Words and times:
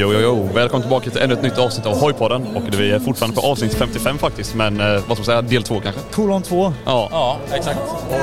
Jo, 0.00 0.12
jo, 0.12 0.20
jo. 0.20 0.48
Välkommen 0.54 0.82
tillbaka 0.82 1.10
till 1.10 1.20
ännu 1.22 1.34
ett 1.34 1.42
nytt 1.42 1.58
avsnitt 1.58 1.86
av 1.86 2.00
Hojpodden. 2.00 2.56
Och 2.56 2.62
vi 2.80 2.90
är 2.90 2.98
fortfarande 2.98 3.40
på 3.40 3.46
avsnitt 3.46 3.74
55 3.74 4.18
faktiskt, 4.18 4.54
men 4.54 4.80
eh, 4.80 4.86
vad 4.92 5.02
ska 5.02 5.14
man 5.14 5.24
säga, 5.24 5.42
del 5.42 5.62
två 5.62 5.80
kanske? 5.80 6.00
Kolon 6.12 6.42
2. 6.42 6.72
Ja. 6.84 7.08
Ja, 7.10 7.38
exakt. 7.54 7.78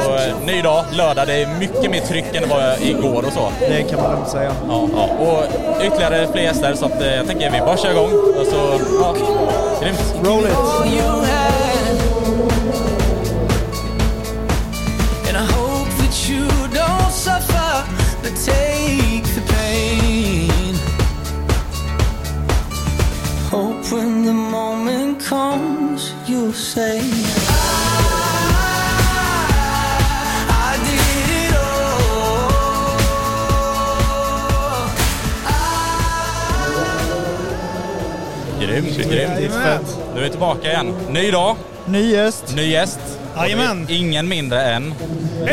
Och 0.08 0.16
eh, 0.16 0.46
ny 0.46 0.62
dag, 0.62 0.86
lördag. 0.92 1.28
Det 1.28 1.34
är 1.34 1.60
mycket 1.60 1.92
mer 1.92 2.00
tryck 2.00 2.26
än 2.36 2.42
det 2.42 2.50
var 2.50 2.76
igår 2.82 3.26
och 3.28 3.34
så. 3.34 3.52
Det 3.60 3.84
kan 3.84 4.02
man 4.02 4.12
lugnt 4.12 4.30
säga. 4.30 4.52
Ja, 4.68 4.88
ja. 4.94 5.10
Och 5.26 5.44
ytterligare 5.86 6.28
fler 6.32 6.42
gäster 6.42 6.74
så 6.76 6.86
att 6.86 7.02
eh, 7.02 7.16
jag 7.16 7.28
tänker 7.28 7.52
vi 7.52 7.60
bara 7.60 7.78
kör 7.78 7.92
igång. 7.92 8.12
Och 8.40 8.48
så, 8.48 8.80
ja, 9.02 9.16
grymt. 9.82 10.16
Roll 10.24 10.44
it! 10.44 10.96
Comes, 25.30 26.14
you'll 26.28 26.54
say, 26.54 27.00
I, 27.00 27.02
I 30.50 30.78
did 30.86 31.50
it 31.50 31.56
all. 31.56 32.86
Grymt, 38.60 38.98
grymt. 38.98 39.98
Nu 40.14 40.20
är 40.20 40.24
vi 40.24 40.30
tillbaka 40.30 40.72
igen. 40.72 40.94
Ny 41.10 41.32
dag, 41.32 41.56
Ny 41.86 42.12
gäst. 42.12 42.56
ny 42.56 42.62
gäst. 42.72 43.00
Jajamän. 43.38 43.86
Ingen 43.90 44.28
mindre 44.28 44.62
än 44.62 44.94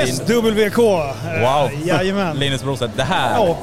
SWK. 0.07 0.77
Wow. 0.79 1.65
Uh, 1.73 1.87
jajamän. 1.87 2.37
Linus 2.39 2.63
Brostedt. 2.63 2.97
Det 2.97 3.03
här, 3.03 3.35
Ja, 3.35 3.57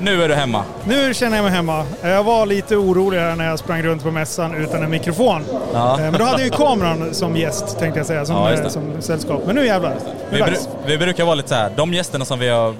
nu 0.00 0.22
är 0.22 0.28
du 0.28 0.34
hemma. 0.34 0.62
nu 0.84 1.14
känner 1.14 1.36
jag 1.36 1.44
mig 1.44 1.52
hemma. 1.52 1.84
Jag 2.02 2.24
var 2.24 2.46
lite 2.46 2.76
orolig 2.76 3.18
här 3.18 3.36
när 3.36 3.48
jag 3.48 3.58
sprang 3.58 3.82
runt 3.82 4.02
på 4.02 4.10
mässan 4.10 4.54
utan 4.54 4.82
en 4.82 4.90
mikrofon. 4.90 5.44
Ja. 5.72 5.92
Eh, 5.92 5.98
Men 6.00 6.12
då 6.12 6.24
hade 6.24 6.38
jag 6.42 6.44
ju 6.44 6.50
kameran 6.50 7.14
som 7.14 7.36
gäst 7.36 7.78
tänkte 7.78 8.00
jag 8.00 8.06
säga, 8.06 8.24
som, 8.26 8.36
Ja, 8.36 8.52
eh, 8.52 8.68
som 8.68 8.82
sällskap. 9.02 9.42
Men 9.46 9.54
nu 9.54 9.66
jävlar. 9.66 9.90
Nu 9.90 9.96
Vi, 10.30 10.36
är 10.40 10.44
det 10.46 10.50
bru- 10.50 10.54
dags. 10.54 10.68
vi 10.86 10.98
brukar 10.98 11.24
vara 11.24 11.34
lite 11.34 11.48
så 11.48 11.54
här, 11.54 11.70
de 11.76 11.94
gästerna 11.94 12.24
som 12.24 12.38
vi 12.38 12.48
har 12.48 12.74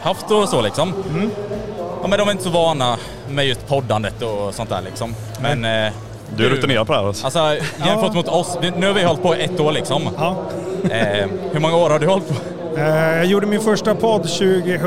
haft 0.00 0.30
och 0.30 0.48
så 0.48 0.60
liksom. 0.60 0.92
Mm. 1.14 1.30
Ja, 2.02 2.08
men 2.08 2.18
de 2.18 2.28
är 2.28 2.32
inte 2.32 2.44
så 2.44 2.50
vana 2.50 2.96
med 3.28 3.46
just 3.46 3.66
poddandet 3.68 4.22
och 4.22 4.54
sånt 4.54 4.70
där 4.70 4.80
liksom. 4.84 5.14
Men... 5.42 5.64
eh, 5.86 5.92
Du 6.36 6.46
är 6.46 6.50
rutinerad 6.50 6.86
på 6.86 6.92
det 6.92 6.98
här 6.98 7.06
alltså. 7.06 7.24
Alltså 7.24 7.64
jämfört 7.86 8.14
mot 8.14 8.28
oss, 8.28 8.58
nu 8.76 8.86
har 8.86 8.94
vi 8.94 9.02
hållit 9.02 9.22
på 9.22 9.34
ett 9.34 9.60
år 9.60 9.72
liksom. 9.72 10.02
Ja. 10.18 10.36
Eh, 10.90 11.26
hur 11.52 11.60
många 11.60 11.76
år 11.76 11.90
har 11.90 11.98
du 11.98 12.06
hållit 12.06 12.28
på? 12.28 12.34
Eh, 12.78 13.16
Jag 13.16 13.26
gjorde 13.26 13.46
min 13.46 13.60
första 13.60 13.94
podd 13.94 14.22
2000, 14.22 14.78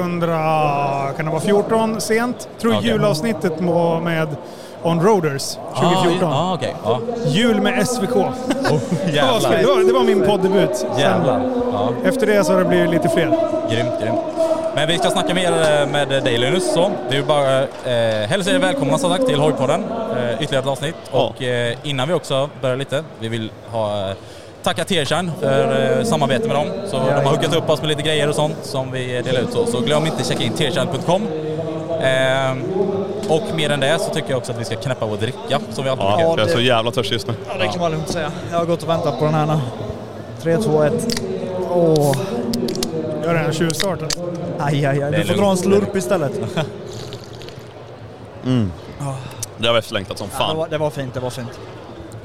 kan 1.17 1.25
det 1.25 1.31
vara 1.31 1.39
14 1.41 2.01
sent? 2.01 2.49
Tror 2.61 2.75
Okej. 2.77 2.89
julavsnittet 2.89 3.59
med 4.03 4.27
On 4.83 5.01
Roaders 5.01 5.57
2014. 5.75 6.17
Ja, 6.21 6.27
ah, 6.35 6.53
okej. 6.53 6.75
Ja. 6.83 6.99
Jul 7.25 7.61
med 7.61 7.87
SVK. 7.87 8.15
Oh, 8.15 8.25
Det 9.05 9.21
var, 9.21 9.99
det 9.99 10.05
min 10.05 10.21
poddebut. 10.21 10.85
Jävlar. 10.97 11.41
Ja, 11.73 11.89
efter 12.05 12.25
det 12.27 12.43
så 12.43 12.53
har 12.53 12.59
det 12.59 12.65
blivit 12.65 12.89
lite 12.89 13.09
fler. 13.09 13.25
grymt, 13.71 14.01
grymt. 14.01 14.19
Men 14.75 14.87
vi 14.87 14.97
ska 14.97 15.09
snacka 15.09 15.33
mer 15.33 15.51
eh, 15.51 15.87
med 15.87 16.07
dig 16.09 16.37
Linus. 16.37 16.73
Så. 16.73 16.91
Det 17.09 17.17
är 17.17 17.23
bara 17.23 17.59
eh, 17.61 18.29
hälsa 18.29 18.51
er 18.51 18.59
välkomna 18.59 18.97
som 18.97 19.09
sagt 19.11 19.27
till 19.27 19.39
Hojpodden. 19.39 19.83
Eh, 20.17 20.33
ytterligare 20.43 20.63
ett 20.63 20.69
avsnitt. 20.69 20.95
Och 21.11 21.43
eh, 21.43 21.77
innan 21.83 22.07
vi 22.07 22.13
också 22.13 22.49
börjar 22.61 22.77
lite, 22.77 23.03
vi 23.19 23.27
vill 23.27 23.51
ha 23.71 24.09
eh, 24.09 24.15
tacka 24.63 24.83
Tearshine 24.85 25.31
för 25.39 25.97
eh, 25.99 26.03
samarbete 26.03 26.47
med 26.47 26.55
dem. 26.55 26.67
Så 26.87 26.97
de 26.97 27.03
har 27.13 27.23
hookat 27.23 27.55
upp 27.55 27.69
oss 27.69 27.81
med 27.81 27.89
lite 27.89 28.01
grejer 28.01 28.29
och 28.29 28.35
sånt 28.35 28.57
som 28.61 28.91
vi 28.91 29.21
delar 29.21 29.41
ut. 29.41 29.51
Så, 29.53 29.65
så 29.65 29.79
glöm 29.81 30.05
inte 30.05 30.17
att 30.17 30.27
checka 30.27 30.43
in 30.43 30.53
tearshine.com. 30.53 31.27
Eh, 32.01 32.51
och 33.29 33.43
mer 33.55 33.69
än 33.69 33.79
det 33.79 33.99
så 33.99 34.13
tycker 34.13 34.29
jag 34.29 34.37
också 34.37 34.51
att 34.51 34.59
vi 34.59 34.65
ska 34.65 34.75
knäppa 34.75 35.05
vår 35.05 35.17
dricka 35.17 35.59
som 35.71 35.83
vi 35.83 35.89
alltid 35.89 36.05
Ja, 36.05 36.15
brukar. 36.17 36.37
jag 36.37 36.49
är 36.49 36.53
så 36.53 36.61
jävla 36.61 36.91
törstig 36.91 37.13
just 37.15 37.27
nu. 37.27 37.33
Ja, 37.47 37.53
det 37.57 37.67
kan 37.67 37.79
man 37.81 37.91
lugnt 37.91 38.09
säga. 38.09 38.31
Jag 38.51 38.57
har 38.57 38.65
gått 38.65 38.83
och 38.83 38.89
väntat 38.89 39.19
på 39.19 39.25
den 39.25 39.33
här 39.33 39.45
nu. 39.45 39.59
3, 40.41 40.57
2, 40.57 40.83
1. 40.83 40.93
Åh. 41.69 42.15
Gör 43.23 43.33
den 43.33 43.45
här 43.45 43.51
tjuvstarten. 43.51 44.07
Aj, 44.59 44.85
aj, 44.85 45.03
aj. 45.03 45.11
Det 45.11 45.17
Du 45.17 45.23
får 45.25 45.33
dra 45.41 45.49
en 45.51 45.57
slurp 45.57 45.95
istället. 45.95 46.31
Det 49.57 49.67
har 49.67 49.73
vi 49.73 49.79
efterlängtat 49.79 50.17
som 50.17 50.27
Ja, 50.31 50.37
det, 50.39 50.45
fan. 50.47 50.57
var, 50.57 50.67
det 50.69 50.77
var 50.77 50.89
fint, 50.89 51.13
det 51.13 51.19
var 51.19 51.29
fint. 51.29 51.59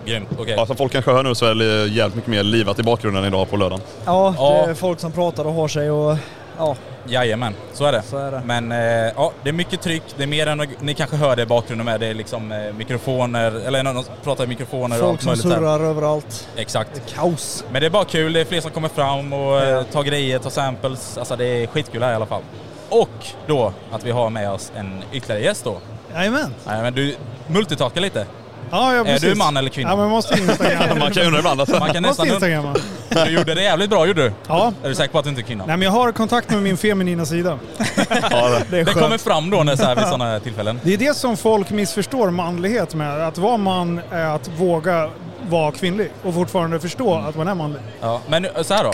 Grymt, 0.06 0.28
okej. 0.38 0.54
Ja, 0.56 0.66
som 0.66 0.76
folk 0.76 0.92
kanske 0.92 1.10
hör 1.12 1.22
nu 1.22 1.34
så 1.34 1.46
är 1.46 1.54
det 1.54 1.86
jävligt 1.86 2.14
mycket 2.16 2.30
mer 2.30 2.42
livat 2.42 2.78
i 2.78 2.82
bakgrunden 2.82 3.24
idag 3.24 3.50
på 3.50 3.56
lördagen. 3.56 3.84
Ja, 4.04 4.34
Ja. 4.38 4.62
det 4.64 4.70
är 4.70 4.74
folk 4.74 5.00
som 5.00 5.12
pratar 5.12 5.44
och 5.44 5.52
har 5.52 5.68
sig 5.68 5.90
och 5.90 6.16
ja, 6.58 6.76
Jajamän, 7.08 7.54
så 7.72 7.84
är 7.84 7.92
det. 7.92 8.02
Så 8.02 8.16
är 8.18 8.30
det. 8.30 8.42
Men 8.44 8.72
eh, 8.72 8.78
ja, 9.16 9.32
det 9.42 9.48
är 9.48 9.52
mycket 9.52 9.80
tryck, 9.82 10.02
det 10.16 10.22
är 10.22 10.26
mer 10.26 10.46
än 10.46 10.66
ni 10.80 10.94
kanske 10.94 11.16
hör 11.16 11.36
det 11.36 11.42
i 11.42 11.46
bakgrunden 11.46 11.84
med. 11.84 12.00
Det 12.00 12.06
är 12.06 12.14
liksom 12.14 12.52
eh, 12.52 12.58
mikrofoner, 12.78 13.52
eller 13.66 13.82
någon 13.82 14.04
som 14.04 14.14
pratar 14.24 14.44
i 14.44 14.46
mikrofoner 14.46 14.96
och 14.96 15.08
folk 15.08 15.26
allt 15.26 15.40
som 15.42 15.50
surrar 15.50 15.80
överallt. 15.80 16.48
Exakt. 16.56 17.14
Kaos. 17.14 17.64
Men 17.72 17.80
det 17.80 17.86
är 17.86 17.90
bara 17.90 18.04
kul, 18.04 18.32
det 18.32 18.40
är 18.40 18.44
fler 18.44 18.60
som 18.60 18.70
kommer 18.70 18.88
fram 18.88 19.32
och 19.32 19.60
eh, 19.60 19.68
Ja. 19.68 19.84
tar 19.84 20.02
grejer, 20.02 20.38
tar 20.38 20.50
samples. 20.50 21.18
Alltså 21.18 21.36
det 21.36 21.44
är 21.46 21.66
skitkul 21.66 22.02
här 22.02 22.12
i 22.12 22.14
alla 22.14 22.26
fall. 22.26 22.42
Och 22.88 23.26
då 23.46 23.72
att 23.92 24.04
vi 24.04 24.10
har 24.10 24.30
med 24.30 24.50
oss 24.50 24.72
en 24.76 25.02
ytterligare 25.12 25.42
gäst 25.42 25.64
då. 25.64 25.76
Jajamän. 26.14 26.54
Men 26.64 26.94
du 26.94 27.14
multitalkar 27.46 28.00
lite. 28.00 28.26
Ja, 28.70 28.94
ja, 28.94 29.06
Är 29.06 29.18
du 29.18 29.34
man 29.34 29.56
eller 29.56 29.70
kvinna? 29.70 29.90
Ja, 29.90 29.96
men 29.96 30.08
måste 30.08 30.38
instagramma. 30.38 30.94
Man 30.98 31.12
kan 31.12 31.26
undra 31.26 31.38
ibland 31.38 31.60
alltså. 31.60 31.78
Man 31.78 31.92
kan 31.92 32.02
måste 32.02 32.22
nästan... 32.22 32.26
instagramma. 32.50 32.74
Du 33.08 33.30
gjorde 33.30 33.54
det 33.54 33.62
jävligt 33.62 33.90
bra 33.90 34.06
gjorde 34.06 34.22
du. 34.22 34.32
Ja. 34.48 34.72
Är 34.84 34.88
du 34.88 34.94
säker 34.94 35.12
på 35.12 35.18
att 35.18 35.24
du 35.24 35.28
inte 35.30 35.42
är 35.42 35.46
kvinna? 35.46 35.66
Nej, 35.66 35.76
men 35.76 35.86
jag 35.86 35.92
har 35.92 36.12
kontakt 36.12 36.50
med 36.50 36.62
min 36.62 36.76
feminina 36.76 37.26
sida. 37.26 37.58
Ja, 38.30 38.48
det. 38.48 38.64
Det 38.70 38.84
Det 38.84 38.92
kommer 38.92 39.18
fram 39.18 39.50
då 39.50 39.62
när 39.62 39.76
så 39.76 39.84
här, 39.84 39.94
vid 39.96 40.04
sådana 40.04 40.24
här 40.24 40.38
tillfällen. 40.38 40.80
Det 40.82 40.94
är 40.94 40.98
det 40.98 41.16
som 41.16 41.36
folk 41.36 41.70
missförstår 41.70 42.30
manlighet 42.30 42.94
med. 42.94 43.28
Att 43.28 43.38
vara 43.38 43.56
man 43.56 44.00
är 44.10 44.24
att 44.26 44.50
våga 44.58 45.10
vara 45.48 45.72
kvinnlig 45.72 46.10
och 46.22 46.34
fortfarande 46.34 46.80
förstå 46.80 47.14
att 47.14 47.36
man 47.36 47.48
är 47.48 47.54
manlig. 47.54 47.80
Ja, 48.00 48.20
men 48.28 48.42
nu- 48.42 48.50
så 48.62 48.74
här 48.74 48.84
då. 48.84 48.92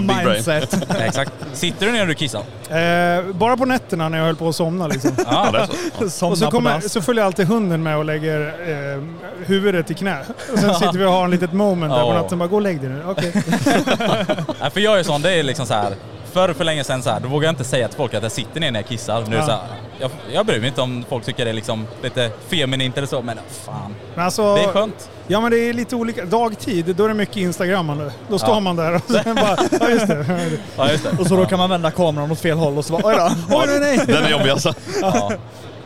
Mindset. 0.00 0.90
Exakt. 1.00 1.32
Sitter 1.52 1.86
du 1.86 1.92
ner 1.92 1.98
när 1.98 2.06
du 2.06 2.14
kissar? 2.14 2.40
Eh, 2.70 3.24
bara 3.34 3.56
på 3.56 3.64
nätterna 3.64 4.08
när 4.08 4.18
jag 4.18 4.24
höll 4.24 4.36
på 4.36 4.48
att 4.48 4.56
somna 4.56 4.86
liksom. 4.86 5.10
Ja, 5.26 5.48
det 5.52 5.58
är 5.58 5.66
så. 5.66 6.04
Och 6.04 6.12
Somna 6.12 6.36
så, 6.36 6.44
på 6.44 6.50
kommer, 6.50 6.80
så 6.80 7.02
följer 7.02 7.24
alltid 7.24 7.46
hunden 7.46 7.82
med 7.82 7.96
och 7.96 8.04
lägger 8.04 8.40
eh, 8.96 9.02
huvudet 9.46 9.90
i 9.90 9.94
knä. 9.94 10.18
Och 10.52 10.58
sen 10.58 10.74
sitter 10.74 10.98
vi 10.98 11.04
och 11.04 11.12
har 11.12 11.24
en 11.24 11.30
litet 11.30 11.52
moment 11.52 11.92
där 11.92 12.00
på 12.02 12.08
Ja. 12.08 12.14
natten. 12.22 12.38
Bara, 12.38 12.48
gå 12.48 12.56
och 12.56 12.62
lägg 12.62 12.80
dig 12.80 12.90
nu. 12.90 13.02
Okej. 13.06 13.32
Nej, 14.60 14.70
för 14.70 14.80
jag 14.80 14.98
är 14.98 15.02
sån, 15.02 15.22
det 15.22 15.32
är 15.32 15.42
liksom 15.42 15.66
så 15.66 15.74
här 15.74 15.92
förr 16.32 16.52
för 16.52 16.64
länge 16.64 16.84
sedan 16.84 17.02
så 17.02 17.10
här, 17.10 17.20
då 17.20 17.28
vågade 17.28 17.46
jag 17.46 17.52
inte 17.52 17.64
säga 17.64 17.88
till 17.88 17.96
folk 17.96 18.14
att 18.14 18.22
jag 18.22 18.32
sitter 18.32 18.60
ner 18.60 18.70
när 18.70 18.80
jag 18.80 18.88
kissar. 18.88 19.24
Nu 19.28 19.36
Ja. 19.36 19.46
så 19.46 19.50
här, 19.52 19.60
jag, 20.00 20.10
jag 20.32 20.46
bryr 20.46 20.60
mig 20.60 20.68
inte 20.68 20.80
om 20.80 21.04
folk 21.08 21.24
tycker 21.24 21.44
det 21.44 21.50
är 21.50 21.54
liksom 21.54 21.86
lite 22.02 22.30
feminint 22.48 22.96
eller 22.98 23.06
så, 23.06 23.22
men 23.22 23.38
fan. 23.66 23.94
Men 24.14 24.24
alltså, 24.24 24.54
Det 24.54 24.62
är 24.62 24.68
skönt. 24.72 25.10
Ja 25.26 25.40
men 25.40 25.50
det 25.50 25.58
är 25.58 25.72
lite 25.72 25.96
olika. 25.96 26.24
Dagtid, 26.24 26.94
då 26.96 27.04
är 27.04 27.08
det 27.08 27.14
mycket 27.14 27.36
instagrammande. 27.36 28.12
Då 28.28 28.38
står 28.38 28.54
Ja. 28.54 28.60
man 28.60 28.76
där 28.76 28.94
och 28.94 29.02
sen 29.08 29.34
bara, 29.34 29.56
ja 29.80 29.90
just 29.90 30.06
det. 30.06 30.26
Ja, 30.76 30.90
just 30.90 31.04
det. 31.04 31.10
Och 31.20 31.26
så 31.26 31.36
då 31.36 31.46
kan 31.46 31.58
man 31.58 31.70
vända 31.70 31.90
kameran 31.90 32.30
åt 32.30 32.40
fel 32.40 32.58
håll 32.58 32.78
och 32.78 32.84
så 32.84 32.92
bara 32.92 33.06
oj 33.06 33.14
då. 33.18 33.56
Oj 33.58 33.66
nej 33.66 33.80
nej! 33.80 34.06
Den 34.06 34.24
är 34.24 34.30
jobbig 34.30 34.50
alltså. 34.50 34.74
Ja. 35.00 35.32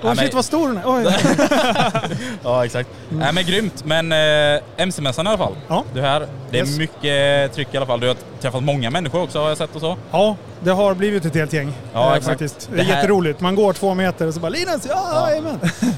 Oj 0.02 0.16
shit 0.16 0.34
vad 0.34 0.44
stor 0.44 0.68
den 0.68 0.76
är. 0.76 0.82
Oj. 0.86 1.06
Ja, 2.44 2.64
exakt. 2.64 2.88
Nej 3.08 3.32
men 3.32 3.44
grymt. 3.46 3.84
Men 3.84 4.12
eh, 4.12 4.60
MC-mässan 4.76 5.26
i 5.26 5.28
alla 5.28 5.38
fall. 5.38 5.56
Ja. 5.68 5.84
Du 5.94 6.00
är 6.00 6.04
här. 6.04 6.26
Det 6.50 6.58
är 6.58 6.64
Yes. 6.66 6.78
mycket 6.78 7.54
tryck 7.54 7.68
i 7.74 7.76
alla 7.76 7.86
fall. 7.86 8.00
Du 8.00 8.08
har 8.08 8.16
träffat 8.40 8.62
många 8.62 8.90
människor 8.90 9.22
också 9.22 9.40
har 9.40 9.48
jag 9.48 9.58
sett 9.58 9.74
och 9.74 9.80
så. 9.80 9.96
Ja, 10.10 10.36
det 10.60 10.70
har 10.70 10.94
blivit 10.94 11.24
ett 11.24 11.34
helt 11.34 11.52
gäng. 11.52 11.72
Ja, 11.92 12.10
eh, 12.10 12.16
exakt. 12.16 12.26
faktiskt. 12.26 12.68
Det 12.68 12.74
är 12.74 12.76
Det 12.76 12.82
här- 12.82 12.96
jätteroligt. 12.96 13.40
Man 13.40 13.54
går 13.54 13.72
två 13.72 13.94
meter 13.94 14.26
och 14.26 14.34
så 14.34 14.40
bara 14.40 14.48
Linus, 14.48 14.86
ja, 14.88 15.28
Ja. 15.32 15.40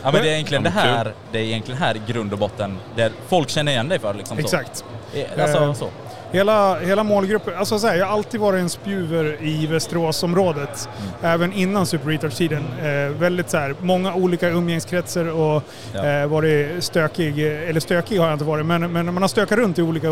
Ja 0.04 0.10
men 0.12 0.22
det 0.22 0.28
är 0.30 0.34
egentligen 0.34 0.62
det 0.62 0.70
här, 0.70 1.14
det 1.32 1.38
är 1.38 1.42
egentligen 1.42 1.80
här 1.80 1.96
i 1.96 2.00
grund 2.06 2.32
och 2.32 2.38
botten, 2.38 2.78
där 2.96 3.12
folk 3.28 3.48
känner 3.50 3.72
igen 3.72 3.88
dig 3.88 3.98
för 3.98 4.14
liksom 4.14 4.36
så. 4.36 4.42
Exakt. 4.42 4.84
Eh, 5.14 5.42
Alltså 5.42 5.58
Eh, 5.58 5.72
så. 5.74 5.88
Hela, 6.32 6.78
hela 6.78 7.02
målgruppen, 7.04 7.54
alltså 7.58 7.78
så 7.78 7.86
här, 7.86 7.94
jag 7.96 8.06
har 8.06 8.12
alltid 8.12 8.40
varit 8.40 8.60
en 8.60 8.68
spjuver 8.70 9.36
i 9.40 9.66
Västeråsområdet. 9.66 10.88
Mm. 11.22 11.34
Även 11.34 11.52
innan 11.52 11.86
Super 11.86 12.10
Retard-tiden. 12.10 12.64
Eh, 12.82 13.10
väldigt 13.20 13.50
så 13.50 13.56
här, 13.56 13.74
många 13.80 14.14
olika 14.14 14.48
umgängeskretsar 14.48 15.24
och 15.30 15.62
Ja. 15.94 16.06
eh, 16.06 16.26
varit 16.26 16.84
stökig, 16.84 17.38
eller 17.68 17.80
stökig 17.80 18.18
har 18.18 18.26
jag 18.26 18.34
inte 18.34 18.44
varit, 18.44 18.66
men, 18.66 18.92
men 18.92 19.06
man 19.14 19.22
har 19.22 19.28
stökat 19.28 19.58
runt 19.58 19.78
i 19.78 19.82
olika 19.82 20.08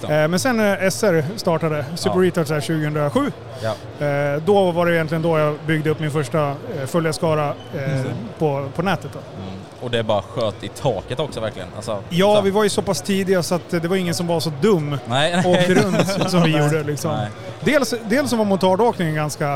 det. 0.00 0.22
Eh, 0.22 0.28
men 0.28 0.38
sen 0.40 0.56
när 0.56 0.90
SR 0.90 1.24
startade, 1.36 1.84
Super 1.94 2.16
Ja. 2.16 2.22
Retards 2.26 2.50
här 2.50 2.60
2007, 2.60 3.32
Ja. 3.62 4.06
eh, 4.06 4.42
då 4.46 4.70
var 4.72 4.86
det 4.86 4.94
egentligen 4.94 5.22
då 5.22 5.38
jag 5.38 5.54
byggde 5.66 5.90
upp 5.90 6.00
min 6.00 6.10
första 6.10 6.48
eh, 6.48 6.86
följarskara 6.86 7.48
eh, 7.74 8.00
på, 8.38 8.68
på 8.76 8.82
nätet. 8.82 9.10
Då. 9.12 9.18
Mm. 9.42 9.54
Och 9.84 9.90
det 9.90 10.02
bara 10.02 10.22
sköt 10.22 10.64
i 10.64 10.68
taket 10.68 11.20
också 11.20 11.40
verkligen. 11.40 11.68
Alltså, 11.76 12.02
Ja, 12.10 12.36
så. 12.36 12.42
vi 12.42 12.50
var 12.50 12.62
ju 12.64 12.70
så 12.70 12.82
pass 12.82 13.02
tidiga 13.02 13.42
så 13.42 13.54
att 13.54 13.70
det 13.70 13.88
var 13.88 13.96
ingen 13.96 14.14
som 14.14 14.26
var 14.26 14.40
så 14.40 14.50
dum 14.60 14.98
Nej, 15.06 15.34
och 15.44 15.50
åkte 15.50 15.74
runt 15.84 16.30
som 16.30 16.42
vi 16.42 16.58
gjorde. 16.58 16.82
Liksom. 16.82 17.10
Nej. 17.10 17.28
Dels, 17.60 17.94
dels 18.08 18.32
var 18.32 18.44
motardåkningen 18.44 19.14
ganska 19.14 19.52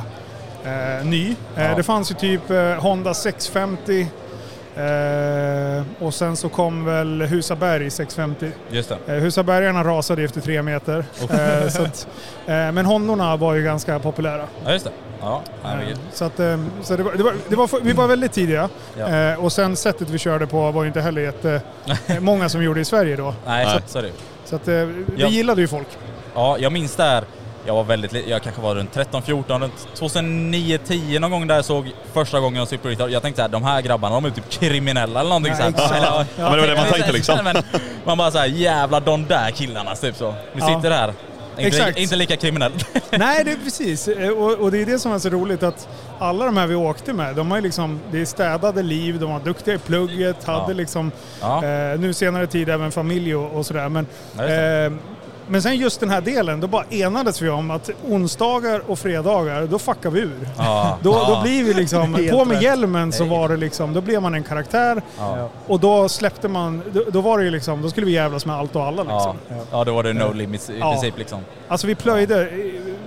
eh, 0.64 1.04
ny. 1.06 1.30
Eh, 1.56 1.64
Ja. 1.64 1.75
Det 1.76 1.82
fanns 1.82 2.10
ju 2.10 2.14
typ 2.14 2.50
eh, 2.50 2.72
Honda 2.72 3.14
650 3.14 4.06
eh, 4.78 5.82
och 5.98 6.14
sen 6.14 6.36
så 6.36 6.48
kom 6.48 6.84
väl 6.84 7.22
Husaberg 7.22 7.90
650. 7.90 8.50
Just 8.70 8.88
det. 9.06 9.14
Eh, 9.16 9.22
Husabergarna 9.22 9.84
rasade 9.84 10.22
efter 10.22 10.40
tre 10.40 10.62
meter. 10.62 11.04
Eh, 11.20 11.69
så 11.69 11.82
att, 11.82 12.08
eh, 12.46 12.52
men 12.72 12.86
Hondorna 12.86 13.36
var 13.36 13.54
ju 13.54 13.62
ganska 13.62 13.98
populära. 13.98 14.44
Ja 14.64 14.72
just 14.72 14.84
det. 14.84 14.90
Ja. 15.20 15.42
Så, 16.12 16.25
att, 16.25 16.36
så 16.82 16.96
det 16.96 17.02
var, 17.02 17.12
det 17.12 17.22
var, 17.22 17.34
det 17.48 17.56
var, 17.56 17.69
vi 17.82 17.92
var 17.92 18.06
väldigt 18.06 18.32
tidiga. 18.32 18.69
Ja. 18.98 19.08
Eh, 19.08 19.44
och 19.44 19.52
sen 19.52 19.76
sättet 19.76 20.10
vi 20.10 20.19
körde 20.19 20.46
på 20.46 20.70
var 20.70 20.82
ju 20.82 20.88
inte 20.88 21.00
heller 21.00 21.22
jätte, 21.22 21.60
eh, 22.06 22.20
många 22.20 22.48
som 22.48 22.62
gjorde 22.62 22.80
i 22.80 22.84
Sverige 22.84 23.16
då. 23.16 23.34
nej. 23.46 23.66
Så, 23.66 23.80
så 23.92 23.98
är 23.98 24.02
det. 24.02 24.12
Så 24.44 24.56
att, 24.56 24.69
eh, 24.69 24.75
vi 24.75 25.04
Ja. 25.16 25.28
gillade 25.28 25.60
ju 25.60 25.69
folk. 25.69 25.86
Ja, 26.34 26.56
jag 26.58 26.72
minns 26.72 26.96
där. 26.96 27.25
Jag 27.66 27.75
var 27.75 27.84
väldigt 27.84 28.28
jag 28.28 28.43
kanske 28.43 28.62
var 28.62 28.75
runt 28.75 28.93
13, 28.93 29.22
14, 29.22 29.60
runt 29.62 29.88
2009, 29.94 30.78
10 30.87 31.20
någon 31.20 31.31
gång 31.31 31.46
där 31.46 31.55
jag 31.55 31.64
såg 31.64 31.93
första 32.12 32.40
gången 32.40 32.66
jag 32.70 32.78
Retard. 32.90 33.10
Jag 33.10 33.22
tänkte 33.22 33.38
såhär, 33.38 33.49
de 33.49 33.64
här 33.64 33.81
grabbarna 33.82 34.14
de 34.14 34.25
är 34.25 34.31
typ 34.31 34.50
kriminella 34.50 35.20
eller 35.20 35.28
någonting 35.31 35.52
Ja, 35.60 35.72
såhär. 35.72 35.96
Eller, 35.96 36.08
Ja, 36.08 36.25
men 36.37 36.52
det 36.52 36.60
var 36.60 36.66
det 36.66 36.76
man 36.76 36.87
tänkte 36.93 37.12
liksom. 37.12 37.38
Men 37.44 37.56
man 38.05 38.19
bara 38.19 38.31
såhär, 38.31 38.46
jävla 38.46 39.00
de 39.00 39.26
där 39.26 39.50
killarna 39.50 39.94
typ 39.94 40.16
så. 40.16 40.34
Vi 40.52 40.60
Ja. 40.60 40.66
sitter 40.76 40.90
här. 40.90 41.12
Inte, 41.58 41.69
Exakt. 41.69 41.99
inte 41.99 42.16
lika 42.16 42.37
kriminell. 42.37 42.72
Nej, 43.10 43.44
det 43.44 43.50
är 43.52 43.56
precis. 43.64 44.08
Eh, 44.08 44.28
Och, 44.31 44.52
och 44.52 44.70
det 44.70 44.82
är 44.82 44.87
det 44.87 44.99
som 44.99 45.12
är 45.12 45.19
så 45.19 45.28
roligt 45.28 45.62
att 45.62 45.88
alla 46.19 46.44
de 46.44 46.56
här 46.56 46.66
vi 46.66 46.75
åkte 46.75 47.12
med, 47.12 47.37
de 47.37 47.50
har 47.50 47.61
liksom, 47.61 48.00
det 48.12 48.20
är 48.20 48.25
städade 48.25 48.82
liv, 48.82 49.19
de 49.20 49.31
var 49.32 49.40
duktiga 49.40 49.75
i 49.75 49.78
plugget, 49.78 50.44
hade 50.44 50.72
Ja. 50.72 50.76
liksom, 50.76 51.12
Ja. 51.40 51.64
eh, 51.64 51.99
nu 52.00 52.12
senare 52.14 52.46
tid 52.46 52.69
även 52.69 52.93
familj 52.93 53.34
och, 53.37 53.58
och 53.58 53.66
sådär. 53.66 53.88
Men, 53.88 54.06
Men 55.50 55.62
sen 55.62 55.76
just 55.76 56.00
den 56.00 56.10
här 56.10 56.20
delen, 56.20 56.60
då 56.60 56.66
bara 56.66 56.84
enades 56.90 57.42
vi 57.42 57.48
om 57.48 57.70
att 57.70 57.90
onsdagar 58.08 58.82
och 58.86 58.98
fredagar, 58.98 59.66
då 59.66 59.78
fuckar 59.78 60.10
vi 60.10 60.20
ur. 60.20 60.48
Ja. 60.58 60.98
Då, 61.02 61.10
ja. 61.10 61.34
då 61.34 61.42
blir 61.42 61.64
vi 61.64 61.74
liksom, 61.74 62.12
på 62.30 62.44
med 62.44 62.54
rätt. 62.54 62.62
hjälmen 62.62 63.12
så 63.12 63.24
var 63.24 63.48
det 63.48 63.56
liksom, 63.56 63.92
då 63.94 64.00
blev 64.00 64.22
man 64.22 64.34
en 64.34 64.42
karaktär 64.44 65.02
Ja. 65.18 65.48
och 65.66 65.80
då 65.80 66.08
släppte 66.08 66.48
man, 66.48 66.82
då, 66.92 67.02
då 67.12 67.20
var 67.20 67.38
det 67.38 67.44
ju 67.44 67.50
liksom, 67.50 67.82
då 67.82 67.90
skulle 67.90 68.06
vi 68.06 68.12
jävlas 68.12 68.46
med 68.46 68.56
allt 68.56 68.76
och 68.76 68.84
alla 68.84 69.04
Ja. 69.08 69.14
liksom. 69.14 69.64
ja, 69.70 69.84
då 69.84 69.92
var 69.94 70.02
det 70.02 70.12
no 70.12 70.32
limits 70.32 70.70
i 70.70 70.78
Ja. 70.78 70.92
princip 70.92 71.18
liksom. 71.18 71.40
Alltså 71.68 71.86
vi 71.86 71.94
plöjde, 71.94 72.48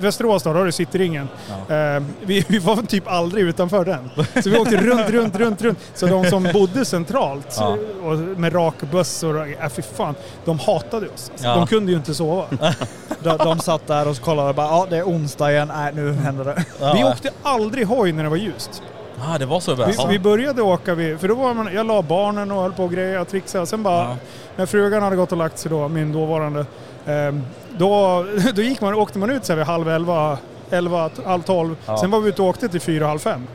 Västerås 0.01 0.43
då, 0.43 0.53
då 0.53 0.59
har 0.59 0.65
du 0.65 0.71
Cityringen. 0.71 1.27
Eh, 1.69 2.03
vi, 2.21 2.45
vi 2.47 2.59
var 2.59 2.75
typ 2.75 3.07
aldrig 3.07 3.43
utanför 3.43 3.85
den. 3.85 4.09
Så 4.43 4.49
vi 4.49 4.57
åkte 4.57 4.77
runt, 4.77 5.09
runt, 5.09 5.35
runt, 5.35 5.61
runt. 5.61 5.79
Så 5.93 6.05
de 6.05 6.25
som 6.29 6.49
bodde 6.53 6.85
centralt 6.85 7.55
Ja. 7.59 7.77
och 8.03 8.17
med 8.17 8.55
rakbussor, 8.55 9.35
och- 9.41 9.47
äh, 9.47 9.69
fy 9.69 9.81
fan, 9.81 10.15
de 10.45 10.59
hatade 10.59 11.05
oss. 11.09 11.29
Alltså, 11.31 11.47
Ja. 11.47 11.55
De 11.55 11.67
kunde 11.67 11.91
ju 11.91 11.97
inte 11.97 12.13
sova. 12.15 12.45
De, 13.23 13.37
de 13.37 13.59
satt 13.59 13.87
där 13.87 14.07
och 14.07 14.17
kollade 14.21 14.49
och 14.49 14.55
bara 14.55 14.67
ja 14.67 14.87
det 14.89 14.97
är 14.97 15.03
onsdag 15.03 15.51
igen, 15.51 15.71
nej 15.75 15.91
nu 15.95 16.13
händer 16.13 16.45
det. 16.45 16.65
Ja. 16.79 16.93
Vi 16.93 17.03
åkte 17.03 17.29
aldrig 17.43 17.87
hoj 17.87 18.11
när 18.11 18.23
det 18.23 18.29
var 18.29 18.37
ljust. 18.37 18.81
Ah, 19.27 19.37
det 19.37 19.45
var 19.45 19.59
så 19.59 19.75
Vi, 19.75 19.93
bra. 19.93 20.05
vi 20.09 20.19
började 20.19 20.61
åka, 20.61 20.95
vid, 20.95 21.19
för 21.19 21.27
då 21.27 21.35
var 21.35 21.53
man, 21.53 21.69
jag 21.73 21.85
la 21.85 22.01
barnen 22.01 22.51
och 22.51 22.61
höll 22.61 22.71
på 22.73 22.83
och 22.83 22.91
grejer 22.91 23.19
och 23.19 23.27
trixade. 23.27 23.65
Sen 23.65 23.83
bara, 23.83 24.03
Ja. 24.03 24.15
när 24.55 24.65
frugan 24.65 25.03
hade 25.03 25.15
gått 25.15 25.31
och 25.31 25.37
lagt 25.37 25.59
sig 25.59 25.71
då, 25.71 25.87
min 25.87 26.11
dåvarande, 26.11 26.65
ehm, 27.05 27.41
då, 27.77 28.25
då 28.55 28.61
gick 28.61 28.81
man, 28.81 28.93
åkte 28.93 29.19
man 29.19 29.29
ut 29.29 29.45
så 29.45 29.51
här 29.51 29.57
vid 29.57 29.65
halv 29.65 29.89
elva, 29.89 30.37
elva, 30.71 31.09
halv 31.25 31.41
tolv. 31.41 31.75
Ja. 31.85 31.97
Sen 31.97 32.11
var 32.11 32.19
vi 32.19 32.29
ute 32.29 32.41
och 32.41 32.47
åkte 32.47 32.69
till 32.69 32.81
fyra, 32.81 33.07
halv 33.07 33.19
fem. 33.19 33.47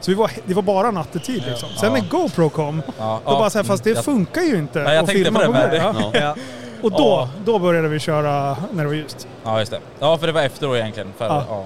Så 0.00 0.10
vi 0.10 0.14
var, 0.14 0.30
det 0.46 0.54
var 0.54 0.62
bara 0.62 0.90
nattetid 0.90 1.44
liksom. 1.46 1.68
Sen 1.68 1.92
Ja. 1.94 2.00
när 2.02 2.08
GoPro 2.08 2.48
kom, 2.50 2.82
Ja. 2.98 3.20
då 3.24 3.30
bara 3.30 3.50
så 3.50 3.58
här, 3.58 3.64
fast 3.64 3.84
det 3.84 3.90
Jag- 3.90 4.04
funkar 4.04 4.40
ju 4.42 4.56
inte 4.58 4.78
Nej, 4.82 4.94
jag 4.94 5.04
att 5.04 5.10
filma 5.10 5.38
på 5.40 5.44
det 5.46 5.50
med. 5.52 5.74
Ja. 5.74 6.10
Ja. 6.20 6.34
Och 6.82 6.90
då, 6.90 6.98
Ja. 6.98 7.28
då 7.44 7.58
började 7.58 7.88
vi 7.88 7.98
köra 7.98 8.56
när 8.72 8.82
det 8.82 8.88
var 8.88 8.94
ljust. 8.94 9.28
Ja, 9.44 9.58
just 9.58 9.70
det. 9.72 9.80
Ja, 9.98 10.18
för 10.18 10.26
det 10.26 10.32
var 10.32 10.42
efter 10.42 10.66
då 10.66 10.76
egentligen. 10.76 11.12
För, 11.18 11.26
Ja. 11.26 11.44
ja. 11.48 11.64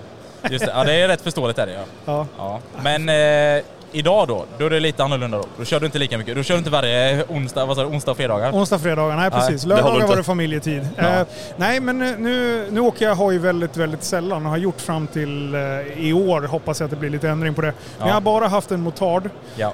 Just 0.50 0.64
det. 0.66 0.72
Ja, 0.76 0.84
det 0.84 0.94
är 0.94 1.08
rätt 1.08 1.20
förståeligt 1.20 1.58
är 1.58 1.66
det 1.66 1.72
ja. 1.72 1.80
Ja. 2.04 2.26
ja. 2.38 2.58
Men 2.82 3.08
eh, 3.08 3.62
idag 3.94 4.28
då, 4.28 4.44
då 4.58 4.66
är 4.66 4.70
det 4.70 4.80
lite 4.80 5.04
annorlunda 5.04 5.38
då. 5.38 5.44
Då 5.58 5.64
kör 5.64 5.80
du 5.80 5.86
inte 5.86 5.98
lika 5.98 6.18
mycket. 6.18 6.36
Då 6.36 6.42
kör 6.42 6.54
du 6.54 6.58
inte 6.58 6.70
varje 6.70 7.24
onsdag, 7.28 7.64
vad 7.66 7.76
sa 7.76 7.82
du, 7.82 7.88
onsdag 7.88 8.10
och 8.10 8.16
fredagar? 8.16 8.52
Onsdag, 8.52 8.78
fredagar, 8.78 9.16
nej 9.16 9.30
Nej, 9.30 9.40
precis. 9.40 9.62
håller 9.64 9.76
Lördagar 9.82 10.06
var 10.06 10.16
det 10.16 10.22
familjetid. 10.22 10.88
Ja. 10.96 11.02
Eh, 11.20 11.26
nej 11.56 11.80
men 11.80 11.98
nu, 11.98 12.66
nu 12.70 12.80
åker 12.80 13.04
jag 13.08 13.14
hoj 13.14 13.38
väldigt, 13.38 13.76
väldigt 13.76 14.04
sällan 14.04 14.44
och 14.44 14.50
har 14.50 14.58
gjort 14.58 14.80
fram 14.80 15.06
till 15.06 15.54
eh, 15.54 15.60
i 16.06 16.12
år. 16.12 16.42
Hoppas 16.42 16.80
jag 16.80 16.84
att 16.84 16.90
det 16.90 16.96
blir 16.96 17.10
lite 17.10 17.28
ändring 17.28 17.54
på 17.54 17.60
det. 17.60 17.66
Men 17.66 17.74
Ja. 17.98 18.06
jag 18.06 18.14
har 18.14 18.20
bara 18.20 18.48
haft 18.48 18.70
en 18.70 18.80
motard. 18.80 19.30
Ja. 19.56 19.72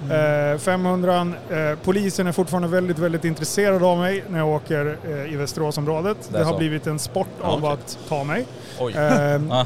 Eh, 0.53 0.59
500 0.59 1.33
eh, 1.51 1.57
Polisen 1.85 2.27
är 2.27 2.33
fortfarande 2.33 2.69
väldigt, 2.69 2.99
väldigt 2.99 3.25
intresserad 3.25 3.83
av 3.83 3.99
mig 3.99 4.25
när 4.29 4.39
jag 4.39 4.49
åker 4.49 4.97
eh, 5.09 5.33
i 5.33 5.37
Västeråsområdet. 5.37 6.17
Det 6.29 6.39
Det, 6.39 6.45
har 6.45 6.53
så. 6.53 6.59
blivit 6.59 6.87
en 6.87 6.99
sport 6.99 7.27
av 7.43 7.65
okej. 7.65 7.73
att 7.73 7.99
ta 8.09 8.25
mig. 8.25 8.47
Eh, 8.81 9.41
Ah. 9.51 9.65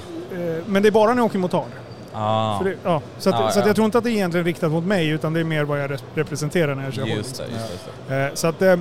men 0.66 0.82
det 0.82 0.88
är 0.88 0.90
bara 0.90 1.10
när 1.10 1.16
jag 1.16 1.26
åker 1.26 1.38
motard. 1.38 1.64
Ah. 2.14 2.62
Det, 2.62 2.74
ja, 2.84 3.00
så 3.18 3.30
att, 3.30 3.40
Ja, 3.40 3.50
så 3.50 3.58
att 3.58 3.64
ja. 3.64 3.66
jag 3.68 3.76
tror 3.76 3.84
inte 3.84 3.98
att 3.98 4.04
det 4.04 4.10
är 4.10 4.12
egentligen 4.12 4.46
riktat 4.46 4.70
mot 4.72 4.84
mig 4.84 5.08
utan 5.08 5.32
det 5.32 5.40
är 5.40 5.44
mer 5.44 5.64
vad 5.64 5.80
jag 5.80 5.90
re- 5.90 6.00
representerar 6.14 6.74
när 6.74 6.84
jag 6.84 6.92
kör 6.94 7.02
hoj. 7.02 7.10
Just 7.12 7.36
det, 7.36 7.42
just 7.44 7.54
det. 7.68 7.72
Just 7.72 7.84
det. 8.08 8.24
Eh, 8.26 8.34
Så 8.34 8.46
att, 8.46 8.62
eh, 8.62 8.76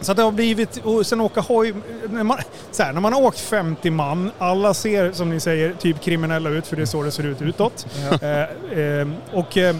så 0.00 0.10
att 0.12 0.16
det 0.16 0.22
har 0.22 0.32
blivit, 0.32 0.76
och 0.84 1.06
sen 1.06 1.20
åka 1.20 1.40
hoj, 1.40 1.74
när 2.10 2.22
man, 2.22 2.38
så 2.70 2.82
här, 2.82 2.92
när 2.92 3.00
man 3.00 3.12
har 3.12 3.22
åkt 3.22 3.40
50 3.40 3.90
man, 3.90 4.30
alla 4.38 4.74
ser 4.74 5.12
som 5.12 5.30
ni 5.30 5.40
säger 5.40 5.72
typ 5.78 6.00
kriminella 6.00 6.50
ut 6.50 6.66
för 6.66 6.76
det 6.76 6.82
är 6.82 6.86
så 6.86 7.02
det 7.02 7.10
ser 7.10 7.26
ut 7.26 7.42
utåt. 7.42 7.86
Eh, 8.22 8.78
eh, 8.78 9.08
och 9.32 9.56
eh, 9.58 9.76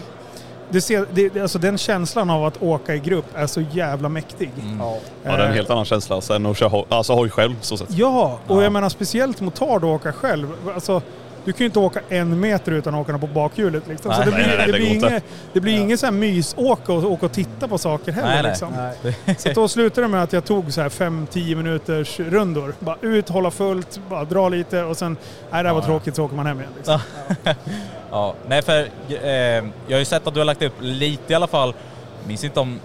det 0.69 0.81
ser, 0.81 1.05
det, 1.11 1.41
alltså 1.41 1.59
den 1.59 1.77
känslan 1.77 2.29
av 2.29 2.45
att 2.45 2.61
åka 2.63 2.95
i 2.95 2.99
grupp 2.99 3.25
är 3.35 3.47
så 3.47 3.61
jävla 3.61 4.09
mäktig. 4.09 4.51
Mm. 4.61 4.79
Ja. 4.79 4.97
Ja, 5.23 5.31
det 5.37 5.43
är 5.43 5.47
en 5.47 5.53
helt 5.53 5.69
annan 5.69 5.85
känsla 5.85 6.21
sen 6.21 6.45
att 6.45 6.57
köra 6.57 6.69
hoj, 6.69 6.85
alltså 6.89 7.13
hoj 7.13 7.29
själv 7.29 7.55
så 7.61 7.77
sett. 7.77 7.87
Ja, 7.91 8.39
och 8.47 8.57
Ja. 8.57 8.63
jag 8.63 8.71
menar 8.71 8.89
speciellt 8.89 9.41
motard 9.41 9.77
att 9.77 9.83
åka 9.83 10.13
själv. 10.13 10.47
Alltså, 10.75 11.01
du 11.45 11.51
kan 11.51 11.59
ju 11.59 11.65
inte 11.65 11.79
åka 11.79 11.99
en 12.09 12.39
meter 12.39 12.71
utan 12.71 12.95
att 12.95 13.01
åka 13.09 13.17
på 13.17 13.27
bakhjulet. 13.27 13.87
Liksom. 13.87 14.11
så 14.13 14.17
Nej, 14.19 14.25
det 14.25 14.31
nej, 14.37 14.45
blir, 14.45 14.57
nej, 14.57 14.65
det 14.67 14.71
det 14.71 14.77
blir, 14.79 14.87
inget, 15.11 15.23
det 15.53 15.59
blir 15.59 15.79
ingen 15.79 15.97
så 15.97 16.05
här 16.05 16.11
mysåka 16.13 16.93
och 16.93 17.11
åka 17.11 17.25
och 17.25 17.31
titta 17.31 17.67
på 17.67 17.77
saker 17.77 18.11
heller. 18.11 18.27
Nej, 18.27 18.41
nej. 18.43 18.51
Liksom. 18.51 18.73
Nej. 19.25 19.35
Så 19.37 19.49
då 19.49 19.67
slutade 19.67 20.01
det 20.07 20.11
med 20.11 20.23
att 20.23 20.33
jag 20.33 20.45
tog 20.45 20.73
så 20.73 20.81
här 20.81 20.89
5-10 20.89 21.55
minuters 21.55 22.19
rundor. 22.19 22.73
Bara 22.79 22.97
ut, 23.01 23.29
hålla 23.29 23.51
fullt, 23.51 23.99
bara 24.09 24.25
dra 24.25 24.49
lite 24.49 24.83
och 24.83 24.97
sen, 24.97 25.17
nej 25.51 25.63
det 25.63 25.69
här 25.69 25.75
var 25.75 25.81
Ja. 25.81 25.85
tråkigt 25.87 26.15
så 26.15 26.23
åker 26.25 26.35
man 26.35 26.45
hem 26.45 26.59
igen. 26.59 26.71
Liksom. 26.77 26.99
Ja, 28.11 28.35
nej 28.47 28.61
för 28.61 28.79
eh, 29.09 29.29
jag 29.29 29.63
har 29.91 29.99
ju 29.99 30.05
sett 30.05 30.27
att 30.27 30.33
du 30.33 30.39
har 30.39 30.45
lagt 30.45 30.61
upp 30.61 30.73
lite 30.79 31.33
i 31.33 31.35
alla 31.35 31.47
fall. 31.47 31.73
Minns 32.27 32.43
inte 32.43 32.59
om 32.59 32.79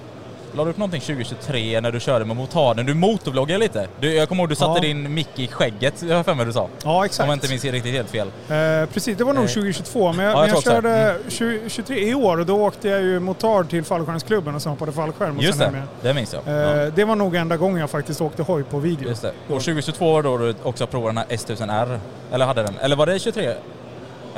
la 0.58 0.64
du 0.64 0.70
upp 0.70 0.76
någonting 0.76 1.00
2023 1.00 1.80
när 1.80 1.92
du 1.92 2.00
körde 2.00 2.24
med 2.24 2.36
motarden? 2.36 2.86
Du 2.86 2.94
motorvloggade 2.94 3.58
lite. 3.60 3.88
Du, 4.00 4.14
jag 4.14 4.28
kommer 4.28 4.42
ihåg 4.42 4.48
du 4.48 4.54
satte 4.54 4.78
Ja. 4.78 4.80
din 4.94 5.14
mick 5.14 5.28
i 5.38 5.46
skägget, 5.48 6.02
jag 6.08 6.16
har 6.16 6.22
för 6.24 6.34
mig 6.34 6.46
du 6.46 6.52
sa. 6.52 6.68
Ja, 6.84 7.04
exakt. 7.04 7.22
Om 7.24 7.28
jag 7.28 7.36
inte 7.36 7.48
minns 7.48 7.64
riktigt 7.64 7.92
helt 7.94 8.10
fel. 8.10 8.26
Eh, 8.48 8.88
precis, 8.92 9.16
det 9.18 9.24
var 9.24 9.32
nog 9.34 9.44
Eh, 9.44 9.48
2022. 9.48 10.12
Men 10.12 10.24
jag, 10.24 10.34
ja, 10.34 10.38
jag 10.38 10.40
men 10.46 10.54
jag 10.54 10.62
körde 10.62 11.18
20, 11.28 11.68
23 11.68 12.08
i 12.10 12.14
år 12.14 12.40
och 12.40 12.46
då 12.46 12.62
åkte 12.64 12.88
jag 12.88 13.00
ju 13.02 13.20
motard 13.20 13.70
till 13.70 13.84
fallskärmsklubben 13.84 14.54
och 14.54 14.62
sen 14.62 14.70
hoppade 14.70 14.92
fallskärm. 14.92 15.36
Och 15.36 15.42
Just 15.42 15.58
sen 15.58 15.72
det, 15.72 15.82
det 16.08 16.14
minns 16.14 16.32
jag. 16.32 16.42
igen. 16.54 16.58
Ja. 16.76 16.82
Eh, 16.82 16.92
Det 16.94 17.04
var 17.04 17.16
nog 17.16 17.34
enda 17.36 17.56
gången 17.56 17.80
jag 17.80 17.90
faktiskt 17.90 18.20
åkte 18.20 18.42
hoj 18.42 18.62
på 18.64 18.78
video. 18.78 19.08
Just 19.08 19.22
det. 19.22 19.28
Och 19.48 19.60
2022 19.60 20.12
var 20.12 20.22
då 20.22 20.36
du 20.38 20.54
också 20.62 20.86
provade 20.86 21.08
den 21.08 21.16
här 21.16 21.36
S1000R. 21.36 21.98
Eller 22.32 22.46
hade 22.46 22.62
den? 22.62 22.74
Eller 22.80 22.96
var 22.96 23.06
det 23.06 23.18
23? 23.18 23.54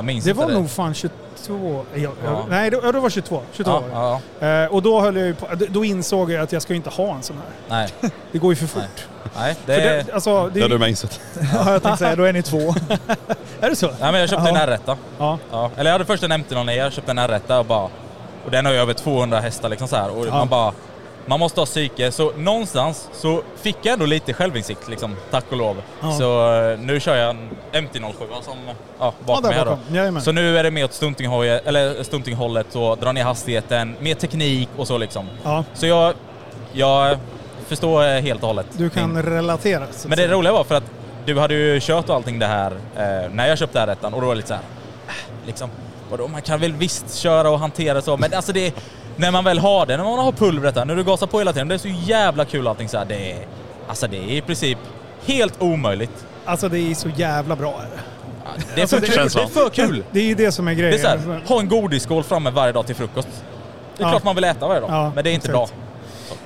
Jag 0.00 0.04
minns 0.04 0.24
Det 0.24 0.30
inte 0.30 0.40
var 0.42 0.48
det. 0.48 0.54
nog 0.58 0.70
fan 0.70 0.94
22. 0.94 1.84
Ja, 1.94 2.00
Ja. 2.02 2.10
ja. 2.24 2.44
Nej, 2.50 2.70
det, 2.70 2.80
ja, 2.82 2.92
det 2.92 3.00
var 3.00 3.10
22. 3.10 3.42
22 3.52 3.70
Ja, 3.70 3.80
var 3.80 4.20
det. 4.40 4.46
ja, 4.46 4.62
Eh, 4.64 4.72
och 4.72 4.82
då, 4.82 5.00
höll 5.00 5.16
jag 5.16 5.26
ju 5.26 5.34
på, 5.34 5.46
då 5.68 5.84
insåg 5.84 6.30
jag 6.32 6.42
att 6.42 6.52
jag 6.52 6.62
ska 6.62 6.72
ju 6.72 6.76
inte 6.76 6.90
ha 6.90 7.14
en 7.14 7.22
sån 7.22 7.36
här. 7.36 7.88
nej. 8.00 8.10
Det 8.32 8.38
går 8.38 8.52
ju 8.52 8.56
för 8.56 8.66
fort. 8.66 8.82
Nej. 9.22 9.32
Nej, 9.36 9.56
det, 9.66 9.74
För 9.74 9.80
det, 9.82 10.12
alltså, 10.14 10.46
det, 10.46 10.50
Det 10.54 10.60
har 10.62 10.68
du 10.68 10.78
med 10.78 10.88
insett. 10.88 11.20
Ja, 11.54 11.72
jag 11.72 11.82
tänkte 11.82 11.98
säga, 12.04 12.16
då 12.16 12.24
är 12.24 12.32
ni 12.32 12.42
två. 12.42 12.58
är 13.60 13.70
det 13.70 13.76
så? 13.76 13.86
nej, 13.86 13.96
men 14.12 14.14
jag 14.20 14.28
köpte 14.30 14.48
Ja. 14.50 14.58
en 14.58 14.68
R1. 14.70 14.96
Ja. 15.18 15.38
Ja. 15.50 15.70
Eller 15.76 15.90
jag 15.90 15.94
hade 15.94 16.04
först 16.04 16.22
en 16.22 16.32
MT-09, 16.32 16.72
jag 16.72 16.92
köpte 16.92 17.10
en 17.10 17.18
R1 17.18 17.58
och 17.58 17.66
bara... 17.66 17.88
Och 18.44 18.50
den 18.50 18.66
har 18.66 18.72
ju 18.72 18.78
över 18.78 18.94
200 18.94 19.40
hästar 19.40 19.68
liksom 19.68 19.88
så 19.88 19.96
här. 19.96 20.10
Och 20.18 20.26
Ja. 20.26 20.30
man 20.30 20.48
bara... 20.48 20.72
Man 21.26 21.40
måste 21.40 21.60
ha 21.60 21.66
psyke, 21.66 22.12
så 22.12 22.32
någonstans 22.36 23.08
så 23.12 23.42
fick 23.56 23.76
jag 23.82 23.92
ändå 23.92 24.06
lite 24.06 24.32
självinsikt 24.32 24.88
liksom, 24.88 25.16
tack 25.30 25.44
och 25.50 25.56
lov. 25.56 25.82
Ja. 26.00 26.12
Så 26.12 26.52
eh, 26.70 26.78
nu 26.78 27.00
kör 27.00 27.16
jag 27.16 27.30
en 27.30 27.50
MT-07 27.72 28.12
som, 28.42 28.54
ja, 28.98 29.12
bakom 29.26 29.42
där 29.42 29.48
mig 29.48 29.58
här 29.58 29.64
då. 29.64 29.70
bakom. 29.70 29.94
Jajamän. 29.94 30.22
Så 30.22 30.32
nu 30.32 30.58
är 30.58 30.62
det 30.62 30.70
mer 30.70 30.84
åt 30.84 30.90
stuntinghoj- 30.90 31.60
eller 31.64 32.02
stuntinghållet 32.02 32.76
och 32.76 32.98
dra 32.98 33.12
ner 33.12 33.24
hastigheten, 33.24 33.96
mer 34.00 34.14
teknik 34.14 34.68
och 34.76 34.86
så 34.86 34.98
liksom. 34.98 35.26
Ja, 35.44 35.64
Så 35.74 35.86
jag, 35.86 36.14
jag 36.72 37.18
förstår 37.68 38.04
eh, 38.04 38.20
helt 38.20 38.40
och 38.42 38.46
hållet. 38.48 38.66
du 38.76 38.90
kan 38.90 39.14
din- 39.14 39.22
relatera. 39.22 39.86
Men 40.06 40.18
det 40.18 40.28
roliga 40.28 40.52
var 40.52 40.64
för 40.64 40.74
att 40.74 40.84
du 41.26 41.38
hade 41.38 41.54
ju 41.54 41.80
kört 41.82 42.08
och 42.08 42.14
allting 42.14 42.38
det 42.38 42.46
här 42.46 42.72
eh, 42.96 43.30
när 43.32 43.48
jag 43.48 43.58
köpte 43.58 43.78
R1 43.78 43.96
och 44.14 44.20
då 44.20 44.26
var 44.26 44.28
det 44.28 44.34
lite 44.34 44.48
så 44.48 44.54
här, 44.54 44.62
liksom, 45.46 45.70
vadå, 46.10 46.28
man 46.28 46.42
kan 46.42 46.60
väl 46.60 46.72
visst 46.72 47.14
köra 47.14 47.50
och 47.50 47.58
hantera 47.58 48.02
så, 48.02 48.16
men 48.16 48.34
alltså 48.34 48.52
det, 48.52 48.74
när 49.16 49.30
man 49.30 49.44
väl 49.44 49.58
har 49.58 49.86
det, 49.86 49.96
när 49.96 50.04
man 50.04 50.18
har 50.18 50.32
pulvret 50.32 50.74
där, 50.74 50.84
när 50.84 50.96
du 50.96 51.04
gasar 51.04 51.26
på 51.26 51.38
hela 51.38 51.52
tiden, 51.52 51.68
det 51.68 51.74
är 51.74 51.78
så 51.78 51.88
jävla 51.88 52.44
kul 52.44 52.66
allting 52.68 52.88
så 52.88 52.98
här, 52.98 53.04
det 53.04 53.32
är, 53.32 53.38
alltså 53.88 54.06
det 54.06 54.16
är 54.16 54.30
i 54.30 54.40
princip 54.40 54.78
helt 55.26 55.62
omöjligt. 55.62 56.26
Alltså 56.44 56.68
det 56.68 56.78
är 56.78 56.94
så 56.94 57.08
jävla 57.08 57.56
bra. 57.56 57.80
Det. 58.74 58.80
Är 58.80 58.82
Alltså, 58.82 58.96
för 58.96 59.00
det- 59.06 59.12
kul, 59.12 59.28
det 59.34 59.42
är 59.42 59.46
för 59.46 59.68
kul! 59.70 60.04
Det 60.12 60.20
är 60.20 60.24
ju 60.24 60.34
det 60.34 60.52
som 60.52 60.68
är 60.68 60.74
Det 60.74 60.80
är 60.80 60.90
grejen. 60.90 61.00
så 61.02 61.08
här, 61.30 61.40
ha 61.46 61.60
en 61.60 61.68
godisskål 61.68 62.22
framme 62.24 62.50
varje 62.50 62.72
dag 62.72 62.86
till 62.86 62.94
frukost. 62.94 63.28
Det 63.96 64.02
är 64.02 64.06
Ja. 64.06 64.10
klart 64.10 64.24
man 64.24 64.34
vill 64.34 64.44
äta 64.44 64.68
varje 64.68 64.80
dag, 64.80 64.90
Ja, 64.90 65.12
men 65.14 65.24
det 65.24 65.30
är 65.30 65.34
inte 65.34 65.48
exakt. 65.48 65.72
bra. 65.72 65.78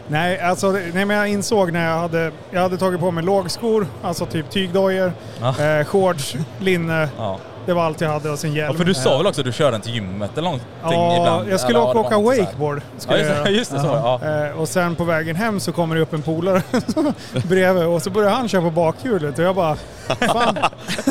Nej, 0.08 0.40
alltså, 0.40 0.70
nej, 0.70 1.04
men 1.04 1.10
jag 1.10 1.28
insåg 1.28 1.72
när 1.72 1.90
jag 1.90 1.98
hade, 1.98 2.32
jag 2.50 2.60
hade 2.60 2.76
tagit 2.78 3.00
på 3.00 3.10
mig 3.10 3.24
lågskor, 3.24 3.86
alltså 4.02 4.26
typ 4.26 4.50
tygdojor, 4.50 5.12
Ja. 5.40 5.60
eh, 5.64 5.84
shorts, 5.84 6.36
linne. 6.58 7.08
Ja. 7.18 7.38
Det 7.66 7.72
var 7.74 7.82
allt 7.84 8.00
jag 8.00 8.08
hade 8.08 8.30
och 8.30 8.38
sen 8.38 8.52
hjälm. 8.54 8.72
Ja, 8.72 8.78
för 8.78 8.84
du 8.84 8.94
sa 8.94 9.18
väl 9.18 9.26
också 9.26 9.40
att 9.40 9.44
du 9.44 9.52
körde 9.52 9.70
den 9.70 9.80
till 9.80 9.94
gymmet 9.94 10.30
eller 10.32 10.42
någonting 10.42 10.68
Ja, 10.82 11.16
ibland? 11.16 11.48
jag 11.50 11.60
skulle 11.60 11.78
Eller, 11.78 11.88
åka, 11.96 11.98
åka 12.16 12.18
wakeboard. 12.18 12.82
Ja, 13.08 13.16
just, 13.16 13.50
just 13.50 13.70
det, 13.72 13.80
så 13.80 13.86
ja. 13.86 14.20
Eh, 14.46 14.60
och 14.60 14.68
sen 14.68 14.96
på 14.96 15.04
vägen 15.04 15.36
hem 15.36 15.60
så 15.60 15.72
kommer 15.72 15.94
det 15.96 16.00
upp 16.02 16.12
en 16.12 16.22
polare 16.22 16.62
bredvid 17.48 17.84
och 17.84 18.02
så 18.02 18.10
börjar 18.10 18.30
han 18.30 18.48
köra 18.48 18.62
på 18.62 18.70
bakhjulet 18.70 19.38
och 19.38 19.44
jag 19.44 19.54
bara 19.54 19.76
Fan, 20.06 20.58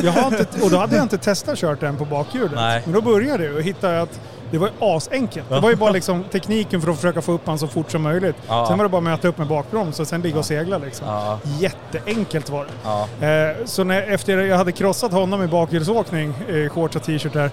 jag 0.04 0.12
har 0.12 0.28
inte, 0.28 0.46
och 0.64 0.70
då 0.70 0.78
hade 0.78 0.96
jag 0.96 1.04
inte 1.06 1.18
testat 1.18 1.58
kört 1.58 1.80
den 1.80 1.98
på 1.98 2.06
bakhjulet. 2.06 2.52
Nej. 2.56 2.82
Men 2.86 2.94
då 2.94 3.02
började 3.02 3.48
det 3.48 3.54
och 3.54 3.62
hittade 3.62 4.02
att 4.02 4.20
det 4.54 4.60
var 4.60 4.68
ju 4.68 4.74
asenkelt. 4.96 5.50
Det 5.50 5.60
var 5.60 5.70
ju 5.70 5.76
bara 5.76 5.92
liksom 5.92 6.24
tekniken 6.24 6.82
för 6.82 6.92
att 6.92 6.96
försöka 6.96 7.22
få 7.22 7.32
upp 7.32 7.42
han 7.48 7.60
så 7.60 7.68
fort 7.68 7.92
som 7.92 8.02
möjligt. 8.02 8.36
Ja. 8.48 8.66
Sen 8.68 8.78
var 8.78 8.86
det 8.86 8.90
bara 8.90 8.98
att 8.98 9.04
möta 9.04 9.28
upp 9.28 9.38
med 9.38 9.48
bakbroms 9.48 10.00
och 10.00 10.08
sen 10.08 10.22
ligga 10.22 10.40
och 10.40 10.46
segla 10.46 10.78
liksom. 10.78 11.08
Ja. 11.08 11.40
Jätteenkelt 11.60 12.50
var 12.50 12.66
det. 12.66 12.72
Ja. 12.84 13.28
Eh, 13.28 13.66
så 13.66 13.84
när, 13.84 14.02
efter 14.02 14.38
jag 14.38 14.58
hade 14.58 14.72
krossat 14.72 15.12
honom 15.12 15.44
i 15.44 15.48
bakhjulsåkning, 15.48 16.34
eh, 16.50 16.70
shorts 16.70 16.96
och 16.96 17.04
t-shirt 17.04 17.34
där, 17.34 17.52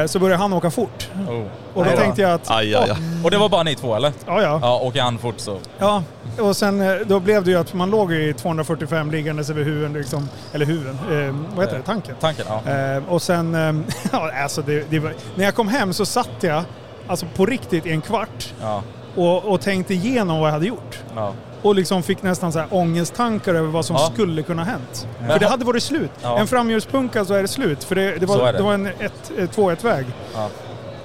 eh, 0.00 0.06
så 0.06 0.18
började 0.18 0.42
han 0.42 0.52
åka 0.52 0.70
fort. 0.70 1.08
Oh. 1.28 1.42
Och 1.74 1.84
då 1.84 1.90
Nej, 1.90 1.96
tänkte 1.96 2.22
jag 2.22 2.32
att, 2.32 2.50
Aj, 2.50 2.74
aj, 2.74 2.90
aj. 2.90 2.96
Och 3.24 3.30
det 3.30 3.38
var 3.38 3.48
bara 3.48 3.62
ni 3.62 3.74
två 3.74 3.94
eller? 3.96 4.12
ja 4.26 4.42
ja. 4.42 4.58
Ja, 4.62 4.80
åker 4.82 5.02
han 5.02 5.18
fort 5.18 5.38
så... 5.38 5.58
Ja, 5.78 6.02
och 6.38 6.56
sen 6.56 6.80
eh, 6.80 6.96
då 7.06 7.20
blev 7.20 7.44
det 7.44 7.50
ju 7.50 7.56
att 7.58 7.74
man 7.74 7.90
låg 7.90 8.12
i 8.12 8.34
245 8.34 9.10
liggandes 9.10 9.50
över 9.50 9.62
huven 9.62 9.92
liksom, 9.92 10.28
eller 10.52 10.66
huven, 10.66 10.98
eh, 11.10 11.34
vad 11.56 11.64
heter 11.64 11.78
det, 11.78 11.84
tanken. 11.84 12.14
Tanken, 12.20 12.44
ja. 12.48 12.72
Eh, 12.72 13.02
och 13.08 13.22
sen, 13.22 13.54
eh, 13.54 13.96
ja 14.12 14.30
alltså 14.42 14.62
det, 14.62 14.90
det 14.90 14.98
var, 14.98 15.12
när 15.34 15.44
jag 15.44 15.54
kom 15.54 15.68
hem 15.68 15.92
så 15.92 16.06
satt 16.06 16.27
jag, 16.40 16.64
alltså 17.06 17.26
på 17.36 17.46
riktigt 17.46 17.86
i 17.86 17.90
en 17.90 18.00
kvart 18.00 18.54
Ja, 18.60 18.82
och, 19.16 19.44
och 19.44 19.60
tänkte 19.60 19.94
igenom 19.94 20.38
vad 20.40 20.48
jag 20.48 20.52
hade 20.52 20.66
gjort. 20.66 20.98
ja. 21.16 21.32
Och 21.62 21.74
liksom 21.74 22.02
fick 22.02 22.22
nästan 22.22 22.52
så 22.52 22.58
här 22.58 22.68
ångesttankar 22.70 23.54
över 23.54 23.68
vad 23.68 23.84
som 23.84 23.96
Ja. 23.96 24.10
skulle 24.14 24.42
kunna 24.42 24.64
hänt. 24.64 25.06
Men 25.20 25.28
För 25.30 25.38
det 25.38 25.44
ha- 25.44 25.50
hade 25.50 25.64
varit 25.64 25.82
slut. 25.82 26.10
Ja. 26.22 26.38
En 26.38 26.46
framhjulspunka 26.46 27.24
så 27.24 27.34
är 27.34 27.42
det 27.42 27.48
slut. 27.48 27.84
För 27.84 27.94
det, 27.94 28.16
det, 28.18 28.26
var, 28.26 28.52
det. 28.52 28.58
det. 28.58 28.62
var 28.62 28.74
en 28.74 28.86
ett, 28.86 29.32
ett, 29.38 29.52
två-ett 29.52 29.84
väg. 29.84 30.06
Ja. 30.34 30.48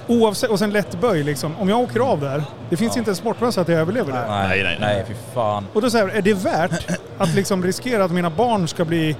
Oavsett, 0.06 0.50
och 0.50 0.58
sen 0.58 0.70
lätt 0.70 1.00
böj 1.00 1.22
liksom. 1.22 1.56
Om 1.58 1.68
jag 1.68 1.80
åker 1.80 2.00
av 2.00 2.20
där, 2.20 2.42
det 2.70 2.76
finns 2.76 2.94
Ja. 2.96 2.98
inte 2.98 3.10
en 3.10 3.16
sportbössa 3.16 3.60
att 3.60 3.68
jag 3.68 3.80
överlever 3.80 4.12
det. 4.12 4.18
Nej, 4.28 4.48
Nej, 4.48 4.62
nej, 4.62 4.76
nej, 4.80 4.94
nej. 4.96 5.04
fy 5.08 5.14
fan. 5.34 5.66
Och 5.72 5.82
då 5.82 5.90
säger 5.90 6.06
jag, 6.08 6.16
är 6.16 6.22
det 6.22 6.34
värt 6.34 6.86
att 7.18 7.34
liksom 7.34 7.62
riskera 7.64 8.04
att 8.04 8.10
mina 8.10 8.30
barn 8.30 8.68
ska 8.68 8.84
bli 8.84 9.16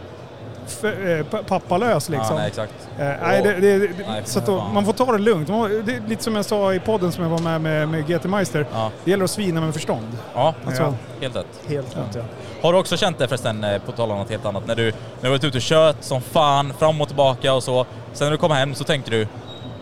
eh, 0.85 1.27
pa- 1.27 1.43
pappalös 1.43 2.09
liksom? 2.09 2.29
Ja, 2.31 2.35
nej, 2.39 2.49
exakt. 2.49 2.73
Eh, 2.99 3.05
nej, 3.23 3.43
det, 3.43 3.53
det, 3.61 3.79
det, 3.79 3.89
Nej, 4.09 4.23
så 4.25 4.41
då, 4.41 4.65
man 4.75 4.85
får 4.85 4.93
ta 4.93 5.13
det 5.13 5.19
lugnt. 5.19 5.49
Man, 5.49 5.83
det 5.87 6.01
lite 6.09 6.23
som 6.25 6.37
jag 6.37 6.45
sa 6.45 6.75
i 6.75 6.81
podden 6.81 7.13
som 7.13 7.23
jag 7.25 7.31
var 7.31 7.39
med 7.39 7.61
med, 7.61 7.89
med 7.89 8.07
GT 8.09 8.25
Meister. 8.25 8.67
Ja, 8.73 8.91
Det 9.05 9.11
gäller 9.11 9.25
att 9.25 9.31
svina 9.31 9.61
med 9.61 9.75
förstånd. 9.75 10.07
ja 10.35 10.55
Alltså, 10.67 10.83
Ja. 10.83 10.95
helt 11.21 11.37
rätt. 11.37 11.47
Helt 11.69 11.97
rätt 11.97 12.15
ja. 12.17 12.23
Har 12.63 12.73
du 12.73 12.79
också 12.79 12.97
känt 12.97 13.19
det 13.19 13.29
förresten, 13.29 13.65
eh, 13.65 13.79
på 13.83 13.93
tal 13.93 14.11
om 14.11 14.19
något 14.19 14.31
helt 14.31 14.47
annat, 14.47 14.67
när 14.67 14.75
du, 14.75 14.85
när 14.85 14.93
du 15.23 15.29
varit 15.29 15.45
ute 15.45 15.59
och 15.59 15.63
kört 15.63 15.97
som 16.01 16.21
fan, 16.21 16.73
fram 16.79 17.01
och 17.01 17.07
tillbaka 17.09 17.53
och 17.55 17.63
så. 17.63 17.87
Sen 18.13 18.27
när 18.27 18.33
du 18.33 18.39
kommer 18.39 18.55
hem 18.55 18.75
så 18.75 18.85
tänkte 18.85 19.11
du, 19.11 19.27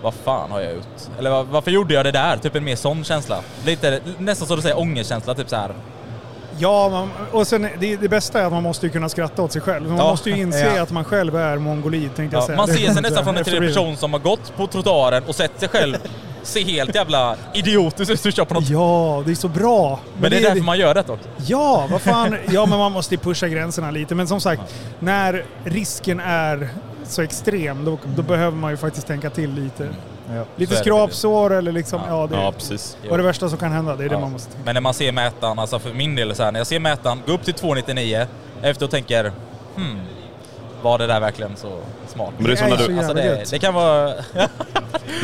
vad 0.03 0.15
fan 0.15 0.51
har 0.51 0.61
jag 0.61 0.75
gjort? 0.75 0.87
Eller 1.19 1.31
"Va- 1.31 1.47
varför 1.51 1.71
gjorde 1.71 1.95
jag 1.95 2.05
det 2.05 2.11
där? 2.13 2.37
Typ 2.37 2.57
en 2.57 2.65
mer 2.65 2.77
sån 2.77 3.05
känsla. 3.05 3.39
Lite, 3.67 4.01
nästan 4.19 4.49
så 4.49 4.57
du 4.57 4.63
säger 4.63 4.79
ångestkänsla, 4.79 5.35
typ 5.35 5.49
så 5.49 5.57
här. 5.57 5.75
Ja, 6.63 6.89
man, 6.89 7.11
och 7.33 7.47
sen 7.47 7.69
det, 7.79 7.97
det 7.97 8.09
bästa 8.09 8.41
är 8.41 8.45
att 8.47 8.53
man 8.53 8.63
måste 8.63 8.87
ju 8.87 8.93
kunna 8.93 9.09
skratta 9.09 9.43
åt 9.43 9.53
sig 9.53 9.63
själv. 9.63 9.89
Man 9.89 9.99
Ja. 9.99 10.11
måste 10.11 10.31
ju 10.31 10.37
inse 10.39 10.75
Ja. 10.77 10.83
att 10.83 10.91
man 10.91 11.05
själv 11.05 11.37
är 11.37 11.59
mongolid 11.59 12.15
tänkte 12.17 12.37
jag 12.37 12.43
Ja, 12.43 12.47
säga. 12.47 12.57
man 12.57 12.67
Det- 12.69 12.75
ser 12.75 12.93
sig 12.93 13.03
nästan 13.03 13.25
från 13.25 13.37
en 13.37 13.45
tredje 13.45 13.61
det. 13.61 13.67
person 13.67 13.97
som 13.97 14.13
har 14.13 14.21
gått 14.21 14.57
på 14.57 14.67
trottoaren 14.67 15.23
och 15.27 15.35
sett 15.35 15.61
sig 15.61 15.69
själv 15.69 15.97
se 16.43 16.65
helt 16.65 16.95
jävla 16.95 17.37
idiotisk 17.55 18.11
ut 18.13 18.27
och 18.27 18.33
kör 18.33 18.45
på 18.45 18.55
något. 18.55 18.69
Ja, 18.69 19.23
det 19.27 19.31
är 19.31 19.35
så 19.35 19.49
bra. 19.49 20.01
Men 20.21 20.31
det 20.31 20.37
är 20.37 20.41
därför 20.43 20.61
man 20.61 20.79
gör 20.79 20.95
det 20.95 21.01
också. 21.01 21.29
Ja, 21.47 21.87
vad 21.91 22.01
fan. 22.03 22.37
Ja, 22.51 22.67
men 22.67 22.79
man 22.79 22.93
måste 22.93 23.15
ju 23.15 23.19
pusha 23.21 23.49
gränserna 23.49 23.91
lite. 23.91 24.15
Men 24.15 24.29
som 24.29 24.41
sagt, 24.41 24.63
när 24.99 25.45
risken 25.65 26.21
är 26.21 26.69
så 27.07 27.23
extrem, 27.23 27.85
då, 27.85 27.99
då 28.17 28.23
behöver 28.23 28.57
man 28.57 28.71
ju 28.71 28.77
faktiskt 28.77 29.07
tänka 29.07 29.31
till 29.31 29.55
lite. 29.55 29.89
Ja. 30.37 30.45
Lite 30.57 30.75
är 30.75 30.79
skrapsår 30.79 31.53
eller 31.53 31.73
liksom, 31.73 32.01
Ja. 32.09 32.21
ja, 32.21 32.27
det 32.27 32.37
Ja, 32.43 32.53
precis. 32.53 32.97
vad 33.03 33.13
är 33.13 33.17
det 33.19 33.23
värsta 33.25 33.49
som 33.49 33.59
kan 33.59 33.73
hända. 33.73 33.97
Det 33.97 34.05
är 34.05 34.09
det 34.09 34.19
man 34.19 34.33
måste 34.33 34.49
tänka. 34.53 34.65
Men 34.65 34.75
när 34.75 34.81
man 34.81 34.95
ser 34.95 35.13
mätaren, 35.13 35.59
alltså 35.59 35.79
för 35.79 35.95
min 35.95 36.15
del 36.15 36.31
är 36.31 36.35
så 36.35 36.43
här, 36.43 36.53
när 36.53 36.61
jag 36.61 36.67
ser 36.67 36.81
mätaren 36.81 37.23
gå 37.27 37.33
upp 37.33 37.45
till 37.45 37.55
299 37.55 38.27
efter 38.63 38.85
och 38.85 38.91
tänker 38.91 39.33
hmm, 39.77 40.01
var 40.83 40.99
det 40.99 41.07
där 41.07 41.21
verkligen 41.21 41.57
så 41.57 41.79
smart? 42.13 42.31
Men 42.39 42.47
det 42.47 42.53
är 42.53 42.57
som 42.57 42.69
när 42.69 42.77
du... 42.89 42.99
Alltså 42.99 43.15
det, 43.15 43.51
det 43.51 43.59
kan 43.59 43.75
vara... 43.75 44.15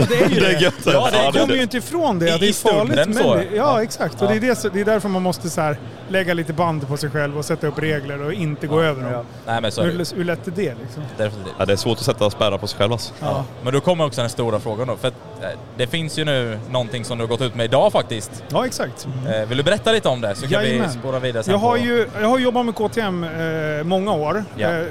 Det 0.09 0.15
är 0.25 0.29
ju 0.29 0.41
Det 0.41 0.47
är 0.47 0.61
gött. 0.63 0.75
Ja, 0.87 1.09
det 1.33 1.39
kommer 1.41 1.55
ju 1.55 1.63
inte 1.63 1.77
ifrån 1.77 2.19
det. 2.19 2.29
I- 2.29 2.31
att 2.33 2.41
det 2.41 2.49
är 2.49 2.53
farligt. 2.53 2.97
Men 2.97 3.15
så. 3.15 3.35
det, 3.35 3.43
ja, 3.45 3.49
Ja. 3.57 3.83
exakt. 3.83 4.15
Och 4.15 4.23
Ja. 4.23 4.29
det, 4.41 4.49
är 4.49 4.63
det, 4.63 4.71
det 4.75 4.81
är 4.81 4.85
därför 4.85 5.09
man 5.09 5.23
måste 5.23 5.51
så 5.51 5.61
här, 5.61 5.77
lägga 6.09 6.35
lite 6.35 6.53
band 6.53 6.89
på 6.89 6.97
sig 6.97 7.11
själv 7.11 7.39
och 7.39 7.45
sätta 7.45 7.67
upp 7.67 7.79
regler 7.79 8.23
och 8.23 8.33
inte 8.33 8.67
gå 8.67 8.81
över 8.81 9.03
dem. 9.03 9.13
Ja. 9.13 9.25
Nej 9.47 9.61
men 9.61 9.73
så 9.73 9.81
det. 9.83 9.87
Hur, 9.89 10.17
hur 10.17 10.25
lätt 10.25 10.47
är 10.47 10.51
det 10.51 10.75
liksom? 10.83 11.03
Definitivt. 11.17 11.55
Ja, 11.59 11.67
det 11.67 11.73
är 11.73 11.77
svårt 11.77 11.99
att 11.99 12.05
sätta 12.05 12.31
spärrar 12.31 12.59
på 12.59 12.67
sig 12.67 12.79
själv 12.79 12.93
alltså. 12.93 13.13
Ja. 13.21 13.45
Men 13.63 13.73
då 13.73 13.81
kommer 13.81 14.07
också 14.07 14.21
den 14.21 14.31
stora 14.31 14.61
frågan 14.61 14.87
då, 14.87 14.97
för 14.97 15.09
att 15.09 15.15
eh, 15.43 15.49
det 15.77 15.87
finns 15.87 16.19
ju 16.19 16.25
nu 16.25 16.59
någonting 16.71 17.05
som 17.05 17.19
du 17.19 17.25
har 17.25 17.29
gått 17.29 17.41
ut 17.41 17.55
med 17.55 17.65
idag 17.65 17.93
faktiskt. 17.93 18.45
Ja, 18.49 18.67
exakt. 18.67 19.09
Eh, 19.29 19.49
Vill 19.49 19.59
du 19.59 19.65
berätta 19.65 19.93
lite 19.93 20.09
om 20.09 20.21
det 20.21 20.35
så 20.35 20.49
kan 20.49 20.63
vi 20.63 20.69
Jajamän. 20.69 20.91
spåra 20.93 21.19
vidare 21.19 21.43
sen 21.43 21.53
Jag 21.53 21.59
har 21.59 21.71
på- 21.79 21.85
ju 21.85 22.07
jag 22.21 22.29
har 22.29 22.39
jobbat 22.39 22.67
med 22.67 22.75
KTM 22.75 23.25
eh, 23.25 23.85
många 23.85 24.13
år, 24.13 24.45
Ja. 24.57 24.69
eh, 24.71 24.85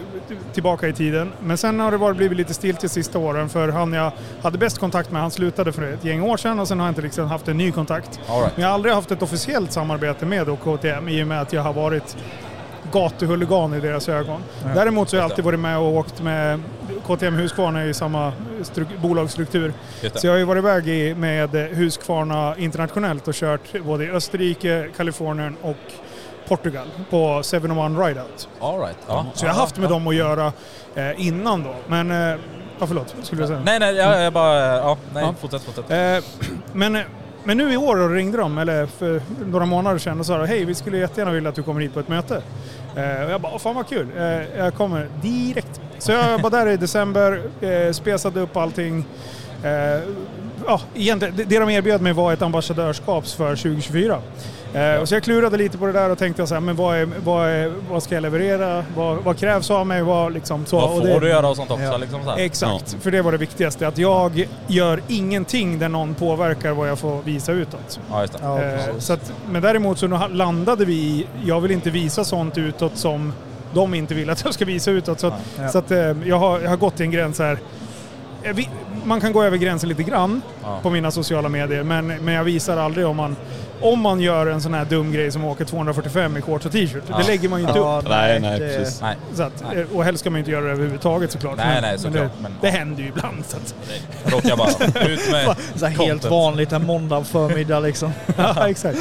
tillbaka 0.54 0.88
i 0.88 0.94
tiden. 0.94 1.32
Men 1.44 1.58
sen 1.58 1.80
har 1.88 1.91
det 1.91 1.98
varit, 1.98 2.17
blivit 2.17 2.38
lite 2.38 2.53
still 2.53 2.75
till 2.75 2.89
sista 2.89 3.20
åren 3.20 3.50
för 3.50 3.70
han 3.70 3.94
jag 3.94 4.12
hade 4.41 4.58
bäst 4.58 4.77
kontakt 4.79 5.12
med, 5.12 5.22
han 5.22 5.32
slutade 5.32 5.72
för 5.72 5.94
ett 5.94 6.06
gäng 6.06 6.22
år 6.22 6.38
sedan 6.38 6.60
och 6.60 6.67
sen 6.67 6.79
har 6.79 6.88
jag 6.88 6.91
inte 6.91 7.01
liksom 7.01 7.27
haft 7.27 7.48
en 7.48 7.58
ny 7.58 7.72
kontakt. 7.72 8.20
Right. 8.27 8.51
Men 8.56 8.62
jag 8.62 8.70
har 8.70 8.74
aldrig 8.74 8.94
haft 8.94 9.12
ett 9.12 9.22
officiellt 9.22 9.72
samarbete 9.72 10.25
med 10.25 10.58
KTM 10.63 11.10
i 11.10 11.24
och 11.24 11.27
med 11.27 11.41
att 11.41 11.53
jag 11.53 11.62
har 11.62 11.74
varit 11.74 12.17
gatuhuligan 12.91 13.74
i 13.74 13.79
deras 13.79 14.10
ögon. 14.10 14.44
Däremot 14.75 15.10
så 15.10 15.15
har 15.15 15.22
jag 15.22 15.32
alltid 15.32 15.46
varit 15.46 15.60
med 15.60 15.77
och 15.77 15.96
åkt 15.96 16.22
med 16.22 16.62
KTM 17.08 17.36
Husqvarna 17.36 17.86
i 17.86 17.94
samma 17.94 18.34
stru- 18.63 19.01
bolagsstruktur. 19.01 19.74
Så 20.13 20.27
jag 20.27 20.34
har 20.34 20.38
ju 20.38 20.44
varit 20.44 20.63
iväg 20.63 21.17
med 21.17 21.50
Husqvarna 21.56 22.56
internationellt 22.58 23.27
och 23.27 23.34
kört 23.34 23.82
både 23.84 24.06
i 24.06 24.10
Österrike, 24.10 24.89
Kalifornien 24.98 25.56
och 25.62 25.77
Portugal 26.48 26.88
på 27.10 27.42
701 27.44 27.92
Rideout. 28.08 28.50
All 28.62 28.80
right. 28.80 28.98
Ja. 29.08 29.25
Så 29.34 29.46
jag 29.46 29.54
har 29.54 29.60
haft 29.62 29.77
med 29.77 29.89
dem 29.89 30.08
att 30.08 30.16
göra 30.16 30.54
eh, 30.96 31.27
innan 31.27 31.63
då. 31.63 31.75
Men, 31.88 32.12
eh, 32.12 32.39
ja 32.80 32.88
förlåt, 32.88 33.16
skulle 33.24 33.42
du 33.42 33.48
säga? 33.48 33.62
Nej, 33.66 33.80
nej, 33.80 33.96
jag, 33.96 34.22
jag 34.22 34.34
bara... 34.34 34.77
Ja, 34.77 34.98
nej, 35.13 35.24
Ja. 35.24 35.34
fortsätt, 35.42 35.62
fortsätt. 35.63 35.92
Eh, 35.92 36.48
men, 36.74 36.98
Men 37.44 37.58
nu 37.58 37.74
i 37.74 37.77
år 37.77 37.96
då 37.96 38.08
ringde 38.08 38.38
de, 38.38 38.58
eller 38.58 38.86
för 38.86 39.22
några 39.46 39.66
månader 39.66 39.98
sedan, 39.98 40.20
och 40.20 40.25
sa 40.25 40.46
hej 40.46 40.66
vi 40.66 40.75
skulle 40.75 40.98
jättegärna 40.98 41.32
vilja 41.32 41.50
att 41.50 41.56
du 41.56 41.63
kommer 41.63 41.82
hit 41.82 41.94
på 41.94 42.00
ett 42.00 42.08
möte. 42.08 42.42
Eh, 42.96 43.25
och 43.25 43.32
jag 43.32 43.42
bara, 43.42 43.51
"Åh, 43.54 43.60
fan 43.60 43.75
vad 43.75 43.88
kul. 43.88 44.08
Eh, 44.18 44.24
jag 44.58 44.74
kommer 44.74 45.08
direkt. 45.22 45.82
Så 46.00 46.12
jag 46.12 46.42
var 46.42 46.50
där 46.50 46.68
i 46.68 46.77
december, 46.77 47.42
eh, 47.62 47.92
spesade 47.92 48.39
upp 48.39 48.58
allting. 48.58 49.06
Eh, 49.63 49.72
ja, 50.68 50.82
egentligen, 50.96 51.36
det 51.48 51.60
de 51.60 51.70
erbjöd 51.70 52.01
mig 52.01 52.13
var 52.13 52.34
ett 52.34 52.42
ambassadörskap 52.42 53.27
för 53.27 53.56
2024. 53.56 54.20
Eh, 54.78 55.02
och 55.02 55.10
så 55.10 55.16
jag 55.16 55.24
klurade 55.24 55.58
lite 55.58 55.78
på 55.78 55.86
det 55.86 55.92
där 55.92 56.10
och 56.10 56.18
tänkte 56.18 56.48
så 56.48 56.54
här, 56.54 56.62
men 56.62 56.76
vad, 56.76 56.98
är, 56.98 57.08
vad, 57.24 57.50
är, 57.50 57.74
vad 57.90 58.04
ska 58.04 58.16
jag 58.16 58.22
leverera? 58.22 58.86
Vad, 58.96 59.18
vad 59.18 59.38
krävs 59.38 59.72
av 59.72 59.88
mig? 59.88 60.02
Vad, 60.04 60.34
liksom, 60.34 60.66
så. 60.66 60.76
Vad 60.80 60.86
Och 60.90 60.98
får 60.98 61.08
det- 61.08 61.20
du 61.20 61.30
göra 61.30 61.48
och 61.48 61.56
sånt 61.56 61.72
också? 61.72 61.84
Ja. 61.84 61.98
Liksom 61.98 62.24
så 62.24 62.30
här. 62.32 62.38
Exakt, 62.38 62.98
för 63.02 63.12
det 63.12 63.22
var 63.22 63.32
det 63.32 63.38
viktigaste. 63.38 63.88
Att 63.88 63.98
jag 63.98 64.48
gör 64.68 65.02
ingenting 65.08 65.80
där 65.80 65.90
någon 65.90 66.16
påverkar 66.16 66.72
vad 66.72 66.90
jag 66.90 67.00
får 67.00 67.22
visa 67.22 67.52
utåt. 67.52 68.00
Ja, 68.12 68.22
just 68.22 68.34
det. 68.34 68.40
Ja, 68.42 68.64
Eh, 68.64 68.80
så 69.00 69.14
att, 69.14 69.34
men 69.52 69.62
däremot 69.62 70.00
så 70.00 70.08
landade 70.32 70.86
vi 70.86 70.94
i, 70.94 71.28
jag 71.46 71.62
vill 71.62 71.72
inte 71.72 71.90
visa 71.90 72.24
sånt 72.24 72.58
utåt 72.58 72.98
som 72.98 73.34
de 73.74 73.94
inte 73.94 74.14
vill 74.14 74.30
att 74.30 74.44
jag 74.46 74.54
ska 74.54 74.66
visa 74.66 74.92
utåt. 74.92 75.20
Så 75.20 75.28
att, 75.28 75.34
Ja. 75.60 75.70
så 75.70 75.78
att 75.78 75.92
eh, 75.92 75.98
jag, 76.26 76.40
har, 76.40 76.60
jag 76.60 76.70
har 76.70 76.78
gått 76.78 76.96
till 76.96 77.06
en 77.06 77.12
gräns 77.12 77.40
här. 77.40 77.58
Eh, 78.44 78.54
vi- 78.54 78.70
Man 79.04 79.22
kan 79.22 79.34
gå 79.34 79.44
över 79.44 79.58
gränsen 79.58 79.90
lite 79.90 80.04
grann 80.04 80.42
Ja. 80.64 80.80
på 80.82 80.90
mina 80.90 81.12
sociala 81.12 81.50
medier, 81.50 81.84
men, 81.84 82.08
men 82.08 82.34
jag 82.34 82.44
visar 82.44 82.78
aldrig 82.78 83.06
om 83.08 83.16
man, 83.18 83.36
om 83.82 84.00
man 84.02 84.20
gör 84.20 84.48
en 84.48 84.62
sån 84.62 84.74
här 84.74 84.86
dum 84.86 85.12
grej 85.12 85.32
som 85.32 85.46
åker 85.46 85.66
245 85.66 86.38
i 86.38 86.42
shorts 86.42 86.66
och 86.66 86.72
t-shirt. 86.72 87.04
Ja. 87.10 87.18
Det 87.18 87.24
lägger 87.28 87.50
man 87.50 87.60
ju 87.62 87.68
inte 87.68 87.80
upp. 87.80 87.86
Ja, 87.86 88.02
Nej, 88.10 88.40
nej, 88.40 88.60
det- 88.60 88.78
precis. 88.78 89.02
Nej, 89.02 89.16
Så 89.34 89.44
att, 89.44 89.62
eh, 89.62 89.96
och 89.98 90.04
helst 90.04 90.20
ska 90.20 90.30
man 90.30 90.38
ju 90.38 90.40
inte 90.40 90.52
göra 90.52 90.66
det 90.66 90.72
överhuvudtaget 90.72 91.32
såklart. 91.32 91.58
Nej, 91.58 91.66
men, 91.68 91.82
nej, 91.82 91.92
men 91.92 92.00
såklart, 92.00 92.24
det, 92.38 92.42
men- 92.44 92.56
det 92.62 92.70
händer 92.70 93.04
ju 93.04 93.10
ibland. 93.10 93.44
Så 93.48 93.58
att, 93.58 93.76
det 94.24 94.32
råkar 94.36 94.58
bara 94.58 94.70
ut 95.10 95.32
med 95.32 95.56
Så 95.76 95.86
här 95.86 96.06
helt 96.06 96.26
vanligt 96.26 96.72
en 96.72 96.86
måndag 96.86 97.24
förmiddag 97.24 97.80
liksom. 97.80 98.12
ja, 98.38 98.70
exakt. 98.70 99.00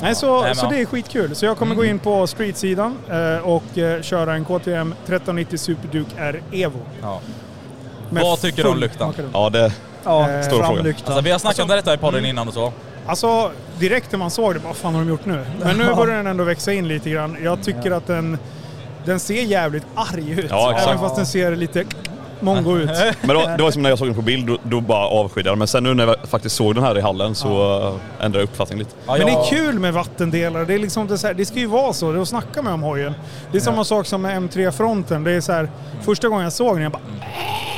Nej, 0.00 0.14
så, 0.14 0.42
men 0.42 0.56
så 0.56 0.66
det 0.66 0.80
är 0.80 0.84
skitkul. 0.86 1.34
Så 1.34 1.44
jag 1.46 1.58
kommer 1.58 1.74
gå 1.74 1.84
in 1.84 1.98
på 1.98 2.26
street-sidan 2.26 2.96
eh, 3.10 3.36
och 3.48 3.78
eh, 3.78 4.02
köra 4.02 4.34
en 4.34 4.44
KTM 4.44 4.92
1390 4.92 5.58
Superduke 5.58 6.10
R 6.18 6.42
Evo. 6.52 6.80
Ja. 7.02 7.20
Vad 8.10 8.40
tycker 8.40 8.62
du 8.62 8.68
om 8.68 8.80
makaron. 8.80 9.30
Ja, 9.32 9.50
det... 9.50 9.72
Ja, 10.04 10.30
Eh, 10.30 10.48
frågan. 10.48 10.74
framlykta. 10.74 11.06
Alltså, 11.06 11.20
vi 11.24 11.30
har 11.30 11.38
snackat 11.38 11.48
Alltså- 11.60 11.62
om 11.62 11.68
detta 11.76 11.94
i 11.94 11.98
podden 11.98 12.24
innan 12.26 12.48
och 12.48 12.54
så. 12.54 12.72
Alltså 13.06 13.50
direkt 13.78 14.12
när 14.12 14.18
man 14.18 14.30
såg 14.30 14.54
det, 14.54 14.60
vad 14.66 14.76
fan 14.76 14.94
har 14.94 15.00
de 15.02 15.08
gjort 15.08 15.24
nu? 15.26 15.44
Men 15.60 15.76
nu 15.76 15.94
börjar 15.94 16.16
den 16.16 16.26
ändå 16.26 16.44
växa 16.44 16.72
in 16.72 16.88
lite 16.88 17.10
grann. 17.10 17.36
Jag 17.44 17.62
tycker 17.62 17.90
att 17.90 18.06
den, 18.06 18.38
den 19.04 19.20
ser 19.20 19.42
jävligt 19.42 19.84
arg 19.94 20.30
ut. 20.30 20.46
Ja, 20.50 20.70
exakt. 20.72 20.88
Även 20.88 21.00
fast 21.00 21.16
den 21.16 21.26
ser 21.26 21.56
lite 21.56 21.84
mongo 22.40 22.76
ut. 22.76 22.90
Men 23.20 23.36
då, 23.36 23.46
det 23.56 23.62
var 23.62 23.70
som 23.70 23.82
när 23.82 23.90
jag 23.90 23.98
såg 23.98 24.08
den 24.08 24.14
på 24.14 24.22
bild, 24.22 24.46
då, 24.46 24.58
då 24.62 24.80
bara 24.80 25.06
avskydde 25.06 25.48
jag 25.48 25.52
den. 25.52 25.58
Men 25.58 25.68
sen 25.68 25.84
nu 25.84 25.94
när 25.94 26.06
jag 26.06 26.16
faktiskt 26.28 26.56
såg 26.56 26.74
den 26.74 26.84
här 26.84 26.98
i 26.98 27.00
hallen 27.00 27.34
så 27.34 27.78
uh, 27.88 27.94
ändrade 28.20 28.38
jag 28.38 28.44
uppfattning 28.44 28.78
lite. 28.78 28.90
Ja, 29.06 29.12
Men 29.16 29.26
det 29.26 29.32
är 29.32 29.36
jag- 29.36 29.46
kul 29.46 29.78
med 29.78 29.94
vattendelare. 29.94 30.64
Det, 30.64 30.74
är 30.74 30.78
liksom 30.78 31.06
det, 31.06 31.18
så 31.18 31.26
här, 31.26 31.34
det 31.34 31.46
ska 31.46 31.58
ju 31.58 31.66
vara 31.66 31.92
så. 31.92 32.12
Det 32.12 32.18
är 32.18 32.22
att 32.22 32.28
snacka 32.28 32.62
med 32.62 32.72
om 32.72 32.82
hojen. 32.82 33.14
Det 33.52 33.58
är 33.58 33.60
samma 33.62 33.84
sak 33.84 34.06
som 34.06 34.22
med 34.22 34.42
M3-fronten. 34.42 35.24
Det 35.24 35.32
är 35.32 35.40
så 35.40 35.52
här, 35.52 35.68
första 36.02 36.28
gången 36.28 36.44
jag 36.44 36.52
såg 36.52 36.74
den, 36.74 36.82
jag 36.82 36.92
bara, 36.92 37.02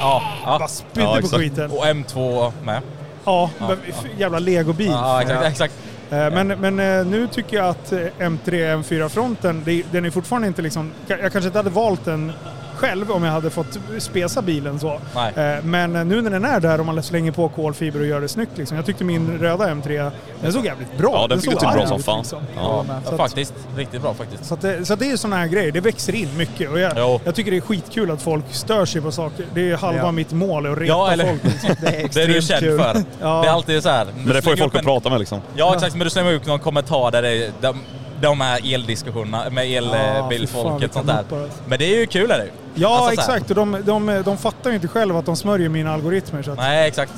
Ja, 0.01 0.23
bara 0.47 0.61
ja. 0.61 0.69
spydde 0.69 1.07
Ja, 1.07 1.19
på 1.21 1.27
skiten. 1.39 1.71
Och 1.71 1.85
M2 1.85 2.53
med. 2.65 2.81
Ja, 3.25 3.51
f- 3.89 4.05
jävla 4.19 4.39
legobil. 4.39 4.87
Ja, 4.91 5.23
exakt, 5.23 5.45
exakt. 5.47 5.75
Eh, 6.11 6.17
Men, 6.31 6.49
men 6.49 6.81
eh, 7.01 7.07
nu 7.07 7.27
tycker 7.27 7.57
jag 7.57 7.67
att 7.69 7.93
eh, 7.93 7.99
M3 8.19 8.49
M4-fronten, 8.83 9.63
det- 9.65 9.83
den 9.93 10.05
är 10.05 10.11
fortfarande 10.11 10.49
inte 10.49 10.63
liksom... 10.63 10.91
Jag 11.07 11.21
kanske 11.33 11.47
inte 11.47 11.59
hade 11.59 11.71
valt 11.71 12.05
den 12.05 12.33
själv 12.77 13.11
om 13.13 13.25
jag 13.25 13.33
hade 13.33 13.51
fått 13.51 13.79
spesa 13.99 14.43
bilen 14.43 14.79
så. 14.81 15.01
Nej. 15.15 15.33
Eh, 15.57 15.65
Men 15.65 15.93
nu 15.93 16.23
när 16.23 16.31
den 16.31 16.45
är 16.45 16.61
där 16.61 16.81
och 16.81 16.87
man 16.87 17.03
slänger 17.03 17.33
på 17.33 17.49
kolfiber 17.49 18.01
och 18.01 18.07
gör 18.07 18.21
det 18.21 18.29
snyggt 18.29 18.59
liksom. 18.59 18.77
Jag 18.77 18.87
tyckte 18.87 19.05
min 19.05 19.39
röda 19.39 19.65
M3, 19.75 20.11
den 20.43 20.53
såg 20.53 20.65
jävligt 20.65 20.99
bra 20.99 21.11
Ja, 21.13 21.27
den 21.29 21.41
fick 21.41 21.45
såg 21.53 21.61
du 21.61 21.67
till 21.67 21.77
bra 21.79 21.87
som 21.87 21.99
ut, 21.99 22.05
fan. 22.05 22.19
liksom. 22.19 22.39
Ja. 22.57 22.85
Ja, 22.89 22.95
att- 23.11 23.17
faktiskt. 23.17 23.55
Riktigt 23.77 24.03
bra 24.03 24.15
faktiskt. 24.15 24.45
Så, 24.45 24.55
att 24.55 24.61
det, 24.61 24.85
så 24.85 24.93
att 24.93 24.99
det 24.99 25.11
är 25.11 25.17
sådana 25.17 25.37
här 25.37 25.47
grejer, 25.47 25.73
det 25.73 25.81
växer 25.81 26.15
in 26.15 26.29
mycket. 26.37 26.71
Och 26.71 26.79
jag, 26.81 27.21
jag 27.25 27.35
tycker 27.35 27.51
det 27.51 27.57
är 27.57 27.61
skitkul 27.61 28.11
att 28.11 28.23
folk 28.23 28.45
stör 28.51 28.85
sig 28.85 29.01
på 29.03 29.13
saker. 29.13 29.47
Det 29.55 29.71
är 29.71 29.77
halva 29.77 30.01
Ja. 30.01 30.13
mitt 30.13 30.33
mål, 30.33 30.67
att 30.67 30.79
reta 30.79 30.85
Ja, 30.93 31.13
eller- 31.13 31.25
folk. 31.27 31.45
Liksom. 31.45 31.71
Det 31.81 31.89
är 31.89 32.09
Det 32.15 32.23
är 32.23 32.29
du 32.29 32.43
känd 32.43 32.61
kul. 32.61 32.79
för. 32.79 33.03
Ja. 33.21 33.41
Det 33.43 33.49
är 33.49 33.53
alltid 33.53 33.83
så 33.83 33.89
här. 33.89 34.07
Men 34.25 34.35
det 34.35 34.43
får 34.43 34.53
ju 34.53 34.57
folk 34.57 34.75
att 34.75 34.83
prata 34.85 35.11
med 35.11 35.19
liksom. 35.19 35.41
Ja, 35.57 35.75
exakt. 35.75 35.95
Men 35.95 36.05
du 36.05 36.11
slänger 36.11 36.35
upp 36.35 36.47
någon 36.47 36.59
kommentar 36.59 37.11
där 37.11 37.23
det 37.23 37.29
är 37.47 37.51
de, 37.61 37.77
de 38.21 38.41
här 38.41 38.75
eldiskussionerna 38.75 39.51
med 39.51 39.65
elbilfolket 39.73 40.83
vilka 40.83 40.93
sånt 40.95 41.07
där. 41.07 41.43
alltså. 41.43 41.59
Men 41.67 41.79
det 41.79 41.85
är 41.85 42.01
ju 42.01 42.07
kul 42.07 42.31
är 42.31 42.39
det. 42.39 42.49
Ja, 42.75 42.97
Alltså 42.97 43.13
exakt. 43.13 43.51
Och 43.51 43.57
de, 43.57 43.83
de, 43.85 44.23
de 44.25 44.37
fattar 44.39 44.71
ju 44.71 44.77
inte 44.77 44.89
själva 44.89 45.19
att 45.19 45.27
de 45.27 45.37
smörjer 45.37 45.69
mina 45.69 45.95
algoritmer. 45.95 46.43
Så 46.43 46.51
att, 46.51 46.57
Nej, 46.59 46.89
exakt. 46.89 47.13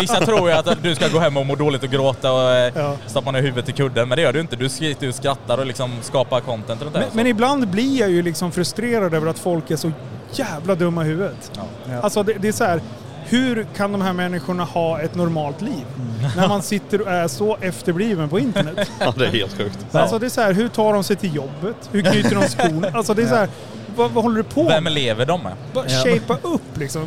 Vissa 0.00 0.20
tror 0.26 0.50
ju 0.50 0.56
att 0.56 0.82
du 0.82 0.94
ska 0.94 1.08
gå 1.08 1.18
hem 1.18 1.36
och 1.36 1.46
må 1.46 1.54
dåligt 1.54 1.82
och 1.82 1.88
gråta 1.88 2.32
och 2.32 2.50
eh, 2.50 2.72
Ja. 2.74 2.96
stoppa 3.06 3.30
ner 3.30 3.42
huvudet 3.42 3.68
i 3.68 3.72
kudden, 3.72 4.08
men 4.08 4.16
det 4.16 4.22
gör 4.22 4.32
du 4.32 4.40
inte. 4.40 4.56
Du 4.56 4.68
skriker 4.68 5.08
och 5.08 5.14
skrattar 5.14 5.58
och 5.58 5.66
liksom 5.66 5.90
skapar 6.02 6.40
content 6.40 6.82
runt 6.82 6.92
det. 6.94 7.00
Men, 7.00 7.08
men 7.12 7.26
ibland 7.26 7.68
blir 7.68 8.00
jag 8.00 8.10
ju 8.10 8.22
liksom 8.22 8.52
frustrerad 8.52 9.14
över 9.14 9.26
att 9.26 9.38
folk 9.38 9.70
är 9.70 9.76
så 9.76 9.92
jävla 10.32 10.74
dumma 10.74 11.04
i 11.04 11.08
huvudet. 11.08 11.52
Ja. 11.88 12.00
Alltså 12.02 12.22
det, 12.22 12.32
det 12.32 12.48
är 12.48 12.52
så 12.52 12.64
här, 12.64 12.80
hur 13.24 13.66
kan 13.76 13.92
de 13.92 14.00
här 14.02 14.12
människorna 14.12 14.64
ha 14.64 15.00
ett 15.00 15.14
normalt 15.14 15.60
liv? 15.62 15.84
Mm. 15.96 16.30
När 16.36 16.48
man 16.48 16.62
sitter 16.62 17.00
och 17.00 17.10
är 17.10 17.28
så 17.28 17.56
efterbliven 17.60 18.28
på 18.28 18.38
internet. 18.38 18.90
Ja, 19.00 19.14
det 19.16 19.26
är 19.26 19.30
helt 19.30 19.56
sjukt. 19.58 19.78
Alltså 19.92 20.18
det 20.18 20.26
är 20.26 20.30
så 20.30 20.40
här, 20.40 20.52
hur 20.52 20.68
tar 20.68 20.92
de 20.92 21.04
sig 21.04 21.16
till 21.16 21.34
jobbet? 21.34 21.76
Hur 21.92 22.02
knyter 22.02 22.34
de 22.34 22.48
skon? 22.48 22.86
Alltså 22.94 23.14
det 23.14 23.22
är 23.22 23.26
så 23.26 23.34
här, 23.34 23.48
vad, 23.96 24.10
vad 24.10 24.24
håller 24.24 24.36
du 24.36 24.42
på 24.42 24.62
Vem 24.68 24.84
med? 24.84 24.92
lever 24.92 25.26
de 25.26 25.42
med? 25.42 25.52
Bara. 25.74 25.88
Shapea 25.88 26.36
upp 26.42 26.76
liksom. 26.78 27.06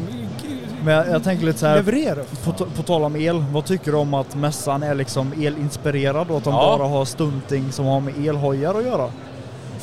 Men 0.84 0.94
jag, 0.94 1.10
jag 1.10 1.24
tänker 1.24 1.46
lite 1.46 1.60
så 1.60 1.66
här, 1.68 1.76
Leverera. 1.76 2.24
på, 2.44 2.52
på 2.54 2.84
tal 2.84 3.04
om 3.04 3.16
el, 3.16 3.46
vad 3.52 3.66
tycker 3.66 3.92
du 3.92 3.98
om 3.98 4.14
att 4.14 4.36
mässan 4.36 4.84
är 4.84 4.96
liksom 4.96 5.34
elinspirerad 5.42 6.32
och 6.32 6.38
att 6.38 6.44
de 6.44 6.54
Ja. 6.54 6.78
bara 6.78 6.88
har 6.88 7.06
stunting 7.06 7.72
som 7.72 7.86
har 7.86 8.00
med 8.00 8.26
elhojar 8.28 8.76
att 8.76 8.84
göra? 8.86 9.10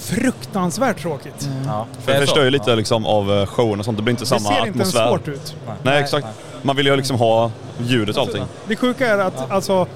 Fruktansvärt 0.01 1.03
tråkigt. 1.03 1.49
Ja. 1.67 1.87
För 2.01 2.13
det 2.13 2.21
förstör 2.21 2.45
ju 2.45 2.51
lite 2.51 2.77
liksom 2.77 3.07
av 3.07 3.33
eh, 3.33 3.47
showen 3.47 3.79
och 3.79 3.85
sånt. 3.85 3.97
Det 3.97 4.03
blir 4.03 4.11
inte 4.13 4.23
Det 4.23 4.27
samma 4.29 4.41
ser 4.41 4.67
inte 4.67 4.79
ens 4.79 4.97
atmosfär. 4.97 5.09
svårt 5.09 5.29
ut. 5.29 5.57
Nej, 5.83 6.03
exakt. 6.03 6.27
Man 6.63 6.77
vill 6.77 6.87
ju 6.87 6.97
liksom 6.97 7.17
ha 7.19 7.51
ljudet 7.79 8.17
och 8.17 8.23
allting. 8.23 8.43
Det 8.69 8.77
sjuka 8.77 9.07
är 9.09 9.19
att 9.19 9.51
alltså, 9.51 9.87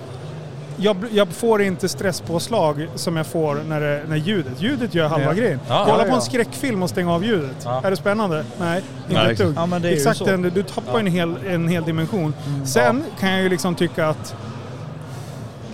jag, 0.76 0.96
jag 1.12 1.28
får 1.28 1.62
inte 1.62 1.88
stresspåslag 1.88 2.88
som 2.94 3.16
jag 3.16 3.26
får 3.26 3.54
när, 3.68 3.80
det, 3.80 4.02
när 4.08 4.16
ljudet. 4.16 4.52
Ljudet 4.62 4.94
gör 4.94 5.08
halva 5.08 5.26
Ja. 5.26 5.32
grejen. 5.32 5.60
Ja, 5.68 5.82
Kolla 5.86 5.98
ja, 5.98 6.02
på 6.04 6.08
en 6.08 6.14
ja. 6.14 6.20
skräckfilm 6.20 6.82
och 6.82 6.90
stänga 6.90 7.12
av 7.12 7.24
ljudet. 7.24 7.56
Ja. 7.64 7.80
Är 7.84 7.90
det 7.90 7.96
spännande? 7.96 8.44
Nej, 8.60 8.82
inte 9.08 9.22
Nej, 9.22 9.32
ett 9.32 9.38
dugg. 9.38 9.54
Ja, 9.56 9.78
det 9.78 9.88
Exakt. 9.90 10.20
Mm. 10.20 10.42
den, 10.42 10.52
du 10.54 10.62
tappar 10.62 10.98
en, 10.98 11.06
hel, 11.06 11.34
en 11.48 11.68
hel 11.68 11.84
dimension. 11.84 12.34
Sen 12.64 13.04
kan 13.20 13.30
jag 13.30 13.42
ju 13.42 13.48
liksom 13.48 13.74
tycka 13.74 14.08
att 14.08 14.34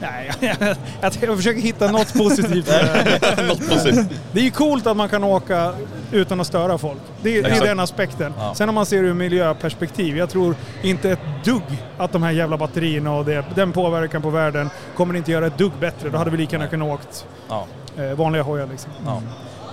Nej, 0.00 0.30
jag, 0.60 0.76
jag 1.20 1.36
försöker 1.36 1.60
hitta 1.60 1.90
något 1.90 2.14
positivt. 2.14 2.68
Något 3.48 3.68
positivt. 3.68 4.06
Det 4.32 4.40
är 4.40 4.44
ju 4.44 4.50
coolt 4.50 4.86
att 4.86 4.96
man 4.96 5.08
kan 5.08 5.24
åka 5.24 5.72
utan 6.12 6.40
att 6.40 6.46
störa 6.46 6.78
folk. 6.78 6.98
Det, 7.22 7.38
är- 7.38 7.42
det 7.42 7.50
är 7.50 7.64
den 7.66 7.80
aspekten. 7.80 8.34
Ja. 8.38 8.54
Sen 8.54 8.68
om 8.68 8.74
man 8.74 8.86
ser 8.86 9.02
det 9.02 9.08
ur 9.08 9.14
miljöperspektiv, 9.14 10.16
jag 10.16 10.30
tror 10.30 10.54
inte 10.82 11.10
ett 11.10 11.18
dugg 11.44 11.62
att 11.98 12.12
de 12.12 12.22
här 12.22 12.30
jävla 12.30 12.56
batterierna 12.56 13.12
och 13.16 13.24
det, 13.24 13.44
den 13.54 13.72
påverkan 13.72 14.22
på 14.22 14.30
världen 14.30 14.70
kommer 14.96 15.16
inte 15.16 15.32
göra 15.32 15.46
ett 15.46 15.58
dugg 15.58 15.72
bättre. 15.80 16.08
Då 16.08 16.18
hade 16.18 16.30
vi 16.30 16.36
lika 16.36 16.56
gärna 16.56 16.66
kunnat 16.68 16.88
åkt 16.88 17.26
Ja. 17.48 17.66
eh, 17.98 18.04
vanliga 18.14 18.42
hojar 18.42 18.66
liksom. 18.70 18.90
Ja. 19.06 19.22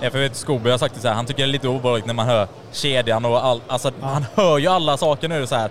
Ja, 0.02 0.10
för 0.10 0.18
jag 0.18 0.28
vet 0.28 0.36
Skoby 0.36 0.70
har 0.70 0.78
sagt 0.78 0.94
det 0.94 1.00
så 1.00 1.08
här, 1.08 1.14
han 1.14 1.26
tycker 1.26 1.42
det 1.42 1.48
är 1.48 1.52
lite 1.52 1.68
obehagligt 1.68 2.06
när 2.06 2.14
man 2.14 2.26
hör 2.26 2.48
kedjan 2.72 3.24
och 3.24 3.44
all, 3.44 3.60
alltså 3.68 3.90
han 4.00 4.24
hör 4.34 4.58
ju 4.58 4.66
alla 4.68 4.96
saker 4.96 5.28
nu 5.28 5.46
så 5.46 5.54
här. 5.56 5.70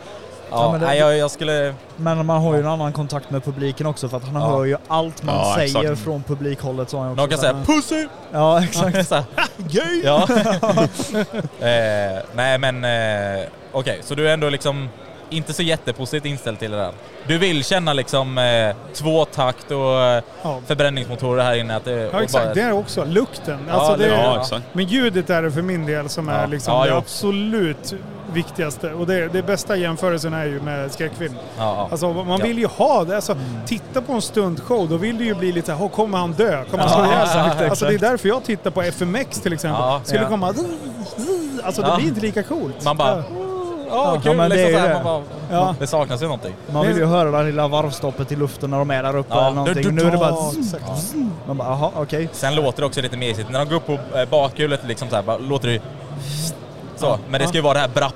Ja, 0.51 0.63
Ja, 0.63 0.71
men 0.71 0.81
det- 0.81 0.88
nej, 0.88 0.99
jag, 0.99 1.17
jag 1.17 1.31
skulle... 1.31 1.73
Men 1.95 2.25
man 2.25 2.41
har 2.41 2.53
ju 2.53 2.60
en 2.60 2.67
annan 2.67 2.93
kontakt 2.93 3.31
med 3.31 3.43
publiken 3.43 3.88
också 3.88 4.10
för 4.10 4.17
att 4.17 4.23
han 4.23 4.41
Ja. 4.41 4.47
hör 4.47 4.65
ju 4.65 4.77
allt 4.88 5.23
man 5.23 5.36
Ja, 5.36 5.53
säger 5.55 5.79
exakt. 5.83 5.99
från 6.03 6.23
publikhållet. 6.23 6.89
Så 6.89 6.97
han 6.99 7.12
också 7.12 7.21
Någon 7.21 7.29
kan 7.29 7.38
så 7.38 7.43
säga 7.43 7.53
'pussy' 7.53 8.07
Ja, 8.31 8.63
exakt. 8.63 9.07
Så 9.07 9.15
här, 9.15 9.25
ja. 10.03 10.27
eh, 11.67 12.23
nej 12.36 12.57
men 12.57 12.83
eh, 12.86 13.45
okej, 13.71 13.99
så 14.03 14.15
du 14.15 14.29
är 14.29 14.33
ändå 14.33 14.49
liksom 14.49 14.89
inte 15.29 15.53
så 15.53 15.61
jättepositivt 15.63 16.25
inställd 16.25 16.59
till 16.59 16.71
det 16.71 16.77
där. 16.77 16.91
Du 17.27 17.37
vill 17.37 17.63
känna 17.63 17.93
liksom 17.93 18.37
eh, 18.37 18.75
tvåtakt 18.93 19.71
och 19.71 20.01
eh, 20.01 20.23
Ja. 20.43 20.59
förbränningsmotorer 20.67 21.43
här 21.43 21.55
inne? 21.55 21.75
Att 21.75 21.85
det, 21.85 22.09
Ja 22.13 22.23
exakt, 22.23 22.45
bara- 22.45 22.53
det 22.53 22.61
är 22.61 22.71
också. 22.71 23.05
Lukten. 23.05 23.59
Ja, 23.67 23.73
Alltså, 23.73 23.95
det, 23.95 24.07
Ja, 24.07 24.41
exakt. 24.41 24.63
Men 24.73 24.85
ljudet 24.85 25.29
är 25.29 25.41
det 25.41 25.51
för 25.51 25.61
min 25.61 25.85
del 25.85 26.09
som 26.09 26.29
är 26.29 26.47
liksom 26.47 26.73
Ja, 26.73 26.85
det 26.85 26.95
absolut 26.97 27.93
viktigaste. 28.33 28.93
Och 28.93 29.07
det, 29.07 29.27
det 29.27 29.43
bästa 29.43 29.75
jämförelsen 29.75 30.33
är 30.33 30.45
ju 30.45 30.59
med 30.61 30.91
skräckfilm. 30.91 31.33
Ja, 31.57 31.63
ja. 31.63 31.87
Alltså 31.91 32.13
man 32.13 32.39
Ja. 32.39 32.45
vill 32.45 32.57
ju 32.59 32.67
ha 32.67 33.03
det. 33.03 33.15
Alltså, 33.15 33.35
Titta 33.65 34.01
på 34.01 34.13
en 34.13 34.21
stuntshow, 34.21 34.89
då 34.89 34.97
vill 34.97 35.17
det 35.17 35.23
ju 35.23 35.35
bli 35.35 35.51
lite 35.51 35.67
såhär, 35.67 35.83
"Åh, 35.83 35.89
kommer 35.91 36.17
han 36.17 36.31
dö? 36.33 36.63
Kommer 36.71 36.83
han 36.83 36.93
slå 36.93 37.03
Ja, 37.03 37.11
ihjäl 37.11 37.27
sig? 37.57 37.69
Alltså 37.69 37.85
det 37.85 37.93
är 37.93 37.99
därför 37.99 38.27
jag 38.29 38.43
tittar 38.43 38.71
på 38.71 38.81
FMX 38.81 39.41
till 39.41 39.53
exempel. 39.53 39.81
Ja. 39.81 40.01
Skulle 40.03 40.21
Ja. 40.21 40.27
komma... 40.29 40.47
Alltså 41.63 41.81
det 41.81 41.87
Ja. 41.87 41.95
blir 41.95 42.07
inte 42.07 42.21
lika 42.21 42.43
coolt. 42.43 42.83
Man 42.83 42.97
bara... 42.97 43.23
Ja. 43.89 43.95
Ja, 43.95 44.13
Ja, 44.15 44.21
kul 44.21 44.38
men 44.38 44.50
det 44.50 44.56
liksom 44.56 44.84
ju 44.97 45.04
bara, 45.04 45.21
Ja. 45.52 45.76
Det 45.80 45.88
saknas 45.88 46.21
ju 46.21 46.26
någonting. 46.26 46.54
Man 46.71 46.88
vill 46.88 46.97
ju 46.97 47.06
höra 47.06 47.32
det 47.32 47.38
här 47.38 47.43
lilla 47.43 47.67
varvstoppet 47.67 48.32
i 48.32 48.36
luften 48.36 48.69
när 48.71 48.78
de 48.78 48.91
är 48.91 49.04
där 49.04 49.15
uppe 49.17 49.34
Ja. 49.34 49.41
eller 49.45 49.56
någonting. 49.56 49.84
Du- 49.84 49.89
du- 49.89 49.95
Nu 49.95 50.02
är 50.08 50.12
det 50.12 50.17
bara... 50.17 50.30
Ja. 50.32 50.97
Man 51.47 51.58
bara, 51.58 51.67
jaha, 51.69 51.91
okej. 51.95 52.30
Sen 52.32 52.56
låter 52.56 52.82
det 52.82 52.86
också 52.88 53.02
lite 53.02 53.17
mesigt. 53.17 53.50
När 53.50 53.60
de 53.60 53.69
går 53.69 53.76
upp 53.76 53.86
på 53.86 54.17
eh, 54.17 54.30
bakhjulet 54.30 54.80
liksom 54.88 55.10
så 55.10 55.15
här, 55.15 55.23
bara, 55.23 55.38
låter 55.38 55.67
det 55.67 55.82
så. 56.95 57.19
Men 57.30 57.41
det 57.41 57.47
ska 57.47 57.58
ju 57.58 57.63
vara 57.63 57.73
det 57.73 57.80
här 57.80 57.88
brapp. 57.88 58.15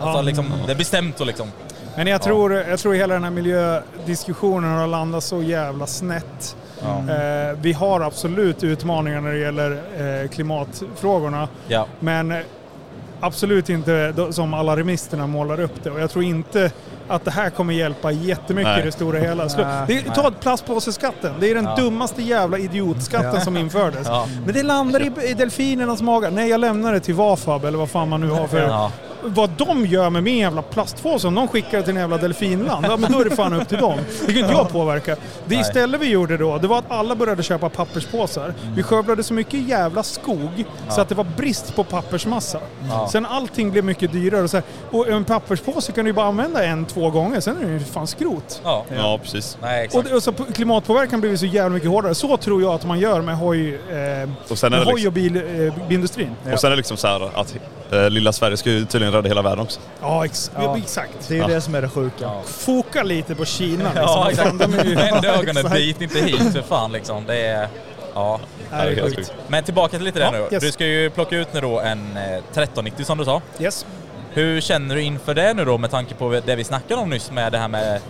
Alltså 0.00 0.22
liksom, 0.22 0.52
det 0.66 0.72
är 0.72 0.76
bestämt 0.76 1.18
så 1.18 1.24
liksom. 1.24 1.52
Men 1.96 2.06
jag 2.06 2.22
tror, 2.22 2.52
jag 2.54 2.78
tror 2.78 2.94
hela 2.94 3.14
den 3.14 3.24
här 3.24 3.30
miljödiskussionen 3.30 4.78
har 4.78 4.86
landat 4.86 5.24
så 5.24 5.42
jävla 5.42 5.86
snett. 5.86 6.56
Ja. 6.82 7.14
Eh, 7.14 7.56
vi 7.60 7.72
har 7.72 8.00
absolut 8.00 8.64
utmaningar 8.64 9.20
när 9.20 9.32
det 9.32 9.38
gäller 9.38 9.70
eh, 10.22 10.28
klimatfrågorna. 10.28 11.48
Ja. 11.68 11.86
Men 12.00 12.42
absolut 13.20 13.68
inte 13.68 14.14
som 14.30 14.54
alarmisterna 14.54 15.26
målar 15.26 15.60
upp 15.60 15.84
det. 15.84 15.90
Och 15.90 16.00
jag 16.00 16.10
tror 16.10 16.24
inte 16.24 16.70
att 17.08 17.24
det 17.24 17.30
här 17.30 17.50
kommer 17.50 17.74
hjälpa 17.74 18.12
jättemycket 18.12 18.72
Nej. 18.72 18.82
i 18.82 18.84
det 18.84 18.92
stora 18.92 19.18
hela. 19.18 19.44
Nej. 19.56 20.02
Det, 20.06 20.14
ta 20.14 20.30
plastpåseskatten. 20.30 21.34
Det 21.40 21.50
är 21.50 21.54
den 21.54 21.64
Ja. 21.64 21.76
dummaste 21.76 22.22
jävla 22.22 22.58
idiotskatten 22.58 23.34
Ja. 23.34 23.40
som 23.40 23.56
infördes. 23.56 24.06
Ja. 24.06 24.28
Men 24.44 24.54
det 24.54 24.62
landar 24.62 25.00
i, 25.00 25.30
i 25.30 25.34
delfinernas 25.34 26.02
magar. 26.02 26.30
Nej, 26.30 26.48
jag 26.50 26.60
lämnar 26.60 26.92
det 26.92 27.00
till 27.00 27.14
Vafab 27.14 27.64
eller 27.64 27.78
vad 27.78 27.90
fan 27.90 28.08
man 28.08 28.20
nu 28.20 28.30
har 28.30 28.46
för... 28.46 28.90
Ja. 29.22 29.28
Vad 29.28 29.50
de 29.50 29.86
gör 29.86 30.10
med 30.10 30.22
min 30.22 30.38
jävla 30.38 30.62
plastpåse, 30.62 31.26
om 31.28 31.34
de 31.34 31.48
skickar 31.48 31.78
det 31.78 31.84
till 31.84 31.94
en 31.94 32.00
jävla 32.00 32.18
delfinland, 32.18 32.86
ja, 32.88 32.96
men 32.96 33.12
då 33.12 33.20
är 33.20 33.24
det 33.24 33.36
fan 33.36 33.52
upp 33.52 33.68
till 33.68 33.78
dem. 33.78 33.98
Det 34.26 34.32
kan 34.32 34.42
inte 34.42 34.52
jag 34.52 34.68
påverka. 34.70 35.14
Det 35.14 35.18
Nej. 35.46 35.60
istället 35.60 36.00
vi 36.00 36.08
gjorde 36.10 36.36
då, 36.36 36.58
det 36.58 36.66
var 36.68 36.78
att 36.78 36.90
alla 36.90 37.14
började 37.14 37.42
köpa 37.42 37.68
papperspåsar. 37.68 38.54
Vi 38.74 38.82
skövlade 38.82 39.22
så 39.22 39.34
mycket 39.34 39.68
jävla 39.68 40.02
skog 40.02 40.64
så 40.88 41.00
att 41.00 41.08
det 41.08 41.14
var 41.14 41.26
brist 41.36 41.76
på 41.76 41.84
pappersmassa. 41.84 42.60
Ja. 42.90 43.08
Sen 43.12 43.26
allting 43.26 43.70
blev 43.70 43.84
mycket 43.84 44.12
dyrare. 44.12 44.42
Och, 44.42 44.50
så 44.50 44.56
här, 44.56 44.64
och 44.90 45.08
en 45.08 45.24
papperspåse 45.24 45.92
kan 45.92 46.04
du 46.04 46.08
ju 46.08 46.14
bara 46.14 46.26
använda 46.26 46.64
en, 46.64 46.84
två 46.86 47.10
gånger, 47.10 47.40
sen 47.40 47.56
är 47.62 47.66
det 47.66 47.72
ju 47.72 47.80
fan 47.80 48.06
skrot. 48.06 48.60
Ja. 48.64 48.84
Ja, 48.96 49.18
precis. 49.22 49.58
Nej, 49.62 49.88
Och, 49.92 50.04
det- 50.04 50.14
och 50.14 50.22
så 50.22 50.32
klimatpåverkan 50.32 51.20
blir 51.20 51.36
så 51.36 51.46
jävla 51.46 51.74
mycket 51.74 51.90
hårdare. 51.90 52.14
Så 52.14 52.36
tror 52.36 52.62
jag 52.62 52.74
att 52.74 52.86
man 52.86 52.98
gör 52.98 53.20
med 53.22 53.36
hoj, 53.36 53.74
eh, 53.74 54.28
Och 54.48 54.58
sen 54.58 54.72
är 54.72 54.78
med 54.78 54.86
det 54.86 54.92
hoj 54.92 55.00
liksom, 55.10 55.42
och 55.42 55.50
eh, 55.60 55.88
bilindustrin. 55.88 56.30
och 56.52 56.60
sen 56.60 56.66
är 56.68 56.70
det 56.70 56.76
liksom 56.76 56.96
så 56.96 57.06
här 57.06 57.40
att 57.40 57.54
eh, 57.92 58.10
lilla 58.10 58.32
Sverige 58.32 58.56
ska 58.56 58.70
ju 58.70 58.84
tydligen 58.84 59.07
rädda 59.12 59.28
hela 59.28 59.42
världen 59.42 59.58
också. 59.64 59.80
Ja, 60.00 60.24
ex- 60.24 60.50
Ja. 60.56 60.78
exakt. 60.78 61.28
Det 61.28 61.34
är 61.34 61.36
ju 61.36 61.42
Ja. 61.42 61.48
det 61.48 61.60
som 61.60 61.74
är 61.74 61.82
det 61.82 61.88
sjuka. 61.88 62.14
Ja. 62.24 62.42
Foka 62.46 63.02
lite 63.02 63.34
på 63.34 63.44
Kina 63.44 63.84
liksom. 63.84 64.02
Ja, 64.02 64.30
exakt. 64.30 64.52
Vänd 64.60 65.24
ögonen 65.24 65.70
dit, 65.74 66.00
inte 66.00 66.18
hit 66.18 66.52
för 66.52 66.62
fan 66.62 66.92
liksom. 66.92 67.26
Det 67.26 67.36
är... 67.46 67.68
Ja. 68.14 68.40
Nej, 68.70 68.86
det 68.86 68.90
är 68.92 68.94
helt 68.94 69.16
sjukt. 69.16 69.16
sjukt. 69.16 69.32
Men 69.48 69.64
tillbaka 69.64 69.96
till 69.96 70.04
lite 70.04 70.18
Ja, 70.18 70.30
nu. 70.30 70.48
yes. 70.52 70.62
Du 70.62 70.72
ska 70.72 70.86
ju 70.86 71.10
plocka 71.10 71.36
ut 71.36 71.48
nu 71.52 71.60
då 71.60 71.80
en 71.80 72.16
eh, 72.16 72.22
1390 72.22 73.04
som 73.04 73.18
du 73.18 73.24
sa. 73.24 73.42
Yes. 73.58 73.86
Hur 74.32 74.60
känner 74.60 74.94
du 74.94 75.02
inför 75.02 75.34
det 75.34 75.54
nu 75.54 75.64
då 75.64 75.78
med 75.78 75.90
tanke 75.90 76.14
på 76.14 76.40
det 76.46 76.56
vi 76.56 76.64
snackade 76.64 77.00
om 77.02 77.10
nyss 77.10 77.30
med 77.30 77.52
det 77.52 77.58
här 77.58 77.68
med 77.68 78.00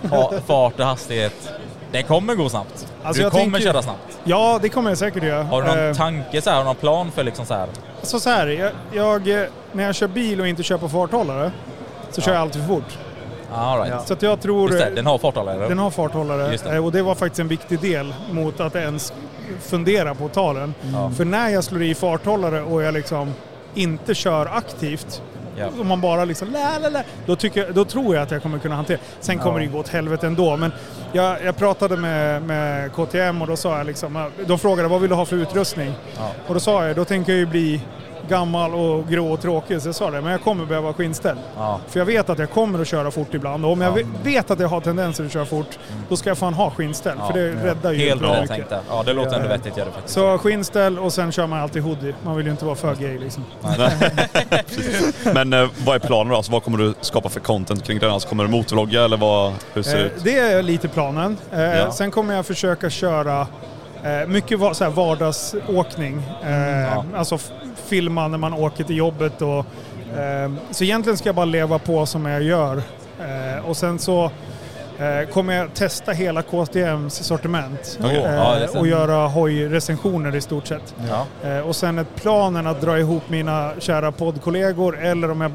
fart 0.46 0.80
och 0.80 0.86
hastighet? 0.86 1.52
Det 1.92 2.02
kommer 2.02 2.34
gå 2.34 2.48
snabbt. 2.48 2.86
Alltså, 3.02 3.22
du 3.22 3.30
kommer 3.30 3.60
köra 3.60 3.82
snabbt. 3.82 4.18
Ja, 4.24 4.58
det 4.62 4.68
kommer 4.68 4.90
jag 4.90 4.98
säkert 4.98 5.22
göra. 5.22 5.42
Har 5.42 5.62
du 5.62 5.68
någon 5.68 5.78
Eh, 5.88 5.94
tanke 5.94 6.40
så 6.42 6.50
här, 6.50 6.56
har 6.56 6.62
du 6.62 6.66
någon 6.66 6.76
plan 6.76 7.10
för 7.10 7.24
liksom 7.24 7.46
så 7.46 7.54
här? 7.54 7.68
Så, 8.02 8.20
så 8.20 8.30
här, 8.30 8.46
jag, 8.46 8.70
jag, 8.92 9.40
eh, 9.42 9.46
när 9.72 9.84
jag 9.84 9.94
kör 9.94 10.08
bil 10.08 10.40
och 10.40 10.48
inte 10.48 10.62
kör 10.62 10.78
på 10.78 10.88
farthållare 10.88 11.52
så 12.10 12.20
kör 12.20 12.32
jag 12.32 12.40
alltid 12.42 12.62
för 12.62 12.68
fort. 12.74 12.98
All 13.54 13.78
right. 13.78 13.90
Ja. 13.94 14.02
Så 14.06 14.12
att 14.12 14.22
jag 14.22 14.40
tror... 14.40 14.70
Just 14.72 14.84
det, 14.84 14.90
den 14.94 15.06
har 15.06 15.18
farthållare. 15.18 15.68
Den 15.68 15.78
har 15.78 15.90
farthållare 15.90 16.56
det. 16.64 16.74
eh, 16.74 16.84
och 16.84 16.92
det 16.92 17.02
var 17.02 17.14
faktiskt 17.14 17.40
en 17.40 17.48
viktig 17.48 17.80
del 17.80 18.14
mot 18.30 18.60
att 18.60 18.74
ens 18.76 19.12
fundera 19.60 20.14
på 20.14 20.24
att 20.26 20.32
ta 20.32 20.52
den. 20.52 20.74
Ja. 20.92 21.10
För 21.16 21.24
när 21.24 21.48
jag 21.48 21.64
slår 21.64 21.82
i 21.82 21.94
farthållare 21.94 22.62
och 22.62 22.82
jag 22.82 22.94
liksom 22.94 23.32
inte 23.74 24.14
kör 24.14 24.46
aktivt, 24.46 25.22
Ja. 25.58 25.68
om 25.80 25.88
man 25.88 26.00
bara 26.00 26.24
liksom 26.24 26.50
lä, 26.52 26.78
lä, 26.78 26.90
lä, 26.90 27.04
då, 27.26 27.36
tycker, 27.36 27.72
då 27.72 27.84
tror 27.84 28.14
jag 28.14 28.22
att 28.22 28.30
jag 28.30 28.42
kommer 28.42 28.58
kunna 28.58 28.74
hantera 28.74 28.98
Sen 29.20 29.38
kommer 29.38 29.58
det 29.58 29.64
ju 29.64 29.70
gå 29.70 29.78
åt 29.78 29.88
helvete 29.88 30.26
ändå. 30.26 30.56
Men 30.56 30.72
jag, 31.12 31.44
jag 31.44 31.56
pratade 31.56 31.96
med, 31.96 32.42
med 32.42 32.92
KTM 32.92 33.42
och 33.42 33.48
då 33.48 33.56
sa 33.56 33.78
jag 33.78 33.86
liksom, 33.86 34.30
de 34.46 34.58
frågade 34.58 34.88
vad 34.88 35.00
vill 35.00 35.10
du 35.10 35.16
ha 35.16 35.24
för 35.26 35.36
utrustning? 35.36 35.92
Ja. 36.16 36.30
Och 36.46 36.54
då 36.54 36.60
sa 36.60 36.86
jag, 36.86 36.96
då 36.96 37.04
tänker 37.04 37.32
jag 37.32 37.38
ju 37.38 37.46
bli 37.46 37.80
gammal 38.28 38.74
och 38.74 39.08
grå 39.08 39.32
och 39.32 39.40
tråkig. 39.42 39.82
Så 39.82 39.88
jag 39.88 39.94
sa 39.94 40.10
det, 40.10 40.20
men 40.20 40.32
jag 40.32 40.42
kommer 40.42 40.64
behöva 40.64 40.92
skinnställ. 40.92 41.36
Ja. 41.56 41.80
För 41.88 41.98
jag 42.00 42.04
vet 42.06 42.30
att 42.30 42.38
jag 42.38 42.50
kommer 42.50 42.80
att 42.80 42.88
köra 42.88 43.10
fort 43.10 43.34
ibland. 43.34 43.64
Och 43.64 43.72
om 43.72 43.80
jag 43.80 43.92
ve- 43.92 44.06
vet 44.22 44.50
att 44.50 44.60
jag 44.60 44.68
har 44.68 44.80
tendenser 44.80 45.24
att 45.24 45.32
köra 45.32 45.44
fort, 45.46 45.78
då 46.08 46.16
ska 46.16 46.30
jag 46.30 46.38
fan 46.38 46.54
ha 46.54 46.70
skinnställ. 46.70 47.16
Ja. 47.20 47.26
För 47.26 47.34
det 47.38 47.50
räddar 47.50 47.92
ju 47.92 47.98
Helt 48.08 48.20
bra 48.20 48.32
mycket. 48.34 48.48
tänkt 48.48 48.70
där. 48.70 48.80
Ja, 48.88 49.02
det 49.06 49.12
låter 49.12 49.36
ändå 49.36 49.48
vettigt 49.48 49.76
gör 49.76 49.84
det 49.84 49.92
faktiskt. 49.92 50.14
Så 50.14 50.38
skinnställ 50.38 50.98
och 50.98 51.12
sen 51.12 51.32
kör 51.32 51.46
man 51.46 51.60
alltid 51.60 51.82
hoodie. 51.82 52.14
Man 52.24 52.36
vill 52.36 52.46
ju 52.46 52.52
inte 52.52 52.64
vara 52.64 52.74
för 52.76 52.94
gay 52.94 53.18
liksom. 53.18 53.44
Men 55.34 55.52
eh, 55.52 55.68
vad 55.86 55.94
är 55.94 55.98
planen 56.06 56.28
då? 56.28 56.36
Alltså, 56.36 56.52
vad 56.52 56.62
kommer 56.62 56.78
du 56.78 56.94
skapa 57.00 57.28
för 57.28 57.40
content 57.40 57.84
kring 57.84 57.98
den? 57.98 58.10
Alltså, 58.10 58.28
kommer 58.28 58.44
du 58.44 58.50
motorvlogga 58.50 59.04
eller 59.04 59.16
vad, 59.16 59.52
hur 59.74 59.82
ser 59.82 59.94
det 59.96 60.00
Eh, 60.00 60.06
ut? 60.06 60.24
det 60.24 60.38
är 60.38 60.62
lite 60.62 60.88
planen. 60.88 61.36
Eh, 61.52 61.60
Ja. 61.60 61.92
Sen 61.92 62.10
kommer 62.10 62.34
jag 62.34 62.46
försöka 62.46 62.90
köra 62.90 63.46
eh, 64.02 64.26
mycket 64.28 64.58
va- 64.58 64.74
så 64.74 64.84
här 64.84 64.90
vardagsåkning. 64.90 66.22
Eh, 66.44 66.50
ja. 66.82 67.04
Alltså 67.16 67.38
filma 67.88 68.28
när 68.28 68.38
man 68.38 68.54
åker 68.54 68.84
till 68.84 68.96
jobbet. 68.96 69.42
Och, 69.42 69.58
eh, 70.18 70.52
så 70.70 70.84
egentligen 70.84 71.16
ska 71.16 71.28
jag 71.28 71.36
bara 71.36 71.44
leva 71.46 71.78
på 71.78 72.06
som 72.06 72.26
jag 72.26 72.42
gör. 72.42 72.82
Eh, 73.20 73.64
och 73.68 73.76
sen 73.76 73.98
så 73.98 74.24
eh, 74.98 75.28
kommer 75.32 75.54
jag 75.54 75.74
testa 75.74 76.12
hela 76.12 76.42
KTMs 76.42 77.14
sortiment. 77.14 77.98
Eh, 78.04 78.12
Ja, 78.14 78.54
det. 78.54 78.78
och 78.78 78.86
göra 78.86 79.26
hojrecensioner 79.28 80.36
i 80.36 80.40
stort 80.40 80.66
sett. 80.66 80.94
Ja. 81.08 81.48
Eh, 81.48 81.58
och 81.60 81.76
sen 81.76 81.98
är 81.98 82.04
planen 82.04 82.66
att 82.66 82.80
dra 82.80 82.98
ihop 82.98 83.22
mina 83.28 83.72
kära 83.78 84.12
poddkollegor 84.12 84.98
eller 84.98 85.30
om 85.30 85.40
jag 85.40 85.52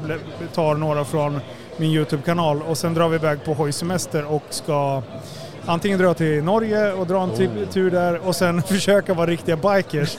tar 0.54 0.74
några 0.74 1.04
från 1.04 1.40
min 1.76 1.90
YouTube-kanal 1.90 2.62
och 2.62 2.78
sen 2.78 2.94
drar 2.94 3.08
vi 3.08 3.16
iväg 3.16 3.44
på 3.44 3.54
hojsemester 3.54 4.24
och 4.32 4.42
ska 4.50 5.02
antingen 5.66 5.98
dra 5.98 6.14
till 6.14 6.44
Norge 6.44 6.92
och 6.92 7.06
dra 7.06 7.22
en 7.22 7.30
Oh. 7.30 7.34
tri- 7.34 7.66
tur 7.72 7.90
där 7.90 8.20
och 8.26 8.36
sen 8.36 8.62
försöka 8.68 9.14
vara 9.14 9.26
riktiga 9.26 9.56
bikers. 9.56 10.16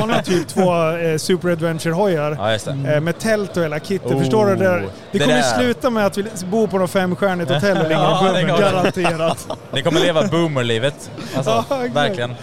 Låna 0.00 0.22
typ 0.22 0.48
två 0.48 0.90
eh, 0.90 1.16
Super 1.16 1.48
Adventure-hojar. 1.48 2.36
ja, 2.40 2.72
eh, 2.94 3.00
Med 3.00 3.18
tält 3.18 3.56
och 3.56 3.62
hela 3.62 3.80
kittet. 3.80 4.10
Oh. 4.12 4.18
Förstår 4.18 4.46
du? 4.46 4.56
Det, 4.56 4.64
där? 4.64 4.76
det 4.78 4.88
Det 5.12 5.18
kommer 5.18 5.34
där. 5.34 5.42
sluta 5.58 5.90
med 5.90 6.06
att 6.06 6.18
vi 6.18 6.24
bor 6.50 6.66
på 6.66 6.78
något 6.78 6.90
femstjärnigt 6.90 7.50
hotell 7.50 7.76
och 7.76 7.82
ligger 7.82 7.96
Ja, 8.02 8.18
kommer. 8.18 8.58
Garanterat. 8.60 9.48
Ni 9.72 9.82
kommer 9.82 10.00
leva 10.00 10.26
boomerlivet. 10.26 11.10
Alltså, 11.36 11.64
Ja, 11.70 11.76
verkligen. 11.94 12.34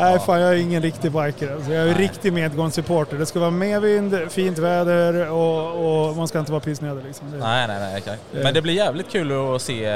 Nej, 0.00 0.18
fan 0.18 0.40
jag 0.40 0.50
är 0.52 0.56
ingen 0.56 0.82
riktig 0.82 1.12
biker. 1.12 1.52
Alltså, 1.54 1.72
jag 1.72 1.84
är 1.84 1.88
en 1.88 1.94
riktig 1.94 2.32
medgångssupporter. 2.32 3.16
Det 3.16 3.26
ska 3.26 3.40
vara 3.40 3.50
medvind, 3.50 4.18
fint 4.30 4.58
väder 4.58 5.30
och, 5.30 6.08
och 6.08 6.16
man 6.16 6.28
ska 6.28 6.38
inte 6.38 6.52
vara 6.52 6.60
pissnödig. 6.60 7.04
Liksom. 7.04 7.30
Det- 7.30 7.38
Nej, 7.38 7.68
nej, 7.68 7.78
nej. 7.80 8.02
okej. 8.02 8.42
Men 8.42 8.54
det 8.54 8.62
blir 8.62 8.74
jävligt 8.74 9.10
kul 9.10 9.54
att 9.54 9.62
se 9.62 9.86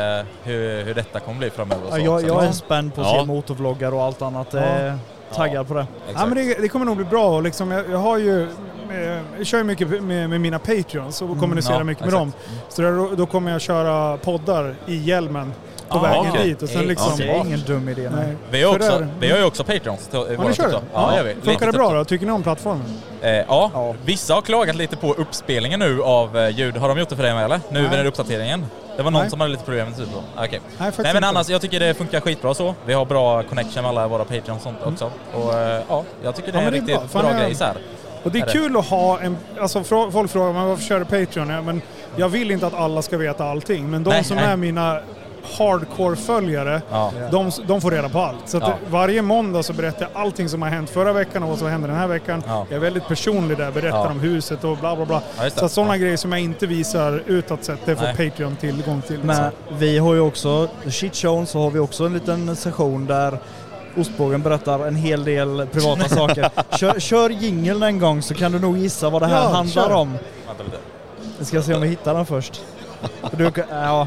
hur, 0.43 0.83
hur 0.85 0.95
detta 0.95 1.21
kommer 1.21 1.39
bli 1.39 1.51
framöver. 1.51 1.83
och 1.83 1.91
Ja, 1.91 2.21
så 2.21 2.27
jag, 2.27 2.37
jag 2.37 2.45
är 2.45 2.53
spänd 2.53 2.95
på 2.95 3.01
att 3.01 3.07
Ja. 3.07 3.21
se 3.21 3.27
motorvloggar 3.27 3.95
och 3.95 4.03
allt 4.03 4.23
annat. 4.23 4.47
Ja. 4.53 4.59
Eh, 4.61 4.95
taggad 5.35 5.69
på 5.69 5.75
det. 5.75 5.87
Ja, 6.15 6.27
men 6.27 6.35
det, 6.35 6.55
det 6.61 6.69
kommer 6.69 6.87
nog 6.87 6.97
bli 6.97 7.05
bra. 7.07 7.41
Liksom, 7.41 7.71
jag, 7.71 7.91
jag, 7.91 7.99
har 7.99 8.19
ju, 8.19 8.43
eh, 8.43 9.19
jag 9.39 9.47
kör 9.47 9.59
ju 9.59 9.65
mycket 9.65 10.03
med, 10.03 10.31
med 10.31 10.41
mina 10.41 10.59
Patreons 10.59 11.23
och 11.23 11.39
kommunicerar 11.41 11.75
Mm, 11.81 11.87
ja, 11.89 11.91
mycket 11.91 12.05
med 12.05 12.09
exakt. 12.15 12.49
dem. 12.49 12.57
Så 12.69 12.83
då, 13.11 13.17
då 13.17 13.27
kommer 13.27 13.53
jag 13.53 13.61
köra 13.61 14.17
poddar 14.17 14.75
i 14.87 14.97
hjälmen 14.97 15.53
på 15.91 15.99
Ah, 15.99 16.03
vägen 16.03 16.31
okej. 16.31 16.49
dit. 16.49 16.63
Och 16.63 16.69
sen 16.69 16.83
liksom, 16.89 17.13
Det 17.17 17.31
är 17.31 17.45
ingen 17.47 17.61
dum 17.67 17.89
idé. 17.89 18.11
Nej. 18.15 18.27
nej. 18.27 18.37
Vi 18.51 18.63
har, 18.63 18.75
också, 18.77 19.07
vi 19.21 19.31
har 19.31 19.39
ju 19.39 19.45
också 19.45 19.65
Patreons. 19.65 20.09
Ja, 20.13 20.25
ni 20.49 20.55
kör 20.55 20.69
det? 20.69 20.81
Ja, 20.93 21.23
vi. 21.25 21.35
Funkar 21.43 21.67
det 21.67 21.73
bra 21.73 21.93
då? 21.95 22.05
Tycker 22.05 22.27
ni 22.27 22.33
om 22.33 22.43
plattformen? 22.43 22.85
Eh, 23.23 23.31
ja. 23.31 23.71
Ja. 23.75 23.95
vissa 24.05 24.35
har 24.35 24.43
klagat 24.43 24.77
lite 24.77 24.97
på 24.97 25.13
uppspelningen 25.15 25.81
nu 25.81 26.03
av 26.03 26.39
eh, 26.39 26.49
ljud. 26.49 26.77
Har 26.77 26.89
de 26.89 26.99
gjort 26.99 27.09
det 27.09 27.17
för 27.17 27.23
dig 27.23 27.35
med 27.35 27.45
eller? 27.45 27.61
Nu 27.71 27.81
Nej. 27.81 27.91
med 27.91 27.99
den 27.99 28.07
uppdateringen? 28.07 28.67
Det 28.97 29.03
var 29.03 29.11
någon 29.11 29.21
Nej. 29.21 29.31
som 29.31 29.41
hade 29.41 29.53
lite 29.53 29.65
problem 29.65 29.87
med 29.89 29.97
typ 29.97 30.09
då. 30.15 30.43
Okej. 30.45 30.49
Nej, 30.51 30.61
faktiskt 30.79 30.99
Nej 31.05 31.15
men 31.15 31.25
annars, 31.25 31.49
jag 31.49 31.61
tycker 31.61 31.81
det 31.81 31.95
funkar 31.95 32.21
skitbra 32.21 32.55
så. 32.55 32.75
Vi 32.87 32.93
har 32.93 33.05
bra 33.05 33.43
connection 33.43 33.83
med 33.83 33.89
alla 33.89 34.09
våra 34.09 34.25
Patreons 34.25 34.49
och 34.57 34.63
sånt 34.63 34.79
också. 34.85 35.11
Och 35.35 35.55
eh, 35.59 35.83
ja, 35.89 36.05
jag 36.23 36.37
tycker 36.37 36.53
det 36.53 36.59
Mm. 36.59 36.65
Ja, 36.75 36.79
är 36.79 36.81
men 36.81 36.81
en 36.81 36.87
det 36.87 36.93
är 36.93 36.97
riktigt 36.99 37.13
bra. 37.13 37.23
bra, 37.23 37.33
grej 37.41 37.55
så 37.55 37.65
här. 37.65 37.75
Och 38.23 38.31
det 38.31 38.39
är 38.39 38.43
Är 38.43 38.47
det? 38.47 38.53
kul 38.53 38.77
att 38.77 38.87
ha 38.87 39.21
en... 39.21 39.37
Alltså 39.61 39.85
folk 39.85 40.31
frågar 40.31 40.53
mig 40.53 40.67
varför 40.67 40.85
kör 40.85 40.99
du 40.99 41.05
Patreon? 41.05 41.49
Ja, 41.51 41.63
men 41.63 41.83
jag 42.17 42.29
vill 42.29 42.51
inte 42.51 42.67
att 42.67 42.75
alla 42.75 43.03
ska 43.03 43.17
veta 43.17 43.45
allting. 43.45 43.91
Men 43.91 44.05
de 44.05 44.11
Nej, 44.11 44.25
som 44.25 44.37
nej. 44.37 44.47
är 44.47 44.57
mina 44.57 44.99
hardcore-följare, 45.59 46.83
Ja. 46.91 47.13
de, 47.31 47.51
de 47.67 47.81
får 47.81 47.91
reda 47.91 48.09
på 48.09 48.19
allt. 48.21 48.49
Så 48.49 48.57
att 48.57 48.63
Ja. 48.63 48.75
varje 48.91 49.23
måndag 49.23 49.63
så 49.63 49.73
berättar 49.73 50.09
jag 50.13 50.23
allting 50.23 50.49
som 50.49 50.63
har 50.63 50.69
hänt 50.69 50.91
förra 50.91 51.13
veckan 51.13 51.43
och 51.43 51.49
vad 51.49 51.59
som 51.59 51.69
händer 51.69 51.89
den 51.89 51.97
här 51.99 52.07
veckan. 52.07 52.43
Ja. 52.47 52.67
Jag 52.69 52.77
är 52.77 52.81
väldigt 52.81 53.09
personlig 53.09 53.59
där, 53.59 53.71
berättar 53.71 53.99
Ja. 53.99 54.09
om 54.11 54.21
huset 54.21 54.65
och 54.65 54.77
bla 54.77 54.97
bla 54.97 55.07
bla. 55.07 55.23
Så 55.57 55.65
att 55.65 55.73
sådana 55.73 55.97
Ja. 55.97 56.01
grejer 56.03 56.17
som 56.17 56.33
jag 56.33 56.41
inte 56.41 56.67
visar 56.67 57.23
utåt 57.27 57.65
sett, 57.65 57.79
det 57.85 57.97
får 57.97 58.05
Nej. 58.19 58.31
Patreon 58.31 58.57
tillgång 58.57 59.03
till. 59.03 59.25
Men 59.25 59.53
vi 59.79 59.99
har 59.99 60.15
ju 60.15 60.21
också, 60.21 60.69
Shit 60.89 61.17
Shown, 61.17 61.47
så 61.47 61.61
har 61.63 61.71
vi 61.71 61.79
också 61.79 62.05
en 62.05 62.13
liten 62.13 62.57
session 62.57 63.07
där 63.07 63.39
Ostbågen 63.97 64.43
berättar 64.43 64.87
en 64.87 64.97
hel 64.97 65.25
del 65.25 65.67
privata 65.73 66.09
saker. 66.09 66.51
Kör, 66.77 67.01
kör 67.01 67.31
jingeln 67.31 67.83
en 67.83 67.99
gång 67.99 68.23
så 68.23 68.35
kan 68.35 68.53
du 68.53 68.59
nog 68.59 68.79
gissa 68.79 69.11
vad 69.11 69.23
det 69.23 69.27
här 69.27 69.43
Ja, 69.43 69.49
handlar 69.49 69.83
kör. 69.89 69.95
om. 69.95 70.19
Vänta 70.47 70.63
lite. 70.63 70.77
Vi 71.39 71.45
ska 71.45 71.63
se 71.63 71.75
om 71.75 71.83
vi 71.83 71.89
hittar 71.89 72.15
den 72.15 72.27
först. 72.27 72.61
Du, 73.33 73.53
ja. 73.71 74.07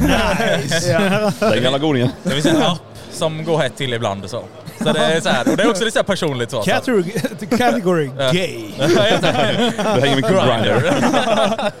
Nice! 0.00 0.90
ja. 0.90 1.32
Den 1.50 1.62
gamla 1.62 1.78
godingen. 1.78 2.10
Det 2.22 2.30
finns 2.30 2.46
en 2.46 2.62
app 2.62 2.78
som 3.10 3.44
går 3.44 3.58
hett 3.58 3.76
till 3.76 3.94
ibland 3.94 4.30
så. 4.30 4.42
Så 4.78 4.92
det 4.92 4.98
är 4.98 5.20
så 5.20 5.28
här, 5.28 5.50
och 5.50 5.56
det 5.56 5.62
är 5.62 5.70
också 5.70 5.84
lite 5.84 5.92
så 5.92 5.98
här 5.98 6.04
personligt 6.04 6.50
så. 6.50 6.62
Category, 6.62 7.10
category 7.58 8.10
gay. 8.32 8.64
Du 8.78 10.00
hänger 10.00 10.16
mycket 10.16 10.30
på 10.32 10.46
Grindr. 10.46 10.82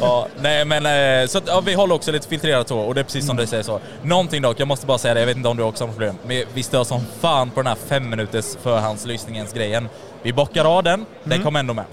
ja, 0.00 0.26
nej 0.40 0.64
men 0.64 0.86
eh, 1.22 1.26
så 1.26 1.38
att, 1.38 1.44
ja, 1.46 1.60
vi 1.60 1.74
håller 1.74 1.94
också 1.94 2.12
lite 2.12 2.28
filtrerat 2.28 2.68
så 2.68 2.78
och 2.78 2.94
det 2.94 3.00
är 3.00 3.04
precis 3.04 3.26
som 3.26 3.36
du 3.36 3.46
säger 3.46 3.62
så. 3.62 3.80
Någonting 4.02 4.42
dock, 4.42 4.60
jag 4.60 4.68
måste 4.68 4.86
bara 4.86 4.98
säga 4.98 5.14
det, 5.14 5.20
jag 5.20 5.26
vet 5.26 5.36
inte 5.36 5.48
om 5.48 5.56
du 5.56 5.62
också 5.62 5.84
har 5.84 5.88
problem. 5.92 6.14
Men 6.26 6.44
vi 6.54 6.62
stör 6.62 6.84
som 6.84 7.00
fan 7.20 7.50
på 7.50 7.60
den 7.62 7.66
här 7.66 7.76
fem 7.88 8.10
minuters 8.10 8.56
förhandslyssningens 8.62 9.52
grejen. 9.52 9.88
Vi 10.22 10.32
bockar 10.32 10.64
av 10.64 10.82
den, 10.82 11.06
den 11.24 11.42
kommer 11.42 11.60
ändå 11.60 11.74
med. 11.74 11.84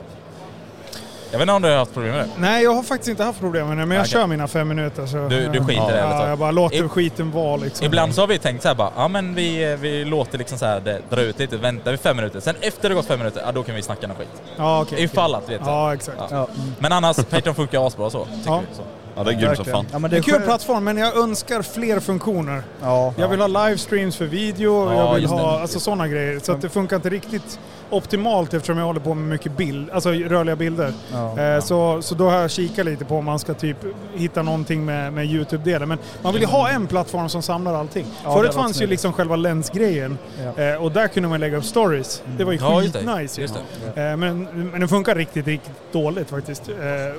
Jag 1.36 1.40
vet 1.40 1.44
inte 1.44 1.54
om 1.54 1.62
du 1.62 1.70
har 1.70 1.76
haft 1.78 1.94
problem 1.94 2.12
med 2.16 2.26
det? 2.26 2.30
Nej, 2.38 2.64
jag 2.64 2.74
har 2.74 2.84
faktiskt 2.84 3.10
inte 3.10 3.24
haft 3.24 3.40
problem 3.40 3.68
med 3.68 3.78
det, 3.78 3.86
men 3.86 3.96
jag 3.96 4.04
Okej. 4.04 4.12
kör 4.12 4.28
mina 4.28 4.48
fem 4.48 4.68
minuter. 4.68 5.06
Så, 5.06 5.18
Du- 5.18 5.48
du 5.48 5.60
skiter 5.60 5.90
i 5.90 5.92
det, 5.92 5.98
Ja, 6.00 6.30
jag 6.30 6.38
bara 6.40 6.52
låter 6.52 6.86
I- 6.86 6.90
skiten 6.90 7.32
vara 7.32 7.56
liksom. 7.56 7.86
Ibland 7.86 8.16
så 8.16 8.22
har 8.22 8.28
vi 8.28 8.40
tänkt 8.40 8.62
så 8.62 8.68
här 8.68 8.76
bara, 8.76 8.92
ja 8.96 9.08
men 9.08 9.36
vi, 9.36 9.78
vi 9.82 10.06
låter 10.06 10.38
liksom 10.38 10.58
så 10.58 10.66
här 10.66 10.80
det 10.80 11.02
dra 11.10 11.22
ut 11.22 11.40
lite, 11.40 11.58
väntar 11.58 11.92
vi 11.92 11.98
fem 11.98 12.16
minuter. 12.18 12.40
Sen 12.40 12.56
efter 12.62 12.90
det 12.90 12.96
gått 12.96 13.06
fem 13.06 13.20
minuter, 13.20 13.42
ja 13.46 13.52
då 13.52 13.64
kan 13.64 13.76
vi 13.76 13.82
snacka 13.82 14.08
någon 14.08 14.18
skit. 14.18 14.28
Ja, 14.58 14.82
okej. 14.82 15.04
Ifall 15.04 15.36
att, 15.36 15.50
vet 15.50 15.64
du. 15.64 15.70
Ja, 15.70 15.94
exakt. 15.94 16.18
Ja. 16.32 16.48
Men 16.80 16.92
annars, 16.92 17.16
Patreon 17.18 17.56
funkar 17.56 17.88
asbra 17.88 18.10
så, 18.10 18.26
tycker 18.26 18.40
Ja. 18.46 18.62
vi. 18.70 18.76
Så. 18.76 18.82
Ja, 19.18 19.24
det 19.24 19.32
är 19.32 19.40
grymt 19.42 19.56
som 19.56 19.66
fan. 19.66 19.86
Ja, 19.92 20.00
men 20.00 20.12
Det 20.12 20.16
är 20.16 20.18
en 20.18 20.24
kul 20.24 20.42
plattform, 20.42 20.84
men 20.84 20.98
jag 20.98 21.18
önskar 21.18 21.62
fler 21.62 22.00
funktioner. 22.00 22.64
Ja, 22.82 23.14
Jag 23.18 23.28
vill 23.28 23.40
ha 23.42 23.48
livestreams 23.48 24.18
för 24.18 24.26
video, 24.26 24.94
Ja, 24.94 24.98
jag 25.08 25.14
vill 25.16 25.26
ha 25.26 25.60
alltså, 25.62 25.80
sådana 25.80 26.08
grejer. 26.08 26.40
Så 26.40 26.52
att 26.52 26.62
det 26.62 26.70
funkar 26.70 26.96
inte 26.96 27.10
riktigt 27.10 27.60
optimalt 27.90 28.54
eftersom 28.54 28.78
jag 28.78 28.86
håller 28.86 29.00
på 29.00 29.14
med 29.14 29.28
mycket 29.30 29.58
bild, 29.58 29.90
alltså 29.92 30.10
rörliga 30.10 30.56
bilder. 30.56 30.94
Ja. 31.14 31.40
Eh, 31.40 31.62
så, 31.64 32.02
så 32.02 32.16
då 32.16 32.30
har 32.30 32.38
jag 32.38 32.52
kikat 32.52 32.86
lite 32.86 33.06
på 33.06 33.18
om 33.18 33.26
man 33.26 33.40
ska 33.40 33.54
typ 33.54 33.78
hitta 34.16 34.42
någonting 34.42 34.86
med, 34.86 35.14
med 35.14 35.26
YouTube-delen. 35.26 35.90
Men 35.90 35.98
man 36.22 36.34
vill 36.34 36.42
ju 36.42 36.48
ha 36.48 36.70
en 36.70 36.88
plattform 36.88 37.30
som 37.30 37.42
samlar 37.42 37.74
allting. 37.74 38.06
Ja, 38.24 38.30
det 38.30 38.36
Förut 38.36 38.54
fanns 38.54 38.82
ju 38.82 38.88
liksom 38.88 39.14
själva 39.14 39.36
länsgrejen 39.36 40.18
Ja. 40.58 40.64
eh, 40.64 40.84
och 40.84 40.92
där 40.92 41.08
kunde 41.08 41.30
man 41.30 41.40
lägga 41.40 41.58
upp 41.58 41.66
stories. 41.66 42.22
Det 42.38 42.44
var 42.44 42.52
ju 42.52 42.60
Ja, 42.60 42.82
just 42.82 42.94
det. 42.94 43.00
skitnice 43.00 43.38
ju. 43.38 43.42
Just 43.42 43.56
det. 43.96 44.02
Eh, 44.04 44.18
men, 44.18 44.44
men 44.72 44.80
den 44.80 44.90
funkar 44.90 45.16
riktigt, 45.16 45.48
riktigt 45.48 45.74
dåligt 45.92 46.30
faktiskt. 46.30 46.70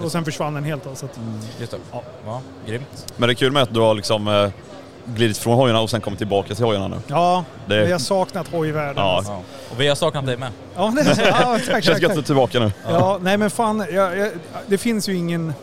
Och 0.03 0.13
sen 0.13 0.25
försvann 0.25 0.55
den 0.55 0.65
helt. 0.65 0.87
Alltså. 0.87 1.07
att- 1.07 1.19
Just 1.61 1.73
det. 1.73 1.79
Ja. 1.93 2.03
Ja, 2.27 2.41
grymt. 2.67 3.13
Men 3.17 3.27
det 3.29 3.33
är 3.33 3.35
kul 3.35 3.53
med 3.53 3.63
att 3.63 3.75
du 3.75 3.81
har 3.81 3.95
liksom 3.95 4.51
glidit 5.07 5.39
från 5.39 5.55
hojarna 5.55 5.81
och 5.81 5.91
sen 5.91 6.01
kommit 6.01 6.19
tillbaka 6.19 6.55
till 6.55 6.65
hojarna 6.65 6.89
nu. 6.89 6.97
Ja, 7.07 7.45
Det- 7.67 7.85
vi 7.85 7.93
har 7.93 7.99
saknat 7.99 8.49
hojvärlden. 8.49 9.05
Ja. 9.05 9.17
alltså. 9.17 9.33
Ja. 9.33 9.41
Och 9.71 9.81
vi 9.81 9.89
har 9.89 9.95
saknat 9.95 10.27
dig 10.27 10.37
med. 10.37 10.51
Ja, 10.77 10.93
det 10.97 11.01
är. 11.23 11.27
Ja, 11.27 11.59
tack, 11.71 11.85
Känns 11.85 12.01
gött 12.01 12.11
att 12.11 12.15
du 12.17 12.21
är 12.21 12.25
tillbaka 12.25 12.61
nu. 12.61 12.73
Ja, 12.89 13.19
nej 13.23 13.37
men 13.37 13.51
fan, 13.51 13.85
jag, 13.93 14.19
jag, 14.19 14.29
det 14.67 14.79
finns 14.79 15.09
ju 15.09 15.15
ingen... 15.15 15.55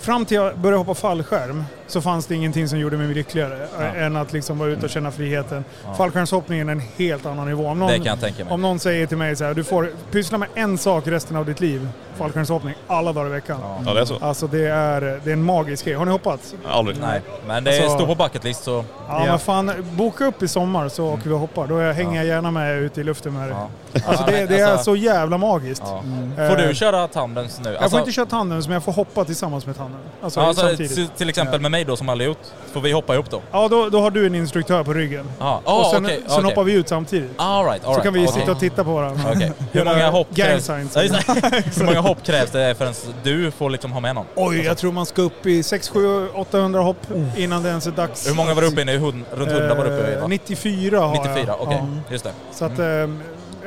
Fram 0.00 0.24
till 0.24 0.34
jag 0.36 0.58
började 0.58 0.78
hoppa 0.78 0.94
fallskärm 0.94 1.64
så 1.88 2.00
fanns 2.00 2.26
det 2.26 2.34
ingenting 2.34 2.68
som 2.68 2.78
gjorde 2.78 2.96
mig 2.96 3.14
lyckligare 3.14 3.68
Ja. 3.78 3.84
än 3.84 4.16
att 4.16 4.32
liksom 4.32 4.58
vara 4.58 4.68
ute 4.70 4.84
och 4.84 4.90
känna 4.90 5.10
friheten. 5.10 5.64
Ja. 5.86 5.94
Fallskärmshoppningen 5.94 6.68
är 6.68 6.72
en 6.72 6.82
helt 6.96 7.26
annan 7.26 7.48
nivå. 7.48 7.66
Om 7.66 7.78
någon, 7.78 7.88
Det 7.90 7.96
kan 7.96 8.06
jag 8.06 8.20
tänka 8.20 8.44
mig. 8.44 8.52
om 8.54 8.62
någon 8.62 8.78
säger 8.78 9.06
till 9.06 9.16
mig 9.16 9.36
så 9.36 9.44
här, 9.44 9.54
du 9.54 9.64
får 9.64 9.90
pyssla 10.10 10.38
med 10.38 10.48
en 10.54 10.78
sak 10.78 11.06
resten 11.06 11.36
av 11.36 11.46
ditt 11.46 11.60
liv, 11.60 11.88
fallskärmshoppning, 12.18 12.74
alla 12.86 13.12
dagar 13.12 13.26
i 13.26 13.30
veckan. 13.32 13.58
Ja. 13.62 13.78
Ja, 13.86 13.94
det 13.94 14.00
är 14.00 14.04
så. 14.04 14.16
Alltså 14.20 14.46
det 14.46 14.66
är, 14.66 15.00
det 15.24 15.30
är 15.30 15.32
en 15.32 15.42
magisk 15.44 15.84
grej. 15.84 15.94
Har 15.94 16.04
ni 16.04 16.10
hoppat? 16.12 16.54
Aldrig. 16.68 16.96
Nej, 17.00 17.20
men 17.46 17.64
det 17.64 17.70
Alltså- 17.82 17.96
står 17.98 18.06
på 18.06 18.14
bucket 18.14 18.44
list 18.44 18.64
så... 18.64 18.84
Ja, 19.08 19.24
men 19.26 19.38
fan, 19.38 19.72
boka 19.92 20.24
upp 20.26 20.42
i 20.42 20.48
sommar 20.48 20.88
så 20.88 21.06
åker 21.06 21.24
vi 21.28 21.34
och 21.34 21.38
hoppar. 21.38 21.66
Då 21.66 21.80
hänger 21.92 22.16
jag 22.16 22.26
gärna 22.26 22.50
med 22.50 22.78
ute 22.82 23.00
i 23.00 23.04
luften 23.04 23.34
med 23.34 23.48
det. 23.48 23.54
Ja. 23.54 23.68
Alltså 24.06 24.24
det, 24.26 24.46
det 24.46 24.58
är 24.60 24.66
alltså- 24.66 24.84
så 24.84 24.96
jävla 24.96 25.38
magiskt. 25.38 25.82
Ja. 25.86 26.02
Eh, 26.44 26.50
Får 26.50 26.56
du 26.68 26.74
köra 26.74 27.08
tandens 27.08 27.60
nu? 27.64 27.76
Jag 27.80 27.90
får 27.90 27.98
inte 28.00 28.12
köra 28.12 28.26
tandem, 28.26 28.58
men 28.58 28.70
jag 28.72 28.84
får 28.84 28.92
hoppa 28.92 29.24
tillsammans 29.24 29.66
med 29.66 29.76
tanden. 29.76 30.00
Alltså, 30.22 30.40
alltså, 30.40 30.66
samtidigt. 30.66 30.94
till- 30.94 31.08
till 31.08 31.28
exempel 31.28 31.60
med 31.60 31.70
mig 31.70 31.77
då 31.84 31.96
som 31.96 32.08
aldrig 32.08 32.28
gjort. 32.28 32.38
Får 32.72 32.80
vi 32.80 32.92
hoppa 32.92 33.14
ihop 33.14 33.30
då? 33.30 33.40
Ja, 33.52 33.68
då, 33.68 33.88
då 33.88 34.00
har 34.00 34.10
du 34.10 34.26
en 34.26 34.34
instruktör 34.34 34.84
på 34.84 34.92
ryggen. 34.92 35.24
Ja, 35.38 35.62
och 35.64 35.86
sen, 35.86 36.04
okej, 36.04 36.20
sen 36.26 36.44
hoppar 36.44 36.64
vi 36.64 36.72
ut 36.72 36.88
samtidigt. 36.88 37.30
All 37.36 37.64
right, 37.64 37.84
all 37.84 37.94
Så 37.94 38.00
right, 38.00 38.02
kan 38.04 38.12
vi 38.14 38.26
okej. 38.26 38.40
sitta 38.40 38.52
och 38.52 38.60
titta 38.60 38.84
på 38.84 38.94
varandra. 38.94 39.22
Okej. 39.34 39.52
Hur 39.72 39.84
många 39.84 40.10
hopp 40.10 40.36
krävs. 40.36 40.68
Hur 41.78 41.84
många 41.84 42.00
hopp 42.00 42.22
krävs 42.24 42.50
det 42.50 42.74
förrän 42.78 42.94
du 43.22 43.50
får 43.50 43.70
liksom 43.70 43.92
ha 43.92 44.00
med 44.00 44.14
någon? 44.14 44.26
Oj, 44.34 44.60
jag 44.64 44.76
tror 44.78 44.92
man 44.92 45.06
ska 45.06 45.22
upp 45.22 45.46
i 45.46 45.62
6, 45.62 45.88
7, 45.88 46.28
800 46.34 46.80
hopp 46.80 47.06
innan 47.36 47.62
det 47.62 47.68
ens 47.68 47.86
är 47.86 47.90
dags. 47.90 48.28
Hur 48.28 48.34
många 48.34 48.54
var 48.54 48.62
du 48.62 48.68
uppe 48.68 48.80
i 48.80 48.84
nu? 48.84 48.98
Runt 48.98 49.26
100 49.50 49.74
var 49.74 49.84
du 49.84 49.90
uppe 49.90 50.10
i 50.10 50.14
Eh, 50.14 50.20
va? 50.20 50.26
94 50.26 51.00
har 51.00 51.14
94, 51.14 51.44
jag. 51.46 51.56
okej. 51.60 51.78
Ja. 52.06 52.12
Just 52.12 52.24
det. 52.24 52.32
Så 52.52 52.64
att, 52.64 52.78
ehm, 52.78 53.20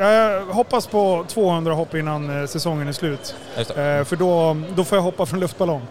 jag 0.09 0.45
hoppas 0.45 0.87
på 0.87 1.25
200 1.27 1.73
hopp 1.73 1.95
innan 1.95 2.41
eh, 2.41 2.47
säsongen 2.47 2.87
är 2.87 2.91
slut. 2.91 3.35
Eh, 3.57 3.63
för 4.03 4.15
då, 4.15 4.57
då 4.75 4.83
får 4.83 4.97
jag 4.97 5.03
hoppa 5.03 5.25
från 5.25 5.39
luftballong. 5.39 5.81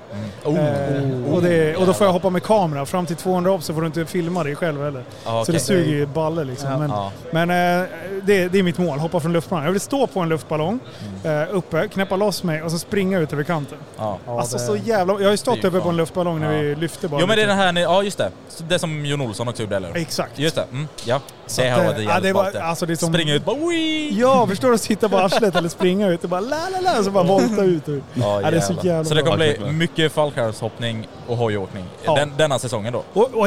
Oh. 0.44 0.58
Eh, 0.58 1.34
och, 1.34 1.42
det, 1.42 1.76
och 1.76 1.86
då 1.86 1.92
får 1.92 2.06
jag 2.06 2.12
hoppa 2.12 2.30
med 2.30 2.42
kamera. 2.42 2.86
Fram 2.86 3.06
till 3.06 3.16
200 3.16 3.50
hopp 3.50 3.62
så 3.62 3.74
får 3.74 3.80
du 3.80 3.86
inte 3.86 4.06
filma 4.06 4.44
dig 4.44 4.56
själv 4.56 4.82
heller. 4.84 5.04
Ja, 5.24 5.30
Så 5.30 5.40
okej. 5.42 5.52
det 5.54 5.60
suger 5.60 5.90
ju 5.92 6.06
balle 6.06 6.44
liksom. 6.44 6.78
Men, 6.78 6.90
Ja. 6.90 7.12
men 7.30 7.50
eh, 7.50 7.86
det, 8.22 8.48
det 8.48 8.58
är 8.58 8.62
mitt 8.62 8.78
mål, 8.78 8.98
hoppa 8.98 9.20
från 9.20 9.32
luftballong. 9.32 9.64
Jag 9.64 9.72
vill 9.72 9.80
stå 9.80 10.06
på 10.06 10.20
en 10.20 10.28
luftballong 10.28 10.78
Mm. 11.24 11.42
eh, 11.42 11.48
uppe, 11.54 11.88
knäppa 11.88 12.16
loss 12.16 12.42
mig 12.42 12.62
och 12.62 12.70
så 12.70 12.78
springa 12.78 13.18
ut 13.18 13.32
över 13.32 13.42
kanten. 13.44 13.78
Ja. 13.98 14.18
alltså 14.26 14.56
det- 14.56 14.62
så 14.64 14.76
jävla... 14.76 15.12
Jag 15.14 15.24
har 15.24 15.30
ju 15.30 15.36
stått 15.36 15.64
uppe 15.64 15.80
på 15.80 15.88
en 15.88 15.96
luftballong 15.96 16.40
när 16.40 16.62
vi 16.62 16.74
lyfte 16.74 17.08
bara 17.08 17.20
Jo 17.20 17.26
men 17.26 17.36
det 17.36 17.42
är 17.42 17.46
den 17.46 17.56
här, 17.56 17.78
ja 17.82 18.02
just 18.02 18.18
det. 18.18 18.30
Så 18.48 18.62
Det 18.64 18.78
som 18.78 19.06
Jon 19.06 19.20
Olsson 19.20 19.48
också 19.48 19.62
gjorde 19.62 19.76
eller? 19.76 19.96
Exakt. 19.96 20.38
Just 20.38 20.56
det, 20.56 20.64
mm. 20.72 20.88
ja. 21.04 21.20
Så 21.50 21.62
det 21.62 21.68
att, 21.70 21.76
har 21.76 21.84
eh, 21.84 21.86
varit 21.92 22.04
ja, 22.04 22.10
jävligt 22.12 22.22
det 22.28 22.32
var- 22.32 22.60
alltså 22.68 22.86
det 22.86 22.96
som- 22.96 23.12
Springa 23.12 23.34
ut 23.34 23.44
bara 23.44 23.56
wii! 23.56 24.18
Ja, 24.20 24.46
förstår 24.46 24.70
du? 24.70 24.78
Sitta 24.78 25.08
på 25.08 25.18
arslet 25.18 25.56
eller 25.56 25.68
springa 25.68 26.08
ut 26.08 26.24
och 26.24 26.30
bara 26.30 26.40
la 26.40 26.56
la 26.72 26.80
la 26.80 27.02
så 27.02 27.10
bara 27.10 27.24
volta 27.24 27.62
ut. 27.64 27.88
Och, 27.88 27.94
Ja, 28.14 28.40
Ja, 28.42 28.50
det 28.50 28.56
är 28.56 28.60
så 28.60 28.72
jävla 28.82 29.04
Så 29.04 29.14
det 29.14 29.22
kommer 29.22 29.44
Ja, 29.46 29.56
bli 29.60 29.72
mycket 29.72 30.12
fallskärmshoppning 30.12 31.08
och 31.26 31.36
hojåkning 31.36 31.84
Ja. 32.04 32.14
Den, 32.14 32.32
denna 32.36 32.58
säsongen 32.58 32.92
då. 32.92 33.04
och, 33.12 33.34
och 33.34 33.46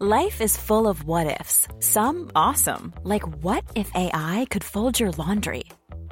Life 0.00 0.44
is 0.44 0.56
full 0.56 0.86
of 0.86 1.04
what 1.04 1.26
ifs. 1.40 1.68
Some 1.80 2.30
awesome, 2.34 2.92
like 3.04 3.24
what 3.42 3.64
if 3.74 3.90
AI 3.94 4.46
could 4.50 4.64
fold 4.64 5.00
your 5.00 5.12
laundry? 5.18 5.62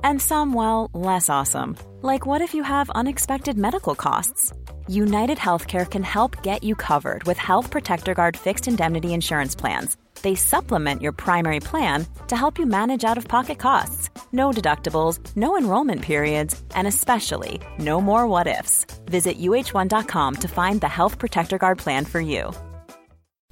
And 0.03 0.23
some, 0.23 0.53
well, 0.59 0.90
less 1.14 1.31
awesome, 1.31 1.77
like 2.03 2.27
what 2.27 2.40
if 2.42 2.55
you 2.55 2.64
have 2.64 2.90
unexpected 2.95 3.57
medical 3.57 3.95
costs? 3.95 4.53
United 4.88 5.38
Healthcare 5.38 5.90
can 5.90 6.03
help 6.03 6.42
get 6.42 6.62
you 6.62 6.75
covered 6.77 7.25
with 7.25 7.38
Health 7.38 7.70
Protector 7.70 8.14
Guard 8.14 8.37
fixed 8.37 8.68
indemnity 8.68 9.14
insurance 9.14 9.55
plans. 9.55 9.96
They 10.22 10.35
supplement 10.35 11.03
your 11.03 11.12
primary 11.12 11.61
plan 11.61 12.07
to 12.29 12.37
help 12.37 12.59
you 12.59 12.66
manage 12.66 13.05
out 13.05 13.18
of 13.18 13.29
pocket 13.29 13.59
costs. 13.59 14.11
No 14.33 14.51
deductibles, 14.51 15.18
no 15.37 15.59
enrollment 15.59 16.03
periods, 16.03 16.62
and 16.75 16.87
especially 16.87 17.61
no 17.79 18.01
more 18.01 18.27
what 18.27 18.46
ifs. 18.46 18.87
Visit 19.07 19.38
uh1.com 19.38 20.35
to 20.37 20.49
find 20.49 20.81
the 20.81 20.88
Health 20.88 21.18
Protector 21.18 21.59
Guard 21.59 21.79
plan 21.79 22.05
for 22.05 22.20
you. 22.20 22.53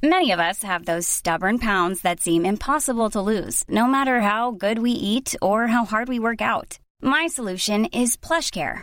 Many 0.02 0.32
of 0.32 0.38
us 0.38 0.62
have 0.62 0.84
those 0.84 1.08
stubborn 1.08 1.58
pounds 1.58 2.02
that 2.02 2.20
seem 2.20 2.44
impossible 2.44 3.10
to 3.10 3.20
lose, 3.20 3.64
no 3.68 3.86
matter 3.86 4.20
how 4.20 4.50
good 4.50 4.78
we 4.78 4.90
eat 4.92 5.34
or 5.40 5.66
how 5.66 5.84
hard 5.84 6.08
we 6.08 6.18
work 6.18 6.42
out. 6.42 6.78
My 7.02 7.26
solution 7.26 7.86
is 7.86 8.16
PlushCare. 8.16 8.82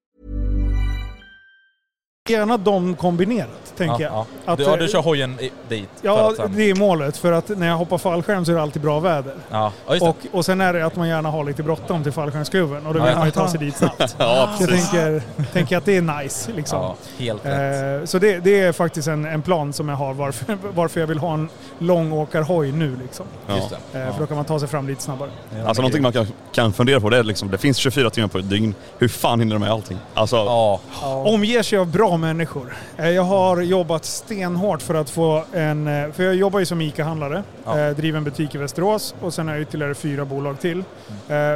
Gärna 2.31 2.57
de 2.57 2.95
kombinerat, 2.95 3.73
tänker 3.77 4.03
jag. 4.03 4.13
ja. 4.13 4.25
Att, 4.45 4.57
du, 4.57 4.63
ja, 4.63 4.75
du 4.77 4.83
eh, 4.85 4.89
kör 4.89 5.01
hojen 5.01 5.39
i, 5.39 5.51
dit? 5.69 5.89
Ja, 6.01 6.33
sen- 6.37 6.53
det 6.55 6.69
är 6.69 6.75
målet. 6.75 7.17
För 7.17 7.31
att 7.31 7.49
när 7.49 7.67
jag 7.67 7.75
hoppar 7.77 7.97
fallskärm 7.97 8.45
så 8.45 8.51
är 8.51 8.55
det 8.55 8.61
alltid 8.61 8.81
bra 8.81 8.99
väder. 8.99 9.33
ja. 9.49 9.71
ja, 9.87 9.93
just 9.93 10.05
det. 10.05 10.09
Och, 10.09 10.17
och 10.31 10.45
sen 10.45 10.61
är 10.61 10.73
det 10.73 10.85
att 10.85 10.95
man 10.95 11.07
gärna 11.07 11.29
har 11.29 11.43
lite 11.43 11.63
bråttom 11.63 12.03
till 12.03 12.11
fallskärmsklubben 12.11 12.85
och 12.87 12.93
då 12.93 12.99
Ja, 12.99 13.03
vill 13.03 13.11
ja. 13.13 13.17
man 13.19 13.27
ju 13.27 13.31
ta 13.31 13.47
sig 13.49 13.59
dit 13.59 13.75
snabbt. 13.75 14.15
Ja, 14.17 14.49
Så 14.57 14.63
jag 14.63 14.69
tänker, 14.69 15.21
tänker 15.53 15.77
att 15.77 15.85
det 15.85 15.97
är 15.97 16.01
nice 16.23 16.51
liksom. 16.55 16.79
Ja, 16.79 16.95
helt 17.17 17.45
rätt. 17.45 18.01
Eh, 18.01 18.05
så 18.05 18.19
det, 18.19 18.39
det 18.39 18.59
är 18.61 18.71
faktiskt 18.71 19.07
en, 19.07 19.25
en 19.25 19.41
plan 19.41 19.73
som 19.73 19.89
jag 19.89 19.95
har 19.95 20.13
varför, 20.13 20.57
varför 20.73 20.99
jag 20.99 21.07
vill 21.07 21.19
ha 21.19 21.33
en 21.33 21.49
långåkarhoj 21.79 22.71
nu 22.71 22.95
liksom. 23.01 23.25
Ja. 23.47 23.53
Eh, 23.55 23.61
Ja. 23.93 24.13
För 24.13 24.19
då 24.19 24.27
kan 24.27 24.35
man 24.35 24.45
ta 24.45 24.59
sig 24.59 24.67
fram 24.67 24.87
lite 24.87 25.01
snabbare. 25.03 25.29
Alltså 25.65 25.81
någonting 25.81 26.01
man 26.03 26.13
kan, 26.13 26.27
kan 26.53 26.73
fundera 26.73 26.99
på 26.99 27.09
det 27.09 27.17
är 27.17 27.23
liksom, 27.23 27.51
det 27.51 27.57
finns 27.57 27.77
24 27.77 28.09
timmar 28.09 28.27
på 28.27 28.37
ett 28.37 28.49
dygn. 28.49 28.75
Hur 28.97 29.07
fan 29.07 29.39
hinner 29.39 29.55
de 29.55 29.59
med 29.59 29.71
allting? 29.71 29.97
Alltså, 30.13 30.35
Ja, 30.35 30.79
Omger 31.25 31.63
sig 31.63 31.79
av 31.79 31.87
bra 31.87 32.17
människor. 32.21 32.73
Eh, 32.97 33.09
Jag 33.09 33.23
har 33.23 33.61
jobbat 33.61 34.05
stenhårt 34.05 34.81
för 34.81 34.95
att 34.95 35.09
få 35.09 35.43
en... 35.53 35.87
eh, 35.87 36.11
För 36.11 36.23
jag 36.23 36.35
jobbar 36.35 36.59
ju 36.59 36.65
som 36.65 36.81
ICA-handlare, 36.81 37.43
Ja. 37.65 37.79
eh, 37.79 37.95
driver 37.95 38.17
en 38.17 38.23
butik 38.23 38.55
i 38.55 38.57
Västerås 38.57 39.15
och 39.21 39.33
sen 39.33 39.47
har 39.47 39.55
jag 39.55 39.61
ytterligare 39.61 39.93
fyra 39.95 40.25
bolag 40.25 40.59
till. 40.59 40.77
Eh, 40.79 40.83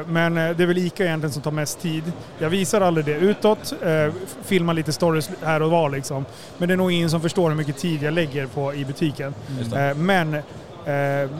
Men 0.08 0.36
det 0.36 0.42
är 0.60 0.66
väl 0.66 0.78
ICA 0.78 1.04
egentligen 1.06 1.34
som 1.34 1.42
tar 1.42 1.52
mest 1.52 1.82
tid. 1.82 2.04
Jag 2.40 2.50
visar 2.50 2.82
aldrig 2.82 3.06
det 3.06 3.12
utåt, 3.14 3.74
filmar 4.44 4.74
lite 4.74 4.92
stories 4.92 5.30
här 5.44 5.62
och 5.62 5.72
var 5.72 5.90
liksom. 5.90 6.26
Men 6.58 6.68
det 6.68 6.74
är 6.74 6.78
nog 6.78 6.92
ingen 6.92 7.10
som 7.10 7.22
förstår 7.22 7.50
hur 7.50 7.58
mycket 7.58 7.78
tid 7.78 8.04
jag 8.04 8.14
lägger 8.14 8.48
på 8.48 8.74
i 8.74 8.86
butiken. 8.86 9.34
Eh, 9.76 9.96
Men 9.96 10.38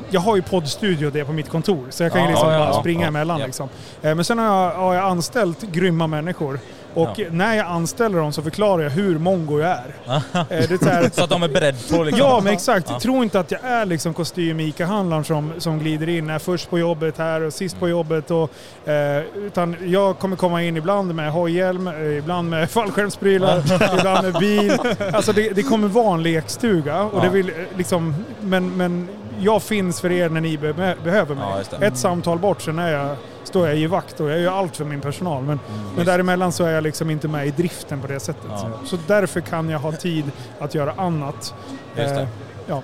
jag 0.10 0.22
har 0.22 0.36
ju 0.36 0.42
poddstudio 0.42 1.10
det 1.10 1.26
på 1.26 1.32
mitt 1.32 1.50
kontor, 1.50 1.86
så 1.90 2.04
jag 2.04 2.12
kan 2.12 2.22
ju 2.22 2.26
Ja, 2.28 2.32
liksom 2.32 2.52
ja, 2.52 2.60
bara 2.60 2.68
ja, 2.70 2.80
springa 2.80 3.02
ja, 3.02 3.08
emellan. 3.08 3.40
ja. 3.40 3.46
Liksom. 3.46 3.70
Men 4.02 4.24
sen 4.26 4.40
har 4.40 4.46
jag, 4.46 4.72
har 4.76 4.94
jag 4.96 5.04
anställt 5.04 5.62
grymma 5.62 6.08
människor 6.08 6.60
Och 6.96 7.10
Ja. 7.20 7.26
när 7.32 7.56
jag 7.56 7.68
anställer 7.68 8.18
dem 8.18 8.34
så 8.34 8.42
förklarar 8.42 8.84
jag 8.84 8.90
hur 8.90 9.18
mongo 9.20 9.60
jag 9.60 9.70
är. 9.70 9.94
Eh, 10.36 10.46
det 10.50 10.56
är 10.72 10.78
så 10.78 10.90
här, 10.90 11.10
Så 11.14 11.24
att 11.24 11.30
de 11.30 11.44
är 11.44 11.48
beredda 11.48 11.78
på 11.98 12.04
liksom... 12.04 12.20
Ja, 12.28 12.42
men 12.44 12.54
exakt. 12.54 12.90
Ja. 12.90 13.00
Tro 13.00 13.24
inte 13.24 13.40
att 13.40 13.52
jag 13.52 13.62
är 13.64 13.86
liksom 13.86 14.14
kostym 14.14 14.60
ICA-handlaren 14.60 15.24
som, 15.24 15.52
som 15.58 15.80
glider 15.80 16.10
in, 16.10 16.30
är 16.30 16.40
först 16.40 16.70
på 16.70 16.80
jobbet 16.80 17.18
här 17.18 17.42
och 17.42 17.54
sist 17.54 17.80
på 17.80 17.90
jobbet. 17.90 18.32
Och, 18.32 18.52
eh, 18.90 19.24
utan 19.36 19.76
jag 19.86 20.20
kommer 20.20 20.36
komma 20.36 20.64
in 20.64 20.78
ibland 20.78 21.16
med 21.16 21.32
hojhjälm, 21.32 21.88
eh, 21.88 22.18
ibland 22.18 22.50
med 22.50 22.70
fallskärmsprylar, 22.76 23.64
ibland 24.00 24.24
med 24.24 24.34
bil. 24.34 24.72
Alltså 25.14 25.34
det, 25.34 25.50
det 25.50 25.64
kommer 25.64 25.88
vara 25.88 26.14
en 26.14 26.24
lekstuga. 26.24 27.02
Och 27.04 27.22
det 27.22 27.30
vill, 27.30 27.50
eh, 27.50 27.56
liksom, 27.78 28.16
men, 28.42 28.78
men 28.78 29.08
jag 29.40 29.64
finns 29.64 30.02
för 30.02 30.12
er 30.12 30.30
när 30.30 30.42
ni 30.42 30.58
be, 30.58 30.96
behöver 31.04 31.36
mig. 31.36 31.66
Ja. 31.72 31.78
Ett 31.82 31.98
samtal 31.98 32.40
bort, 32.40 32.62
sen 32.62 32.80
är 32.80 32.92
jag, 32.92 33.16
står 33.44 33.68
jag 33.68 33.78
i 33.78 33.88
vakt 33.88 34.20
och 34.20 34.30
jag 34.30 34.40
gör 34.40 34.52
allt 34.52 34.78
för 34.78 34.86
min 34.86 35.02
personal. 35.02 35.44
Men, 35.44 35.60
men 35.96 36.06
däremellan 36.06 36.52
så 36.52 36.64
är 36.64 36.72
jag 36.72 36.84
liksom 36.84 37.10
inte 37.10 37.28
med 37.28 37.48
i 37.48 37.52
driften 37.52 38.02
på 38.02 38.08
det 38.08 38.20
sättet. 38.20 38.46
Mm, 38.46 38.72
Ja. 38.72 38.80
Så 38.86 38.98
därför 39.08 39.42
kan 39.42 39.70
jag 39.70 39.80
ha 39.80 39.92
tid 39.92 40.26
att 40.60 40.76
göra 40.76 40.94
annat. 40.98 41.54
Eh, 41.96 42.28
ja. 42.68 42.82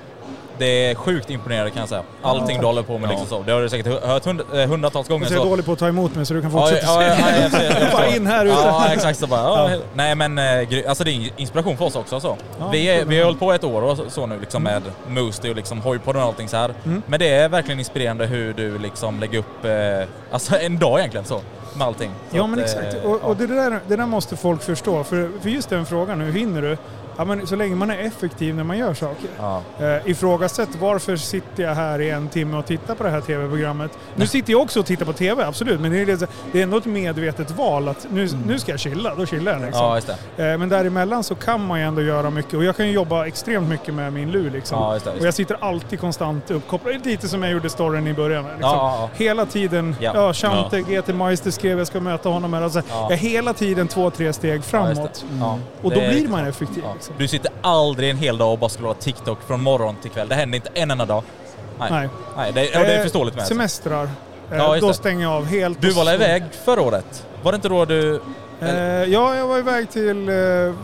Det 0.62 0.90
är 0.90 0.96
sjukt 0.96 1.30
imponerande 1.30 1.72
kan 1.72 1.80
jag 1.80 1.90
säga. 1.90 2.04
Allting 2.22 2.60
du 2.60 2.66
håller 2.66 2.84
på 2.84 2.98
med 2.98 3.10
liksom 3.10 3.28
så. 3.28 3.44
Det 3.44 3.52
har 3.52 3.62
du 3.62 3.70
säkert 3.70 4.04
hört 4.04 4.26
hund, 4.26 4.42
eh, 4.54 4.70
hundratals 4.70 5.08
gånger. 5.08 5.26
Så 5.26 5.34
jag 5.34 5.46
är 5.46 5.50
dålig 5.50 5.66
på 5.66 5.72
att 5.72 5.80
ta 5.80 5.88
emot 5.88 6.16
mig 6.16 6.26
så 6.26 6.34
du 6.34 6.42
kan 6.42 6.52
Ja, 6.52 6.60
fortsätta 6.60 6.86
ja, 6.86 7.04
ja, 7.04 7.50
ja, 7.54 7.80
jag 7.80 7.92
Bara 7.92 8.08
in 8.08 8.28
här 8.28 8.46
ute. 8.46 8.56
Ja, 8.56 8.94
exakt. 8.94 9.20
Så 9.20 9.28
bara, 9.28 9.42
ja. 9.42 9.72
Ja. 9.72 9.78
Nej 9.94 10.16
men, 10.16 10.38
eh, 10.38 10.90
alltså 10.90 11.04
det 11.04 11.12
är 11.12 11.30
inspiration 11.38 11.78
för 11.78 11.86
oss 11.86 11.96
också. 11.96 12.20
Så. 12.20 12.38
Ja, 12.60 12.70
vi, 12.70 12.90
är, 12.90 13.06
vi 13.06 13.18
har 13.18 13.26
hållit 13.26 13.40
på 13.40 13.54
ett 13.54 13.64
år 13.64 13.82
och 13.82 13.98
så, 14.08 14.26
nu 14.26 14.40
liksom 14.40 14.64
med 14.64 14.82
Moosty 15.08 15.50
och 15.50 15.56
liksom 15.56 15.82
hojpodden 15.82 16.22
och 16.22 16.28
allting 16.28 16.48
så 16.48 16.58
här. 16.58 16.74
Mm. 16.86 17.02
Men 17.06 17.20
det 17.20 17.30
är 17.30 17.50
verkligen 17.50 17.80
inspirerande 17.80 18.26
hur 18.26 18.54
du 18.54 18.78
liksom 18.78 19.20
lägger 19.20 19.40
upp, 19.40 19.66
eh, 19.66 20.08
alltså 20.32 20.58
en 20.60 20.80
dag 20.80 21.00
egentligen 21.00 21.26
så, 21.26 21.42
med 21.78 21.88
allting. 21.88 22.12
Så 22.32 22.38
Ja 22.38 22.48
men 22.48 22.60
eh, 22.60 22.66
exakt. 22.66 23.06
Och, 23.06 23.22
och 23.22 23.36
det, 23.36 23.48
där, 23.48 23.80
det 23.88 23.96
där 23.96 24.06
måste 24.06 24.36
folk 24.36 24.64
förstå. 24.64 25.04
För, 25.04 25.30
för 25.42 25.50
just 25.50 25.70
den 25.70 25.86
frågan, 25.86 26.22
hur 26.22 26.32
hinner 26.32 26.62
du? 26.62 26.78
Ja, 27.22 27.26
men 27.26 27.48
så 27.48 27.56
länge 27.56 27.76
man 27.76 27.92
är 27.92 27.98
effektiv 27.98 28.56
när 28.56 28.64
man 28.64 28.78
gör 28.78 28.94
saker. 28.94 29.30
Ja. 29.40 29.62
Eh, 29.80 30.10
ifrågasätt 30.10 30.70
varför 30.80 31.16
sitter 31.16 31.64
jag 31.64 31.76
här 31.76 32.02
i 32.02 32.10
en 32.10 32.30
timme 32.30 32.58
och 32.58 32.66
tittar 32.66 32.96
på 32.96 33.04
det 33.04 33.10
här 33.10 33.22
tv-programmet. 33.22 33.92
Nu 34.16 34.28
sitter 34.28 34.52
jag 34.52 34.62
också 34.62 34.80
och 34.80 34.86
tittar 34.86 35.06
på 35.06 35.14
tv, 35.14 35.46
absolut. 35.46 35.80
Men 35.82 35.92
det 35.92 36.02
är, 36.02 36.06
det- 36.06 36.28
det 36.52 36.60
är 36.60 36.64
ändå 36.64 36.78
ett 36.78 36.86
medvetet 36.86 37.52
val 37.52 37.88
att 37.88 38.08
nu, 38.12 38.28
nu 38.48 38.60
ska 38.60 38.72
jag 38.72 38.80
chilla, 38.80 39.16
då 39.16 39.26
chillar 39.26 39.52
jag 39.52 39.62
liksom. 39.62 39.84
Ja, 39.84 39.96
just 39.96 40.10
det. 40.38 40.52
Eh, 40.52 40.58
Men 40.58 40.70
däremellan 40.70 41.24
så 41.24 41.36
kan 41.36 41.66
man 41.66 41.80
ju 41.80 41.86
ändå 41.86 42.02
göra 42.02 42.30
mycket. 42.30 42.54
Och 42.54 42.64
jag 42.64 42.76
kan 42.78 42.88
ju 42.88 42.92
jobba 42.94 43.26
extremt 43.26 43.70
mycket 43.70 43.94
med 43.94 44.14
min 44.14 44.32
lur 44.32 44.52
liksom. 44.52 44.78
Ja, 44.80 44.94
just 44.94 45.06
det, 45.06 45.12
just 45.12 45.22
Och 45.22 45.28
jag 45.28 45.34
sitter 45.34 45.58
alltid 45.62 46.00
konstant 46.00 46.52
uppkopplad. 46.52 47.06
Lite 47.06 47.28
som 47.28 47.44
jag 47.44 47.52
gjorde 47.52 47.70
storyn 47.70 48.08
i 48.08 48.14
början. 48.14 48.44
Liksom. 48.44 48.60
Ja, 48.62 48.98
ja, 49.02 49.10
Hela 49.26 49.46
tiden. 49.46 49.96
Ja. 50.00 50.12
Ja, 50.16 50.34
Chante, 50.34 50.82
GT 50.82 51.14
Meister 51.14 51.52
skrev 51.52 51.78
jag 51.78 51.88
ska 51.88 52.00
möta 52.00 52.30
honom 52.30 52.54
här. 52.54 52.62
Alltså, 52.62 52.82
Ja. 52.90 53.02
Jag 53.02 53.12
är 53.12 53.16
hela 53.18 53.54
tiden 53.54 53.88
två, 53.88 54.10
tre 54.10 54.34
steg 54.34 54.58
Ja, 54.58 54.62
framåt. 54.62 55.26
det. 55.30 55.38
Ja. 55.40 55.58
Och 55.82 55.92
då 55.92 56.00
Det 56.00 56.10
blir 56.10 56.28
man 56.28 56.46
effektiv. 56.48 56.84
Ja. 56.88 56.94
Liksom. 56.94 57.11
Du 57.18 57.28
sitter 57.28 57.52
aldrig 57.62 58.10
en 58.10 58.18
hel 58.18 58.38
dag 58.38 58.52
och 58.52 58.60
bara 58.60 58.70
scrollar 58.70 58.94
TikTok 58.94 59.40
från 59.48 59.62
morgon 59.62 59.96
till 60.02 60.12
kväll. 60.12 60.28
Det 60.30 60.36
händer 60.36 60.56
inte 60.56 60.70
en 60.74 60.92
enda 60.92 61.06
dag. 61.06 61.24
Nej. 61.80 61.92
Nej. 61.92 62.10
Nej 62.38 62.52
det, 62.54 62.62
och 62.80 62.86
det 62.86 62.94
är 62.94 62.98
Eh, 62.98 63.04
förståeligt 63.04 63.36
med. 63.38 63.48
Semestrar. 63.48 64.04
Eh, 64.04 64.58
Ja, 64.58 64.76
just 64.76 64.82
då 64.82 64.88
det. 64.88 64.94
stänger 64.94 65.22
jag 65.24 65.32
av 65.34 65.46
helt. 65.46 65.82
Du 65.82 65.90
var 65.92 66.06
så- 66.06 66.12
iväg 66.14 66.44
förra 66.66 66.82
året? 66.82 67.26
Var 67.44 67.52
det 67.52 67.56
inte 67.56 67.70
då 67.70 67.86
du... 67.86 68.22
Eh, 68.62 68.70
ja, 69.04 69.36
jag 69.36 69.48
var 69.48 69.58
iväg 69.58 69.90
till... 69.92 70.30
eh, 70.30 70.34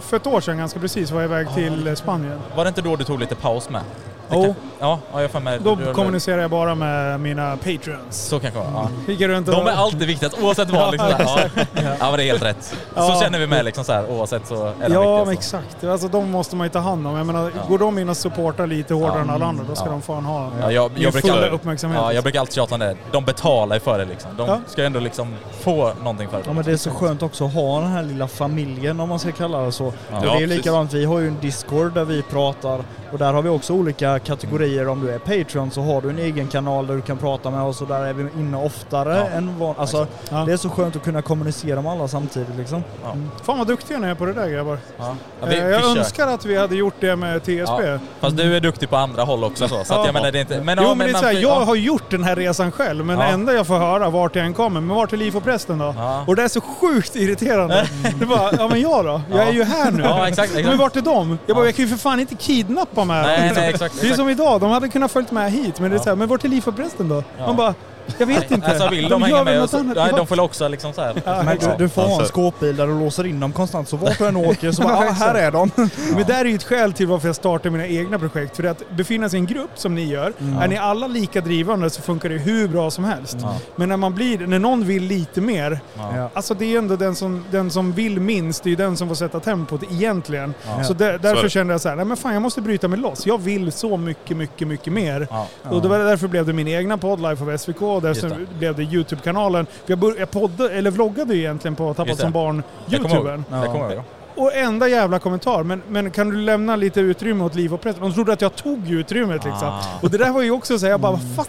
För 0.01 0.15
ett 0.15 0.27
år 0.27 0.41
sedan 0.41 0.57
ganska 0.57 0.79
precis 0.79 1.11
var 1.11 1.21
jag 1.21 1.27
iväg 1.27 1.47
till 1.55 1.87
eh, 1.87 1.93
Spanien. 1.95 2.39
Var 2.55 2.63
det 2.65 2.67
inte 2.67 2.81
då 2.81 2.95
du 2.95 3.03
tog 3.03 3.19
lite 3.19 3.35
paus 3.35 3.69
med? 3.69 3.81
Kan- 4.29 4.53
Ja, 4.79 4.99
ja, 5.13 5.21
jag 5.33 5.43
mig... 5.43 5.59
Då 5.63 5.75
du- 5.75 5.93
kommunicerar 5.93 6.41
jag 6.41 6.49
bara 6.51 6.75
med 6.75 7.19
mina 7.19 7.57
patreons. 7.57 8.17
Så 8.27 8.39
kanske 8.39 8.59
ja. 8.59 8.89
Gick 9.07 9.21
runt 9.21 9.47
och... 9.47 9.53
De 9.53 9.67
är 9.67 9.71
alltid 9.71 10.07
viktigast 10.07 10.41
oavsett 10.41 10.69
vad. 10.69 10.91
Liksom, 10.91 11.09
Ja, 11.19 11.19
ja, 11.25 11.61
ja. 11.73 11.81
ja, 11.99 12.05
men 12.09 12.17
det 12.17 12.23
är 12.23 12.25
helt 12.27 12.43
rätt. 12.43 12.63
Så 12.63 12.75
Ja. 12.95 13.19
känner 13.21 13.39
vi 13.39 13.47
med 13.47 13.65
liksom 13.65 13.83
så 13.83 13.93
här, 13.93 14.11
oavsett 14.11 14.47
så 14.47 14.65
är 14.65 14.89
det 14.89 14.93
Ja, 14.93 15.25
men 15.25 15.33
exakt. 15.33 15.83
Alltså 15.83 16.07
de 16.07 16.31
måste 16.31 16.55
man 16.55 16.65
ju 16.67 16.71
ta 16.71 16.79
hand 16.79 17.07
om. 17.07 17.15
Jag 17.17 17.25
menar, 17.25 17.51
Ja. 17.55 17.61
går 17.67 17.79
de 17.79 17.97
in 17.99 18.09
och 18.09 18.17
supportar 18.17 18.67
lite 18.67 18.93
hårdare 18.93 19.13
Ja. 19.15 19.21
än 19.21 19.29
alla 19.29 19.45
andra, 19.45 19.63
då 19.69 19.75
ska 19.75 19.85
Ja. 19.85 19.91
de 19.91 20.01
fan 20.01 20.25
ha 20.25 20.49
Ja, 20.61 20.71
jag, 20.71 20.91
jag, 20.95 21.13
fulla 21.13 21.33
brukar, 21.33 21.49
uppmärksamhet. 21.49 21.99
ja, 22.01 22.13
jag 22.13 22.23
brukar 22.23 22.39
alltid 22.39 22.55
tjata 22.55 22.73
om 22.75 22.79
det. 22.79 22.95
De 23.11 23.25
betalar 23.25 23.75
ju 23.75 23.79
för 23.79 23.99
det 23.99 24.05
liksom. 24.05 24.31
De 24.37 24.47
Ja. 24.47 24.59
ska 24.67 24.83
ändå 24.83 24.99
liksom 24.99 25.35
få 25.61 25.91
någonting 26.03 26.29
för 26.29 26.37
det. 26.37 26.43
Ja 26.47 26.53
men 26.53 26.63
det 26.65 26.71
är 26.71 26.77
så 26.77 26.91
skönt 26.91 27.23
också 27.23 27.45
att 27.45 27.53
ha 27.53 27.79
den 27.79 27.89
här 27.91 28.03
lilla 28.03 28.27
familjen 28.27 28.99
om 28.99 29.09
man 29.09 29.19
ska 29.19 29.31
kalla 29.31 29.61
det 29.61 29.71
så. 29.71 29.85
Och 29.85 29.93
det 30.21 30.27
är 30.27 30.39
ju 30.39 30.47
likadant, 30.47 30.93
vi 30.93 31.05
har 31.05 31.19
ju 31.19 31.27
en 31.27 31.37
Discord 31.41 31.93
där 31.93 32.03
vi 32.05 32.21
pratar 32.21 32.79
och 33.11 33.17
där 33.17 33.33
har 33.33 33.41
vi 33.41 33.49
också 33.49 33.73
olika 33.73 34.19
kategorier. 34.19 34.87
Om 34.87 35.05
du 35.05 35.11
är 35.11 35.19
Patreon 35.19 35.71
så 35.71 35.81
har 35.81 36.01
du 36.01 36.09
en 36.09 36.19
egen 36.19 36.47
kanal 36.47 36.87
där 36.87 36.95
du 36.95 37.01
kan 37.01 37.17
prata 37.17 37.49
med 37.51 37.61
oss 37.61 37.81
och 37.81 37.87
där 37.87 38.05
är 38.05 38.13
vi 38.13 38.23
inne 38.39 38.57
oftare 38.57 39.17
Ja. 39.17 39.37
än 39.37 39.59
van. 39.59 39.75
Alltså 39.77 40.07
Ja. 40.29 40.43
det 40.45 40.53
är 40.53 40.57
så 40.57 40.69
skönt 40.69 40.95
att 40.95 41.03
kunna 41.03 41.21
kommunicera 41.21 41.81
med 41.81 41.91
alla 41.91 42.07
samtidigt 42.07 42.55
liksom. 42.57 42.83
Ja. 43.03 43.15
Fan 43.43 43.57
vad 43.57 43.67
duktiga 43.67 43.99
ni 43.99 44.07
är 44.07 44.15
på 44.15 44.25
det 44.25 44.33
där 44.33 44.49
grabbar. 44.49 44.77
Ja. 44.97 45.15
Ja, 45.41 45.47
vi, 45.47 45.57
Eh, 45.57 45.65
vi 45.65 45.71
jag 45.71 45.81
kör. 45.81 45.97
önskar 45.97 46.27
att 46.27 46.45
vi 46.45 46.57
hade 46.57 46.75
gjort 46.75 46.93
det 46.99 47.15
med 47.15 47.43
TSB. 47.43 47.53
Ja. 47.87 47.99
Fast 48.19 48.37
du 48.37 48.55
är 48.55 48.59
duktig 48.59 48.89
på 48.89 48.95
andra 48.97 49.23
håll 49.23 49.43
också 49.43 49.67
så. 49.67 49.83
så 49.83 49.93
jag 49.93 50.13
menar 50.13 50.31
det 50.31 50.37
är 50.37 50.41
inte... 50.41 50.61
Men, 50.61 50.77
jo 50.81 50.95
men 50.95 51.07
det 51.07 51.13
är 51.13 51.19
så 51.19 51.25
här, 51.25 51.33
jag 51.33 51.41
ja. 51.43 51.63
har 51.63 51.75
gjort 51.75 52.11
den 52.11 52.23
här 52.23 52.35
resan 52.35 52.71
själv 52.71 53.05
men 53.05 53.19
Ja. 53.19 53.25
det 53.25 53.31
enda 53.31 53.53
jag 53.53 53.67
får 53.67 53.77
höra 53.77 54.09
vart 54.09 54.35
jag 54.35 54.45
än 54.45 54.53
kommer, 54.53 54.81
men 54.81 54.95
vart 54.95 55.13
är 55.13 55.17
Liv 55.17 55.37
och 55.37 55.43
prästen 55.43 55.77
då? 55.77 55.93
Ja. 55.97 56.23
Och 56.27 56.35
det 56.35 56.43
är 56.43 56.47
så 56.47 56.61
sjukt 56.61 57.15
irriterande. 57.15 57.87
Det 58.03 58.23
är 58.23 58.25
bara, 58.25 58.51
ja 58.57 58.67
men 58.67 58.81
jag 58.81 59.05
då? 59.05 59.21
Jag 59.31 59.39
Ja. 59.39 59.43
är 59.43 59.51
ju 59.51 59.63
här 59.63 59.91
nu. 59.91 60.03
Ja, 60.03 60.27
exakt, 60.27 60.49
exakt. 60.49 60.67
Men 60.67 60.77
vart 60.77 60.95
är 60.95 61.01
de? 61.01 61.37
Jag 61.45 61.55
bara, 61.55 61.63
Ja. 61.63 61.67
jag 61.67 61.75
kan 61.75 61.85
ju 61.85 61.91
för 61.91 61.97
fan 61.97 62.19
inte 62.19 62.35
kidnappa 62.35 62.96
med 63.05 63.23
Nej, 63.23 63.51
nej, 63.55 63.69
exakt, 63.69 63.93
Det 63.95 63.99
är 63.99 64.03
exakt. 64.03 64.15
som 64.15 64.29
idag, 64.29 64.61
de 64.61 64.71
hade 64.71 64.89
kunnat 64.89 65.11
följt 65.11 65.31
med 65.31 65.51
hit 65.51 65.79
men 65.79 65.91
det 65.91 65.97
är 65.97 65.99
så 65.99 66.09
här, 66.09 66.15
men 66.15 66.27
vart 66.27 66.43
är 66.43 66.49
Liv 66.49 66.63
och 66.67 66.75
prästen 66.75 67.09
då? 67.09 67.23
Man 67.39 67.55
bara, 67.55 67.73
jag 68.17 68.27
vet 68.27 68.51
inte. 68.51 68.67
Alltså 68.67 68.89
vill 68.89 69.09
de, 69.09 69.21
gör 69.21 69.27
hänga 69.27 69.43
med 69.43 69.69
så, 69.69 69.83
nej, 69.83 69.93
Ja. 69.95 70.17
de 70.17 70.27
får 70.27 70.39
också 70.39 70.67
liksom 70.67 70.93
så 70.93 71.01
här. 71.01 71.13
Ja, 71.25 71.43
Men 71.43 71.57
du, 71.57 71.67
du 71.77 71.89
får 71.89 72.01
ha 72.01 72.07
en 72.09 72.13
Alltså- 72.15 72.31
skåpbil 72.33 72.75
där 72.75 72.87
du 72.87 72.99
låser 72.99 73.25
in 73.25 73.39
dem 73.39 73.51
konstant 73.51 73.89
så 73.89 73.97
vart 73.97 74.17
du 74.17 74.25
än 74.27 74.35
åker 74.35 74.71
så 74.71 74.81
bara, 74.81 74.93
Ja, 74.93 75.09
ah, 75.09 75.11
här 75.13 75.35
är 75.35 75.51
de. 75.51 75.71
Men 75.75 75.89
det 76.17 76.23
där 76.23 76.45
är 76.45 76.49
ju 76.49 76.55
ett 76.55 76.63
skäl 76.63 76.93
till 76.93 77.07
varför 77.07 77.27
jag 77.27 77.35
startar 77.35 77.69
mina 77.69 77.87
egna 77.87 78.19
projekt. 78.19 78.55
För 78.55 78.63
att 78.63 78.89
befinna 78.89 79.29
sig 79.29 79.37
i 79.39 79.41
en 79.41 79.45
grupp 79.47 79.69
som 79.75 79.95
ni 79.95 80.03
gör, 80.05 80.33
är 80.61 80.67
ni 80.67 80.77
alla 80.77 81.07
lika 81.07 81.41
drivande 81.41 81.89
så 81.89 82.01
funkar 82.01 82.29
det 82.29 82.37
hur 82.37 82.67
bra 82.67 82.91
som 82.91 83.03
helst. 83.03 83.37
Ja. 83.41 83.55
Men 83.75 83.89
när 83.89 83.97
man 83.97 84.13
blir, 84.15 84.47
när 84.47 84.59
någon 84.59 84.85
vill 84.85 85.03
lite 85.03 85.41
mer, 85.41 85.79
Ja. 85.97 86.29
alltså 86.33 86.53
det 86.53 86.73
är 86.73 86.77
ändå 86.77 86.95
den 86.95 87.15
som, 87.15 87.45
den 87.51 87.71
som 87.71 87.91
vill 87.91 88.19
minst, 88.19 88.63
det 88.63 88.67
är 88.67 88.71
ju 88.71 88.75
den 88.75 88.97
som 88.97 89.07
får 89.07 89.15
sätta 89.15 89.39
tempot 89.39 89.83
egentligen. 89.91 90.53
Ja. 90.77 90.83
Så 90.83 90.93
där, 90.93 91.07
Så 91.11 91.13
är 91.13 91.17
därför 91.17 91.43
det. 91.43 91.49
kände 91.49 91.73
jag 91.73 91.81
så 91.81 91.89
här, 91.89 91.95
nej 91.95 92.05
men 92.05 92.17
fan 92.17 92.33
jag 92.33 92.41
måste 92.41 92.61
bryta 92.61 92.87
mig 92.87 92.99
loss. 92.99 93.25
Jag 93.25 93.37
vill 93.41 93.71
så 93.71 93.97
mycket, 93.97 94.37
mycket, 94.37 94.67
mycket 94.67 94.93
mer. 94.93 95.27
Ja. 95.31 95.47
Och 95.69 95.81
det 95.81 95.87
var 95.87 95.99
därför 95.99 96.27
blev 96.27 96.45
det 96.45 96.53
min 96.53 96.67
egna 96.67 96.97
podd, 96.97 97.21
Life 97.21 97.43
of 97.43 97.61
SVK, 97.61 97.96
därför 97.99 98.27
Just 98.27 98.39
det. 98.49 98.57
blev 98.59 98.75
det 98.75 98.83
YouTube-kanalen. 98.83 99.67
Jag, 99.85 99.99
bör, 99.99 100.15
jag 100.19 100.31
poddade, 100.31 100.73
eller 100.73 100.91
vloggade 100.91 101.33
ju 101.33 101.39
egentligen 101.39 101.75
på 101.75 101.93
Tappat 101.93 102.19
som 102.19 102.31
barn, 102.31 102.63
Det 102.85 102.97
kommer 102.97 103.09
jag 103.09 103.17
ihåg. 103.17 103.27
YouTuben. 103.27 103.61
Det 103.61 103.67
kommer 103.67 103.83
jag 103.83 103.93
ihåg. 103.93 104.03
Och 104.35 104.53
enda 104.55 104.87
jävla 104.87 105.19
kommentar, 105.19 105.63
men, 105.63 105.81
men 105.87 106.11
kan 106.11 106.29
du 106.29 106.35
lämna 106.37 106.75
lite 106.75 106.99
utrymme 106.99 107.43
åt 107.43 107.55
liv 107.55 107.73
och 107.73 107.81
press? 107.81 107.95
De 107.99 108.13
trodde 108.13 108.33
att 108.33 108.41
jag 108.41 108.55
tog 108.55 108.89
utrymmet 108.89 109.43
liksom. 109.45 109.67
Ah. 109.67 109.83
Och 110.01 110.09
det 110.09 110.17
där 110.17 110.31
var 110.31 110.41
ju 110.41 110.51
också 110.51 110.79
så 110.79 110.85
här, 110.85 110.91
jag 110.91 110.99
bara, 110.99 111.11
vad 111.11 111.35
fan, 111.35 111.45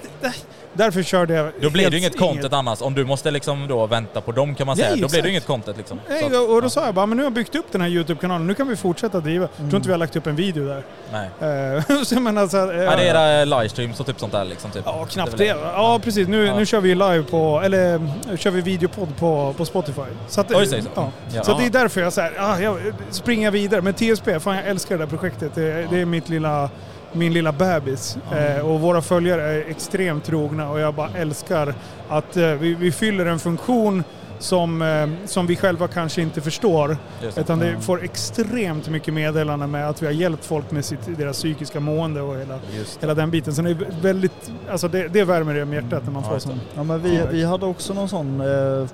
därför 0.79 1.03
körde 1.03 1.35
jag 1.35 1.53
Då 1.61 1.71
blir 1.71 1.85
det 1.91 1.97
ju 1.97 1.99
inget 1.99 2.19
content 2.19 2.53
annars. 2.53 2.83
Om 2.83 2.95
du 2.95 3.05
måste 3.05 3.31
liksom 3.31 3.69
då 3.69 3.87
vänta 3.87 4.21
på 4.21 4.33
dem 4.33 4.55
kan 4.55 4.67
man 4.67 4.77
Nej, 4.77 4.87
säga. 4.91 5.03
Då 5.03 5.09
blir 5.09 5.23
det 5.23 5.29
ju 5.29 5.33
inget 5.33 5.47
content 5.47 5.77
liksom. 5.77 6.01
Så 6.07 6.13
Nej, 6.15 6.25
att- 6.25 6.49
och 6.51 6.63
då 6.63 6.71
sa 6.71 6.85
jag 6.87 6.95
bara, 6.95 7.07
men 7.07 7.17
nu 7.17 7.23
har 7.23 7.27
jag 7.27 7.33
byggt 7.33 7.55
upp 7.55 7.67
den 7.73 7.81
här 7.81 7.89
YouTube-kanalen, 7.89 8.47
nu 8.47 8.55
kan 8.55 8.69
vi 8.69 8.77
fortsätta 8.77 9.21
driva. 9.21 9.49
Jag 9.57 9.69
tror 9.71 9.77
inte 9.77 9.89
vi 9.89 9.93
har 9.93 9.99
lagt 9.99 10.17
upp 10.17 10.27
en 10.27 10.37
video 10.37 10.67
där. 10.67 10.83
nej. 11.13 11.77
Eh, 11.77 12.03
så 12.05 12.15
jag 12.15 12.23
menar 12.23 12.47
så 12.49 12.57
här, 12.57 12.75
eh, 12.79 12.83
Ja, 12.85 12.97
det 12.97 13.09
är 13.09 13.41
era 13.41 13.45
livestreams 13.45 14.01
och 14.01 14.07
typ 14.07 14.21
sånt 14.21 14.33
där 14.33 14.45
liksom. 14.45 14.71
Typ. 14.71 14.83
Ja, 14.87 15.07
knappt 15.11 15.31
Det 15.39 15.45
det. 15.45 15.45
Ja, 15.75 16.01
precis. 16.05 16.29
Nu, 16.29 16.47
Ja. 16.47 16.57
nu 16.59 16.67
kör 16.67 16.81
vi 16.81 16.95
live 16.95 17.23
på, 17.23 17.61
eller 17.65 18.01
kör 18.37 18.51
vi 18.51 18.61
videopodd 18.61 19.17
på, 19.19 19.55
på 19.57 19.65
Spotify. 19.65 20.03
Så, 20.29 20.41
att, 20.41 20.51
Ja, 20.51 20.61
just 20.61 20.73
det. 20.73 20.83
ja. 20.95 21.11
Ja. 21.35 21.45
så 21.45 21.59
det 21.59 21.67
är 21.67 21.71
därför 21.71 22.01
jag 22.01 22.13
säger, 22.13 22.33
ah, 22.39 22.59
jag 22.61 22.79
springer 23.11 23.51
vidare. 23.51 23.83
Men 23.83 23.95
TSB, 23.95 24.41
fan 24.41 24.57
jag 24.57 24.67
älskar 24.67 24.99
det 24.99 25.05
där 25.05 25.11
projektet. 25.11 25.55
Det, 25.55 25.87
det 25.91 26.01
är 26.01 26.05
mitt 26.05 26.29
lilla, 26.29 26.71
min 27.13 27.33
lilla 27.33 27.53
bebis. 27.53 28.19
Eh, 28.33 28.67
och 28.67 28.81
våra 28.81 29.03
följare 29.03 29.43
är 29.43 29.71
extremt 29.71 30.25
trogna 30.25 30.71
och 30.71 30.81
jag 30.81 30.95
bara 30.95 31.09
älskar 31.17 31.75
att 32.09 32.37
eh, 32.37 32.47
vi, 32.53 32.75
vi 32.75 32.93
fyller 32.93 33.27
en 33.27 33.39
funktion 33.39 34.05
som, 34.39 34.83
eh, 34.83 35.09
som 35.27 35.47
vi 35.47 35.57
själva 35.57 35.89
kanske 35.89 36.23
inte 36.23 36.41
förstår. 36.41 36.97
Just 37.23 37.35
det. 37.35 37.41
Utan 37.41 37.59
det 37.59 37.81
får 37.81 38.05
extremt 38.05 38.89
mycket 38.89 39.15
meddelanden 39.15 39.71
med 39.71 39.89
att 39.89 40.03
vi 40.03 40.07
har 40.07 40.13
hjälpt 40.13 40.45
folk 40.45 40.71
med 40.71 40.85
sitt, 40.85 41.19
deras 41.19 41.37
psykiska 41.37 41.81
mående 41.81 42.21
och 42.21 42.39
hela, 42.39 42.59
hela 43.01 43.15
den 43.15 43.31
biten. 43.31 43.55
Så 43.55 43.63
det 43.63 43.71
är 43.71 44.03
väldigt, 44.03 44.51
alltså 44.71 44.89
det, 44.89 45.09
det 45.09 45.25
värmer 45.25 45.55
i 45.55 45.75
hjärtat 45.75 46.05
när 46.05 46.13
man 46.13 46.23
Ja, 46.23 46.29
får 46.29 46.35
just 46.37 46.47
det. 46.47 46.53
sån. 46.53 46.61
Ja 46.75 46.83
men 46.83 47.03
vi, 47.03 47.21
vi 47.31 47.45
hade 47.45 47.67
också 47.67 47.95
någon 47.95 48.09
sån 48.09 48.41
eh, 48.41 48.89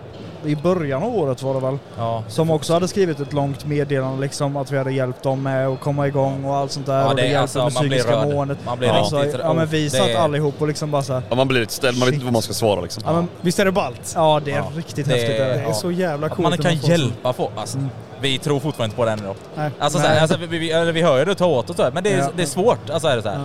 i 0.46 0.56
början 0.56 1.02
av 1.02 1.16
året 1.16 1.42
var 1.42 1.54
det 1.54 1.60
väl, 1.60 1.78
Ja. 1.98 2.22
som 2.28 2.50
också 2.50 2.72
hade 2.72 2.88
skrivit 2.88 3.20
ett 3.20 3.32
långt 3.32 3.66
meddelande 3.66 4.20
liksom 4.20 4.56
att 4.56 4.70
vi 4.70 4.78
hade 4.78 4.92
hjälpt 4.92 5.22
dem 5.22 5.42
med 5.42 5.68
att 5.68 5.80
komma 5.80 6.06
igång 6.06 6.44
och 6.44 6.56
allt 6.56 6.72
sånt 6.72 6.86
där. 6.86 6.98
Ja, 7.00 7.08
och 7.08 7.16
det 7.16 7.22
det 7.22 7.28
är 7.28 7.30
hjälpte 7.30 7.40
alltså, 7.40 7.58
med 7.64 7.72
man 7.74 7.88
blir 7.88 7.98
psykiska 7.98 8.16
rörd. 8.26 8.34
måendet. 8.34 8.58
Man 8.66 8.78
blir 8.78 8.88
alltså, 8.88 9.18
riktigt 9.18 9.40
Ja 9.42 9.52
men 9.52 9.66
vi 9.66 9.84
det 9.84 9.90
satt 9.90 10.08
är- 10.08 10.16
allihop 10.18 10.54
och 10.62 10.68
liksom 10.68 10.90
bara 10.90 11.02
så 11.02 11.12
här, 11.12 11.22
Ja, 11.28 11.34
man 11.36 11.48
blir 11.48 11.60
lite 11.60 11.72
ställd, 11.72 11.98
man 11.98 12.06
vet 12.06 12.14
inte 12.14 12.24
vad 12.24 12.32
man 12.32 12.42
ska 12.42 12.52
svara 12.52 12.80
liksom. 12.80 13.02
ja, 13.06 13.12
men, 13.12 13.28
Visst 13.40 13.58
är 13.58 13.64
det 13.64 13.72
ballt? 13.72 14.12
ja 14.16 14.40
det 14.44 14.50
är 14.52 14.56
Ja. 14.56 14.64
riktigt 14.76 15.06
Det- 15.06 15.12
häftigt. 15.12 15.38
Det 15.38 15.44
det. 15.44 15.54
är 15.54 15.62
Ja. 15.62 15.72
så 15.74 15.90
jävla 15.90 16.26
Att 16.26 16.32
coolt. 16.34 16.48
man 16.48 16.58
kan 16.58 16.74
hjälpa 16.76 17.32
folk. 17.32 17.50
Alltså, 17.56 17.78
Vi 18.20 18.38
tror 18.38 18.60
fortfarande 18.60 18.84
inte 18.84 18.96
på 18.96 19.04
det 19.04 19.10
än 19.10 19.20
då. 19.24 19.34
Nej. 19.56 19.70
Alltså, 19.78 19.98
Nej. 19.98 20.18
alltså 20.20 20.36
vi, 20.36 20.46
vi, 20.58 20.92
vi 20.92 21.02
hör 21.02 21.18
ju 21.18 21.24
det 21.24 21.34
ta 21.34 21.46
åt 21.46 21.70
oss 21.70 21.76
men 21.92 22.04
det 22.04 22.12
är, 22.12 22.18
Ja. 22.18 22.28
det 22.36 22.42
är 22.42 22.46
svårt. 22.46 22.90
Alltså 22.90 23.08
är 23.08 23.16
det 23.16 23.22
så 23.22 23.28
här. 23.28 23.36
Ja. 23.38 23.44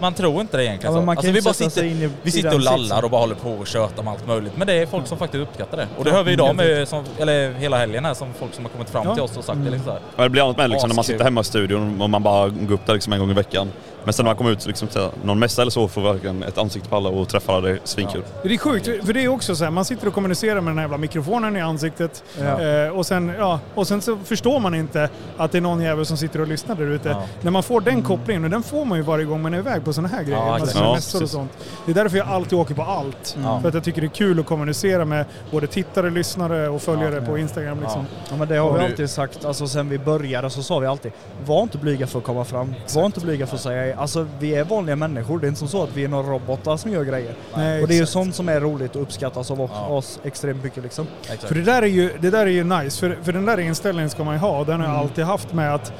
Man 0.00 0.14
tror 0.14 0.40
inte 0.40 0.56
det 0.56 0.64
egentligen. 0.64 0.94
Ja, 0.96 1.04
så. 1.04 1.10
alltså, 1.10 1.30
vi 1.32 1.42
bara 1.42 1.54
sitter, 1.54 1.84
i- 1.84 2.10
vi 2.22 2.30
sitter 2.30 2.54
och 2.54 2.60
lallar 2.60 2.78
sitsen. 2.78 3.04
och 3.04 3.10
bara 3.10 3.20
håller 3.20 3.34
på 3.34 3.50
och 3.50 3.66
tjötar 3.66 4.00
om 4.02 4.08
allt 4.08 4.26
möjligt. 4.26 4.52
Men 4.56 4.66
det 4.66 4.72
är 4.72 4.86
folk 4.86 5.06
som 5.06 5.18
faktiskt 5.18 5.42
uppskattar 5.42 5.76
det. 5.76 5.88
Och 5.98 6.04
det 6.04 6.10
hör 6.10 6.22
vi 6.22 6.32
idag 6.32 6.56
med, 6.56 6.88
som, 6.88 7.04
eller 7.18 7.52
hela 7.52 7.76
helgen 7.78 8.04
här, 8.04 8.14
som 8.14 8.28
folk 8.38 8.54
som 8.54 8.64
har 8.64 8.70
kommit 8.72 8.90
fram 8.90 9.06
Ja. 9.06 9.14
till 9.14 9.22
oss 9.22 9.36
och 9.36 9.44
sagt 9.44 9.58
det 9.64 9.70
liksom 9.70 9.84
så 9.84 9.90
här. 9.90 10.00
Ja, 10.16 10.22
det 10.22 10.28
blir 10.30 10.42
annat 10.42 10.56
med 10.56 10.70
liksom, 10.70 10.88
när 10.88 10.94
man 10.96 11.04
sitter 11.04 11.24
hemma 11.24 11.40
i 11.40 11.44
studion 11.44 12.02
och 12.02 12.10
man 12.10 12.22
bara 12.22 12.48
går 12.48 12.74
upp 12.74 12.86
där 12.86 12.94
liksom 12.94 13.12
en 13.12 13.18
gång 13.18 13.30
i 13.30 13.34
veckan. 13.34 13.70
Men 14.04 14.12
sen 14.14 14.24
när 14.24 14.30
man 14.30 14.36
kommer 14.36 14.50
ut 14.50 14.66
liksom, 14.66 14.88
till 14.88 15.08
någon 15.24 15.38
mässa 15.38 15.62
eller 15.62 15.70
så 15.70 15.88
får 15.88 16.00
verkligen 16.02 16.42
ett 16.42 16.58
ansikte 16.58 16.88
på 16.88 16.96
alla 16.96 17.08
och 17.08 17.28
träffa 17.28 17.52
alla, 17.52 17.66
det 17.68 17.72
är 17.72 17.78
svinkul. 17.84 18.22
Det 18.42 18.54
är 18.54 18.58
sjukt, 18.58 18.86
för 19.06 19.12
det 19.12 19.24
är 19.24 19.28
också 19.28 19.56
så 19.56 19.64
här, 19.64 19.70
man 19.70 19.84
sitter 19.84 20.06
och 20.08 20.14
kommunicerar 20.14 20.60
med 20.60 20.70
den 20.70 20.78
här 20.78 20.84
jävla 20.84 20.96
mikrofonen 20.98 21.56
i 21.56 21.60
ansiktet 21.60 22.24
Ja. 22.40 22.60
eh, 22.60 22.88
och, 22.88 23.06
sen, 23.06 23.32
ja, 23.38 23.60
och 23.74 23.86
sen 23.86 24.02
så 24.02 24.16
förstår 24.24 24.60
man 24.60 24.74
inte 24.74 25.08
att 25.36 25.52
det 25.52 25.58
är 25.58 25.62
någon 25.62 25.80
jävel 25.80 26.06
som 26.06 26.16
sitter 26.16 26.40
och 26.40 26.46
lyssnar 26.48 26.74
där 26.76 26.86
ute. 26.86 27.08
Ja. 27.08 27.22
När 27.40 27.50
man 27.50 27.62
får 27.62 27.80
den 27.80 28.02
kopplingen, 28.02 28.44
och 28.44 28.50
den 28.50 28.62
får 28.62 28.84
man 28.84 28.98
ju 28.98 29.04
varje 29.04 29.24
gång 29.24 29.42
man 29.42 29.54
är 29.54 29.58
iväg 29.58 29.84
på 29.84 29.92
sådana 29.92 30.08
här 30.08 30.22
grejer, 30.22 30.38
Ja, 30.38 30.52
alltså 30.54 30.66
exakt. 30.66 30.84
Ja, 30.86 30.94
mässor 30.94 31.22
och 31.22 31.30
sånt. 31.30 31.50
Det 31.86 31.90
är 31.92 31.94
därför 31.94 32.16
jag 32.18 32.28
alltid 32.28 32.58
åker 32.58 32.74
på 32.74 32.82
allt. 32.82 33.36
Ja. 33.42 33.60
För 33.60 33.68
att 33.68 33.74
jag 33.74 33.84
tycker 33.84 34.00
det 34.00 34.06
är 34.06 34.08
kul 34.08 34.40
att 34.40 34.46
kommunicera 34.46 35.04
med 35.04 35.24
både 35.50 35.66
tittare, 35.66 36.10
lyssnare 36.10 36.68
och 36.68 36.82
följare 36.82 37.20
på 37.20 37.38
Instagram. 37.38 37.80
Liksom. 37.80 38.06
Ja 38.30 38.36
men 38.36 38.48
det 38.48 38.56
har 38.56 38.70
Och 38.70 38.80
vi 38.80 38.84
alltid 38.84 39.10
sagt, 39.10 39.44
alltså 39.44 39.66
sen 39.68 39.88
vi 39.88 39.98
började 39.98 40.50
så 40.50 40.62
sa 40.62 40.78
vi 40.78 40.86
alltid 40.86 41.12
Var 41.46 41.62
inte 41.62 41.78
blyga 41.78 42.06
för 42.06 42.18
att 42.18 42.24
komma 42.24 42.44
fram, 42.44 42.74
var 42.94 43.06
inte 43.06 43.20
blyga 43.20 43.46
för 43.46 43.54
att 43.56 43.62
säga 43.62 43.93
Alltså 43.96 44.26
vi 44.38 44.54
är 44.54 44.64
vanliga 44.64 44.96
människor, 44.96 45.38
det 45.38 45.46
är 45.46 45.48
inte 45.48 45.58
som 45.58 45.68
så 45.68 45.82
att 45.82 45.96
vi 45.96 46.04
är 46.04 46.08
några 46.08 46.28
robotar 46.32 46.76
som 46.76 46.90
gör 46.92 47.04
grejer. 47.04 47.34
Nej, 47.56 47.82
och 47.82 47.88
det 47.88 47.94
är 47.94 47.98
ju 47.98 48.06
sånt 48.06 48.34
som 48.34 48.48
är 48.48 48.60
roligt 48.60 48.96
och 48.96 49.02
uppskattas 49.02 49.50
av 49.50 49.58
Ja. 49.72 49.86
oss 49.88 50.20
extremt 50.24 50.64
mycket 50.64 50.82
liksom. 50.82 51.06
Exakt. 51.22 51.42
För 51.44 51.54
det 51.54 51.62
där 51.62 51.82
är 51.82 51.86
ju, 51.86 52.10
det 52.20 52.30
där 52.30 52.46
är 52.46 52.50
ju 52.50 52.64
nice, 52.64 53.00
för, 53.00 53.18
för 53.22 53.32
den 53.32 53.44
där 53.46 53.60
inställningen 53.60 54.10
ska 54.10 54.24
man 54.24 54.34
ju 54.34 54.40
ha. 54.40 54.64
Den 54.64 54.80
har 54.80 54.88
jag 54.88 54.96
alltid 54.96 55.24
haft 55.24 55.52
med 55.52 55.74
att 55.74 55.88
eh, 55.88 55.94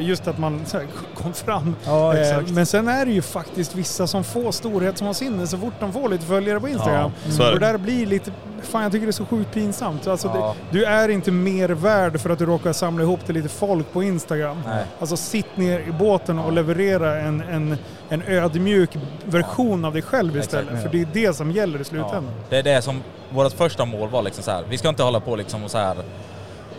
just 0.00 0.28
att 0.28 0.38
man 0.38 0.60
kom 1.14 1.32
fram. 1.34 1.76
Ja 1.84 2.14
Eh, 2.14 2.20
exakt. 2.20 2.50
Men 2.50 2.66
sen 2.66 2.88
är 2.88 3.06
det 3.06 3.12
ju 3.12 3.22
faktiskt 3.22 3.74
vissa 3.74 4.06
som 4.06 4.24
får 4.24 4.52
storhet 4.52 4.98
som 4.98 5.06
har 5.06 5.14
sinne 5.14 5.46
så 5.46 5.58
fort 5.58 5.72
de 5.80 5.92
får 5.92 6.08
lite 6.08 6.24
följare 6.26 6.60
på 6.60 6.68
Instagram. 6.68 7.10
Ja, 7.38 7.52
och 7.52 7.60
där 7.60 7.78
blir 7.78 8.06
lite, 8.06 8.32
fan 8.62 8.82
jag 8.82 8.92
tycker 8.92 9.06
det 9.06 9.10
är 9.10 9.12
så 9.12 9.26
sjukt 9.26 9.54
pinsamt. 9.54 10.06
Alltså 10.06 10.28
Ja. 10.34 10.54
det, 10.70 10.78
du 10.78 10.84
är 10.84 11.08
inte 11.08 11.30
mer 11.30 11.68
värd 11.68 12.20
för 12.20 12.30
att 12.30 12.38
du 12.38 12.46
råkar 12.46 12.72
samla 12.72 13.02
ihop 13.04 13.24
till 13.26 13.34
lite 13.34 13.48
folk 13.48 13.92
på 13.92 14.02
Instagram. 14.02 14.62
Nej. 14.66 14.84
Alltså 15.00 15.16
sitt 15.16 15.56
ner 15.56 15.80
i 15.80 15.92
båten 15.92 16.38
och 16.38 16.52
leverera 16.52 17.18
en, 17.20 17.40
en, 17.40 17.76
en 18.08 18.22
ödmjuk 18.22 18.90
version 19.24 19.84
av 19.84 19.92
dig 19.92 20.02
själv 20.02 20.36
istället. 20.36 20.66
Exakt. 20.68 20.82
För 20.82 20.92
det 20.98 21.02
är 21.02 21.08
det 21.28 21.36
som 21.36 21.50
gäller 21.50 21.74
i 21.76 21.80
Ja, 21.80 21.84
slutändan. 21.84 22.30
det 22.48 22.56
är 22.56 22.62
det 22.62 22.82
som, 22.82 23.02
vårt 23.30 23.52
första 23.52 23.84
mål 23.84 24.08
var 24.08 24.22
liksom 24.22 24.44
så 24.44 24.50
här. 24.50 24.64
vi 24.70 24.78
ska 24.78 24.88
inte 24.88 25.02
hålla 25.02 25.20
på 25.20 25.36
liksom 25.36 25.64
och 25.64 25.70
så 25.70 25.78
här. 25.78 25.96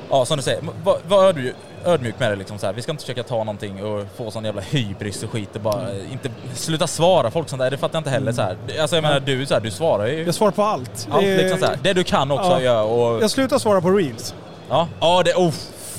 Ja 0.09 0.25
som 0.25 0.37
du 0.37 0.43
säger, 0.43 0.61
var, 0.83 0.97
var 1.07 1.25
ödmjuk, 1.27 1.55
ödmjuk 1.85 2.19
med 2.19 2.31
det 2.31 2.35
liksom 2.35 2.59
så 2.59 2.65
här. 2.65 2.73
Vi 2.73 2.81
ska 2.81 2.91
inte 2.91 3.03
försöka 3.03 3.23
ta 3.23 3.37
någonting 3.37 3.83
och 3.83 4.05
få 4.15 4.31
sån 4.31 4.45
jävla 4.45 4.61
hybris 4.61 5.23
och 5.23 5.31
skit 5.31 5.55
och 5.55 5.61
bara 5.61 5.87
inte 6.11 6.29
sluta 6.53 6.87
svara 6.87 7.31
folk 7.31 7.49
sånt 7.49 7.61
där, 7.61 7.71
det 7.71 7.77
fattar 7.77 7.95
jag 7.95 7.99
inte 7.99 8.09
heller 8.09 8.31
så 8.31 8.41
här. 8.41 8.57
Alltså 8.81 8.95
jag 8.95 9.03
menar 9.03 9.19
du, 9.19 9.45
så 9.45 9.53
här, 9.53 9.61
du 9.61 9.71
svarar 9.71 10.07
ju 10.07 10.23
Jag 10.23 10.35
svarar 10.35 10.51
på 10.51 10.63
allt. 10.63 11.07
allt 11.11 11.25
liksom 11.25 11.59
så 11.59 11.65
här. 11.65 11.79
Det 11.83 11.93
du 11.93 12.03
kan 12.03 12.31
också 12.31 12.51
ja. 12.51 12.61
göra 12.61 12.83
och... 12.83 13.23
Jag 13.23 13.31
slutar 13.31 13.57
svara 13.57 13.81
på 13.81 13.89
reels. 13.89 14.33
Ja, 14.69 14.87
ja 14.99 15.21
det, 15.25 15.33
oh, 15.33 15.51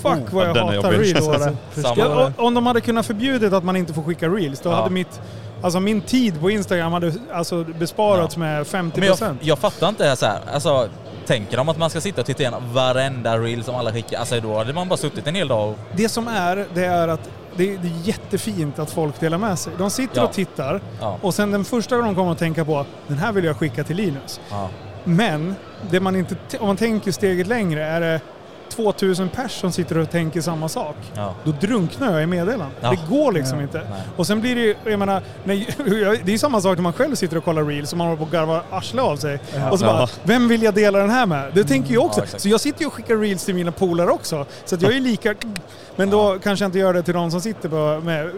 Fuck 0.02 0.32
vad 0.32 0.48
jag 0.48 0.54
hatar 0.54 0.92
reels. 0.92 1.24
Samma. 1.82 1.94
Ja, 1.96 2.32
om 2.36 2.54
de 2.54 2.66
hade 2.66 2.80
kunnat 2.80 3.06
förbjudit 3.06 3.52
att 3.52 3.64
man 3.64 3.76
inte 3.76 3.94
får 3.94 4.02
skicka 4.02 4.28
reels, 4.28 4.60
då 4.60 4.70
Ja. 4.70 4.74
hade 4.74 4.90
mitt... 4.90 5.20
Alltså 5.62 5.80
min 5.80 6.00
tid 6.00 6.40
på 6.40 6.50
Instagram 6.50 6.92
hade 6.92 7.12
alltså 7.32 7.64
besparats 7.64 8.36
med 8.36 8.66
50%. 8.66 8.92
Men 8.96 9.06
jag, 9.06 9.36
jag 9.40 9.58
fattar 9.58 9.88
inte 9.88 10.02
det 10.02 10.08
här 10.08 10.16
så 10.16 10.26
här. 10.26 10.40
Alltså, 10.54 10.88
tänker 11.30 11.56
de 11.56 11.68
att 11.68 11.78
man 11.78 11.90
ska 11.90 12.00
sitta 12.00 12.20
och 12.20 12.26
titta 12.26 12.42
igenom 12.42 12.62
varenda 12.72 13.38
reel 13.38 13.64
som 13.64 13.74
alla 13.74 13.92
skickar? 13.92 14.18
Alltså 14.18 14.40
då 14.40 14.58
hade 14.58 14.72
man 14.72 14.88
bara 14.88 14.96
suttit 14.96 15.26
en 15.26 15.34
hel 15.34 15.48
dag 15.48 15.68
och... 15.70 15.78
Det 15.96 16.08
som 16.08 16.28
är, 16.28 16.66
det 16.74 16.84
är 16.84 17.08
att 17.08 17.30
det 17.56 17.64
är, 17.74 17.78
det 17.78 17.88
är 17.88 18.00
jättefint 18.08 18.78
att 18.78 18.90
folk 18.90 19.20
delar 19.20 19.38
med 19.38 19.58
sig. 19.58 19.72
De 19.78 19.90
sitter 19.90 20.20
Ja. 20.20 20.24
och 20.26 20.32
tittar 20.32 20.80
Ja. 21.00 21.18
och 21.22 21.34
sen 21.34 21.50
den 21.50 21.64
första 21.64 21.96
gången 21.96 22.14
de 22.14 22.16
kommer 22.20 22.32
att 22.32 22.38
tänka 22.38 22.64
på 22.64 22.86
den 23.08 23.18
här 23.18 23.32
vill 23.32 23.44
jag 23.44 23.56
skicka 23.56 23.84
till 23.84 23.96
Linus. 23.96 24.40
Ja. 24.50 24.68
Men 25.04 25.54
det 25.90 26.00
man 26.00 26.16
inte, 26.16 26.36
om 26.60 26.66
man 26.66 26.76
tänker 26.76 27.12
steget 27.12 27.46
längre 27.46 27.84
är 27.84 28.00
det 28.00 28.20
2000 28.70 29.28
pers 29.28 29.52
som 29.60 29.72
sitter 29.72 29.98
och 29.98 30.10
tänker 30.10 30.40
samma 30.40 30.68
sak. 30.68 30.96
Ja. 31.14 31.34
Då 31.44 31.50
drunknar 31.60 32.12
jag 32.12 32.22
i 32.22 32.26
meddelanden. 32.26 32.70
Ja. 32.80 32.90
Det 32.90 32.98
går 33.16 33.32
liksom 33.32 33.56
Ja. 33.58 33.62
inte. 33.62 33.78
Nej. 33.90 34.00
Och 34.16 34.26
sen 34.26 34.40
blir 34.40 34.54
det 34.54 34.60
ju, 34.60 34.74
jag 34.84 34.98
menar, 34.98 35.22
nej, 35.44 35.68
det 35.84 35.92
är 36.22 36.30
ju 36.30 36.38
samma 36.38 36.60
sak 36.60 36.76
när 36.76 36.82
man 36.82 36.92
själv 36.92 37.14
sitter 37.14 37.36
och 37.36 37.44
kollar 37.44 37.64
reels 37.64 37.92
och 37.92 37.98
man 37.98 38.06
håller 38.06 38.18
på 38.18 38.24
att 38.24 38.30
garva 38.32 38.62
arslet 38.70 39.04
av 39.04 39.16
sig. 39.16 39.38
Och 39.70 39.78
så 39.78 39.84
bara, 39.84 40.08
vem 40.22 40.48
vill 40.48 40.62
jag 40.62 40.74
dela 40.74 40.98
den 40.98 41.10
här 41.10 41.26
med? 41.26 41.50
Det 41.54 41.64
tänker 41.64 41.94
jag 41.94 42.04
också. 42.04 42.20
Ja, 42.20 42.24
exakt. 42.24 42.42
så 42.42 42.48
jag 42.48 42.60
sitter 42.60 42.80
ju 42.80 42.86
och 42.86 42.92
skickar 42.92 43.16
reels 43.16 43.44
till 43.44 43.54
mina 43.54 43.72
polare 43.72 44.10
också. 44.10 44.46
Så 44.64 44.74
att 44.74 44.82
jag 44.82 44.96
är 44.96 45.00
lika... 45.00 45.34
Men 45.96 46.10
då 46.10 46.38
kanske 46.42 46.64
jag 46.64 46.68
inte 46.68 46.78
gör 46.78 46.92
det 46.94 47.02
till 47.02 47.14
de 47.14 47.30
som 47.30 47.40
sitter 47.40 47.68
på, 47.68 48.00
med 48.04 48.30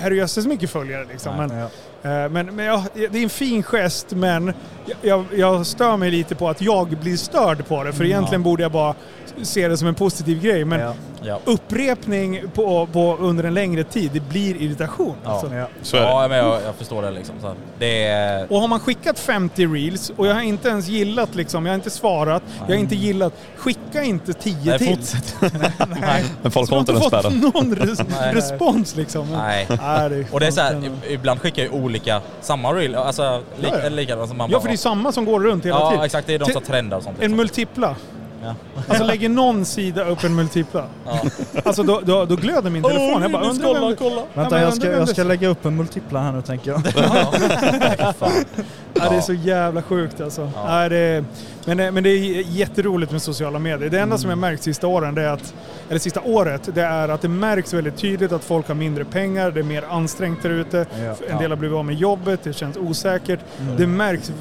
herrejösses 0.00 0.46
mycket 0.46 0.70
följare 0.70 1.04
liksom. 1.12 1.36
Nej. 1.36 1.48
Men, 1.48 1.58
Ja. 1.58 1.66
Eh, 2.02 2.28
Men, 2.30 2.56
men 2.56 2.64
ja, 2.64 2.84
det 2.94 3.18
är 3.18 3.22
en 3.22 3.30
fin 3.30 3.62
gest 3.62 4.10
men 4.10 4.52
jag, 4.86 4.96
jag, 5.02 5.24
jag 5.38 5.66
stör 5.66 5.96
mig 5.96 6.10
lite 6.10 6.34
på 6.34 6.48
att 6.48 6.60
jag 6.60 6.88
blir 6.88 7.16
störd 7.16 7.66
på 7.68 7.84
det. 7.84 7.92
För 7.92 8.04
egentligen 8.04 8.42
borde 8.42 8.62
jag 8.62 8.72
bara 8.72 8.94
se 9.42 9.68
det 9.68 9.76
som 9.76 9.88
en 9.88 9.94
positiv 9.94 10.42
grej. 10.42 10.64
Men 10.64 10.80
Ja. 10.80 10.94
Ja. 11.22 11.38
upprepning 11.44 12.40
på, 12.54 12.86
på, 12.92 13.16
under 13.20 13.44
en 13.44 13.54
längre 13.54 13.84
tid, 13.84 14.10
det 14.14 14.20
blir 14.20 14.56
irritation. 14.62 15.14
Ja. 15.24 15.30
Alltså. 15.30 15.54
Ja. 15.54 15.66
Ja, 15.92 16.28
men 16.28 16.38
jag, 16.38 16.62
jag 16.66 16.74
förstår 16.74 17.02
det 17.02 17.10
liksom. 17.10 17.34
Så 17.40 17.54
det 17.78 18.04
är... 18.06 18.52
Och 18.52 18.60
har 18.60 18.68
man 18.68 18.80
skickat 18.80 19.18
50 19.18 19.66
reels 19.66 20.12
och 20.16 20.26
jag 20.26 20.34
har 20.34 20.40
inte 20.40 20.68
ens 20.68 20.88
gillat 20.88 21.34
liksom, 21.34 21.66
jag 21.66 21.72
har 21.72 21.74
inte 21.74 21.90
svarat, 21.90 22.42
jag 22.60 22.66
har 22.66 22.74
inte 22.80 22.94
gillat, 22.94 23.32
skicka 23.56 24.02
inte 24.02 24.32
10 24.32 24.56
Nej, 24.64 24.78
till. 24.78 24.96
fortsätt. 24.96 25.36
Men 26.42 26.50
folk 26.52 26.70
har 26.70 26.78
inte 26.78 26.92
fått 26.94 27.06
spärren. 27.06 27.50
någon 27.54 27.74
res 27.76 27.98
Nej. 28.20 28.34
respons 28.34 28.96
liksom. 28.96 29.26
Nej. 29.32 29.66
Nej, 29.82 30.08
det 30.10 30.26
Och 30.32 30.40
det 30.40 30.46
är 30.46 30.50
så 30.50 30.60
här, 30.60 30.90
ibland 31.08 31.40
skickar 31.40 31.62
ju 31.62 31.68
olika, 31.70 32.20
samma 32.40 32.72
reel, 32.72 32.94
alltså 32.94 33.42
li, 33.60 33.68
Ja, 33.68 33.68
ja. 33.72 33.78
eller 33.78 33.96
likadant 33.96 34.28
som 34.28 34.38
man 34.38 34.50
Ja, 34.50 34.56
bara- 34.56 34.62
för 34.62 34.68
det 34.68 34.74
är 34.74 34.76
samma 34.76 35.12
som 35.12 35.24
går 35.24 35.40
runt 35.40 35.64
hela 35.66 35.76
Ja, 35.78 35.90
tiden. 35.90 36.04
exakt. 36.04 36.26
Det 36.26 36.34
är 36.34 36.38
de 36.38 36.52
som 36.52 36.62
trendar 36.62 36.96
och 36.96 37.02
sånt. 37.02 37.16
En 37.16 37.20
Liksom. 37.22 37.36
multipla. 37.36 37.96
Ja. 38.42 38.54
Alltså 38.88 39.04
lägger 39.04 39.28
någon 39.28 39.64
sida 39.64 40.04
upp 40.04 40.24
en 40.24 40.34
multipla. 40.34 40.84
Ja. 41.06 41.20
Alltså 41.64 41.82
då, 41.82 42.00
då, 42.04 42.24
då 42.24 42.36
glöder 42.36 42.70
min 42.70 42.82
telefon. 42.82 43.22
Jag 43.22 43.32
bara 43.32 43.44
undrar 43.44 43.66
kolla, 43.74 43.86
vem... 43.86 43.96
kolla. 43.96 44.22
Vänta 44.34 44.60
jag 44.60 44.74
ska, 44.74 44.90
jag 44.90 45.08
ska 45.08 45.22
lägga 45.22 45.48
upp 45.48 45.64
en 45.64 45.76
multipla 45.76 46.20
här 46.20 46.32
nu 46.32 46.42
tänker 46.42 46.70
jag. 46.70 46.82
Ja. 46.96 48.14
Ja, 48.94 49.10
det 49.10 49.16
är 49.16 49.20
så 49.20 49.32
jävla 49.32 49.82
sjukt 49.82 50.20
alltså. 50.20 50.50
Ja. 50.54 50.82
Ja. 50.82 50.88
det 50.88 50.96
är, 50.96 51.24
men, 51.64 51.76
det- 51.76 51.90
men 51.90 52.02
det 52.02 52.10
är 52.10 52.42
jätteroligt 52.42 53.12
med 53.12 53.22
sociala 53.22 53.58
medier. 53.58 53.90
Det 53.90 54.00
enda 54.00 54.18
som 54.18 54.30
jag 54.30 54.38
märkt 54.38 54.62
sista 54.62 54.86
åren, 54.86 55.14
det 55.14 55.22
är 55.22 55.28
att, 55.28 55.54
eller 55.88 55.98
sista 56.00 56.20
året, 56.20 56.68
det 56.74 56.82
är 56.82 57.08
att 57.08 57.22
det 57.22 57.28
märks 57.28 57.72
väldigt 57.74 57.96
tydligt 57.96 58.32
att 58.32 58.44
folk 58.44 58.68
har 58.68 58.74
mindre 58.74 59.04
pengar, 59.04 59.50
det 59.50 59.60
är 59.60 59.64
mer 59.64 59.84
ansträngt 59.90 60.42
där 60.42 60.50
ute. 60.50 60.86
Ja. 61.04 61.14
En 61.28 61.38
del 61.38 61.50
har 61.50 61.56
blivit 61.56 61.76
av 61.76 61.84
med 61.84 61.94
jobbet, 61.94 62.40
det 62.44 62.52
känns 62.52 62.76
osäkert. 62.76 63.40
Det 63.78 63.86
märks 63.86 64.32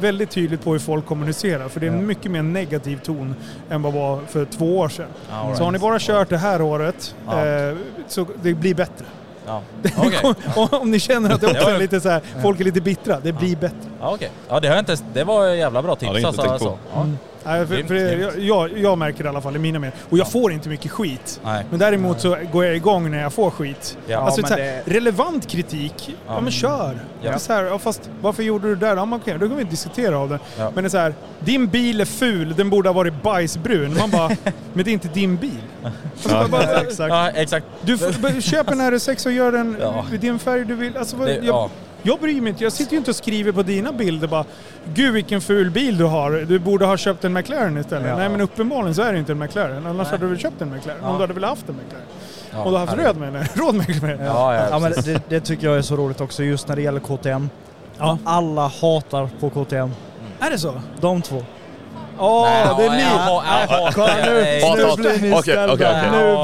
väldigt 0.00 0.30
tydligt 0.30 0.64
på 0.64 0.72
hur 0.72 0.78
folk 0.78 1.06
kommunicerar, 1.06 1.68
för 1.68 1.80
det 1.80 1.86
är 1.86 1.90
en 1.90 2.06
mycket 2.06 2.30
mer 2.30 2.42
negativ 2.42 2.96
ton 2.96 3.34
än 3.70 3.82
vad 3.82 3.92
var 3.92 4.20
för 4.28 4.44
två 4.44 4.78
år 4.78 4.88
sedan. 4.88 5.06
Right. 5.44 5.58
Så 5.58 5.64
har 5.64 5.70
ni 5.70 5.78
bara 5.78 5.98
kört 5.98 6.28
det 6.28 6.38
här 6.38 6.62
året, 6.62 7.14
eh, 7.26 7.76
så 8.08 8.26
det 8.42 8.54
blir 8.54 8.74
bättre. 8.74 9.04
Ja. 9.50 9.62
Okej. 9.96 10.34
Om- 10.80 10.90
ni 10.90 11.00
känner 11.00 11.30
att 11.30 11.40
det 11.40 11.46
också 11.50 11.68
är 11.70 11.78
lite 11.78 12.00
så 12.00 12.08
här, 12.08 12.20
folk 12.42 12.60
är 12.60 12.64
lite 12.64 12.80
bittra, 12.80 13.20
det 13.22 13.32
blir 13.32 13.56
bättre. 13.56 13.76
Ja, 14.00 14.10
okej. 14.14 14.30
Ja, 14.48 14.60
det 14.60 14.68
har 14.68 14.74
jag 14.74 14.82
inte... 14.82 14.96
Det 15.12 15.24
var 15.24 15.46
jävla 15.46 15.82
bra 15.82 15.96
tips 15.96 16.12
Ja, 16.20 16.26
alltså. 16.28 16.42
tänkt 16.42 16.62
på. 16.62 16.68
alltså. 16.68 16.78
Ja. 16.94 17.06
Nej, 17.44 17.66
för, 17.66 17.82
för 17.82 17.94
det, 17.94 18.34
jag, 18.44 18.78
jag, 18.78 18.98
märker 18.98 19.18
det 19.22 19.26
i 19.26 19.28
alla 19.28 19.40
fall 19.40 19.56
i 19.56 19.58
mina 19.58 19.78
medier. 19.78 19.98
Och 20.10 20.18
jag 20.18 20.32
får 20.32 20.52
inte 20.52 20.68
mycket 20.68 20.90
skit. 20.90 21.40
Nej. 21.44 21.64
Men 21.70 21.78
däremot 21.78 22.20
så 22.20 22.36
går 22.52 22.64
jag 22.64 22.76
igång 22.76 23.10
när 23.10 23.22
jag 23.22 23.32
får 23.32 23.50
skit. 23.50 23.98
Ja, 24.06 24.18
alltså 24.18 24.40
men 24.40 24.48
så 24.48 24.54
här, 24.56 24.62
det- 24.62 24.82
relevant 24.94 25.46
kritik, 25.48 25.94
ja, 26.08 26.14
Ja. 26.26 26.40
men 26.40 26.52
kör. 26.52 26.98
Ja. 27.22 27.28
Det 27.30 27.34
är 27.34 27.38
Så 27.38 27.52
här, 27.52 27.64
ja, 27.64 27.78
fast 27.78 28.10
varför 28.20 28.42
gjorde 28.42 28.68
du 28.68 28.74
det 28.74 28.86
där? 28.86 28.96
Ja, 28.96 29.04
men 29.04 29.18
okej, 29.20 29.36
då 29.40 29.48
kan 29.48 29.56
vi 29.56 29.64
diskutera 29.64 30.18
av 30.18 30.28
det. 30.28 30.38
Ja. 30.58 30.70
Men 30.74 30.84
det 30.84 30.88
är 30.88 30.90
så 30.90 30.98
här, 30.98 31.14
din 31.40 31.66
bil 31.66 32.00
är 32.00 32.04
ful, 32.04 32.54
den 32.56 32.70
borde 32.70 32.88
ha 32.88 32.94
varit 32.94 33.22
bajsbrun. 33.22 33.96
Man 33.98 34.10
bara, 34.10 34.28
men 34.72 34.84
det 34.84 34.90
är 34.90 34.92
inte 34.92 35.08
din 35.08 35.36
bil. 35.36 35.50
Alltså, 35.84 36.48
bara, 36.50 36.62
exakt. 36.80 37.08
Ja, 37.14 37.30
exakt. 37.30 37.66
Du 37.82 37.98
får- 37.98 38.40
köp 38.40 38.70
en 38.70 38.80
RS6 38.80 39.26
och 39.26 39.32
gör 39.32 39.52
den 39.52 39.76
Ja. 39.80 40.04
din 40.20 40.38
färg 40.38 40.64
du 40.64 40.74
vill. 40.74 40.96
Alltså, 40.96 41.16
Det, 41.16 41.34
jag, 41.34 41.44
ja. 41.44 41.70
Jag 42.02 42.20
bryr 42.20 42.40
mig 42.40 42.50
inte. 42.50 42.64
Jag 42.64 42.72
sitter 42.72 42.92
ju 42.92 42.98
inte 42.98 43.10
och 43.10 43.16
skriver 43.16 43.52
på 43.52 43.62
dina 43.62 43.92
bilder 43.92 44.28
bara 44.28 44.44
Gud 44.94 45.14
vilken 45.14 45.40
ful 45.40 45.70
bil 45.70 45.98
du 45.98 46.04
har. 46.04 46.30
Du 46.30 46.58
borde 46.58 46.86
ha 46.86 46.96
köpt 46.96 47.24
en 47.24 47.32
McLaren 47.32 47.78
istället. 47.78 48.08
Ja. 48.08 48.16
Nej 48.16 48.28
men 48.28 48.40
uppenbarligen 48.40 48.94
så 48.94 49.02
är 49.02 49.12
det 49.12 49.18
inte 49.18 49.32
en 49.32 49.38
McLaren. 49.38 49.86
Annars 49.86 49.96
Nej. 49.96 50.06
hade 50.06 50.24
du 50.24 50.28
väl 50.28 50.38
köpt 50.38 50.60
en 50.62 50.70
McLaren. 50.70 51.00
Ja. 51.02 51.08
Om 51.08 51.14
du 51.14 51.20
hade 51.20 51.34
velat 51.34 51.50
haft 51.50 51.68
en 51.68 51.74
McLaren. 51.74 52.06
Ja, 52.52 52.58
och 52.58 52.70
du 52.70 52.76
har 52.78 52.86
haft 52.86 52.98
råd 52.98 53.16
med 53.16 53.32
den. 53.32 53.44
Råd 53.54 53.74
med 53.74 53.86
den. 54.00 54.26
Ja, 54.26 54.54
ja, 54.54 54.66
Ja, 54.70 54.78
men 54.78 54.92
det, 54.92 55.22
det 55.28 55.40
tycker 55.40 55.66
jag 55.66 55.78
är 55.78 55.82
så 55.82 55.96
roligt 55.96 56.20
också 56.20 56.42
just 56.42 56.68
när 56.68 56.76
det 56.76 56.82
gäller 56.82 57.00
KTM. 57.00 57.50
Ja. 57.98 58.18
Alla 58.24 58.68
hatar 58.68 59.28
på 59.40 59.50
KTM. 59.50 59.90
Är 60.40 60.50
det 60.50 60.58
så? 60.58 60.80
De 61.00 61.22
två. 61.22 61.44
Åh, 62.18 62.42
Nej, 62.42 62.66
det 62.78 62.84
är 62.84 62.90
ni! 62.90 63.92
Kolla 63.94 64.14
nu, 64.16 64.32
nu 64.76 64.96
blir 64.96 65.34
ni 65.36 65.42
ställda. 65.42 65.86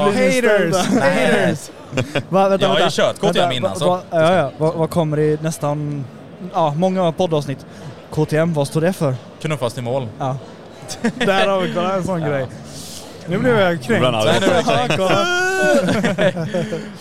Haters! 0.03 0.87
Haters! 0.87 1.69
Va, 2.29 2.49
vänta, 2.49 2.65
Jag 2.65 2.73
har 2.73 2.79
ju 2.79 2.85
kört 2.89 3.19
KTM 3.19 3.51
innan, 3.51 3.71
va- 3.71 3.75
så- 3.79 3.89
va- 3.89 4.01
Ja, 4.11 4.33
ja. 4.33 4.51
Vad 4.57 4.73
vad 4.75 4.89
kommer 4.89 5.19
i 5.19 5.37
nästan, 5.41 6.05
ja, 6.53 6.73
många 6.77 7.11
poddavsnitt? 7.11 7.65
KTM, 8.11 8.53
vad 8.53 8.67
står 8.67 8.81
det 8.81 8.93
för? 8.93 9.15
Knuffas 9.41 9.73
till 9.73 9.83
mål. 9.83 10.07
Ja. 10.19 10.37
Där 11.15 11.47
har 11.47 11.61
vi, 11.61 11.73
kolla 11.73 11.93
en 11.93 12.03
sån 12.03 12.21
Ja. 12.21 12.27
grej. 12.27 12.47
Nu 13.29 13.37
blev 13.37 13.59
jag 13.59 13.83
kränkt. 13.83 14.07
Nej, 14.11 14.39
nu 14.41 14.47
är 14.47 14.55
det 14.57 14.63
kränkt. 14.63 15.01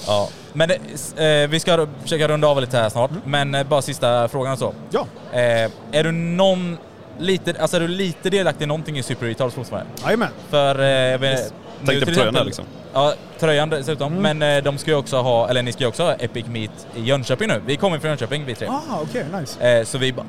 Ja. 0.06 0.28
Men 0.52 0.70
eh, 0.70 1.24
eh, 1.26 1.48
vi 1.48 1.60
ska 1.60 1.86
försöka 2.02 2.28
runda 2.28 2.48
av 2.48 2.60
lite 2.60 2.76
här 2.78 2.88
snart, 2.88 3.10
men 3.24 3.54
eh, 3.54 3.64
bara 3.66 3.82
sista 3.82 4.28
frågan 4.28 4.56
så. 4.56 4.72
Ja. 4.90 5.06
Eh, 5.32 5.70
är 5.92 6.04
du 6.04 6.12
någon 6.12 6.78
lite, 7.18 7.54
alltså 7.60 7.76
är 7.76 7.80
du 7.80 7.88
lite 7.88 8.30
delaktig 8.30 8.64
i 8.64 8.66
någonting 8.66 8.98
i 8.98 9.02
Super 9.02 9.26
Retards 9.26 9.54
fortfarande? 9.54 9.90
Jajamän. 10.04 10.28
För... 10.50 10.80
Eh, 10.80 10.86
jag 10.88 11.18
vet, 11.18 11.38
nu 11.40 11.50
Tänkte 11.86 12.06
på 12.06 12.12
tröjan 12.12 12.34
där 12.34 12.44
liksom. 12.44 12.64
Ja, 12.92 13.14
tröjan 13.38 13.70
dessutom. 13.70 14.12
Mm. 14.18 14.38
Men 14.38 14.56
eh, 14.56 14.62
de 14.64 14.78
ska 14.78 14.90
ju 14.90 14.96
också 14.96 15.16
ha, 15.16 15.48
eller 15.48 15.62
ni 15.62 15.72
ska 15.72 15.82
ju 15.84 15.88
också 15.88 16.02
ha 16.02 16.12
Epic 16.14 16.46
Meet 16.46 16.86
i 16.96 17.00
Jönköping 17.02 17.48
nu. 17.48 17.62
Vi 17.66 17.76
kommer 17.76 17.98
från 17.98 18.08
Jönköping 18.10 18.44
vi 18.44 18.54
tre. 18.54 18.68
Ah, 18.68 19.00
okej, 19.02 19.26
nice. 19.40 19.78
Eh, 19.78 19.84
så 19.84 19.98
vi 19.98 20.12
bara... 20.12 20.26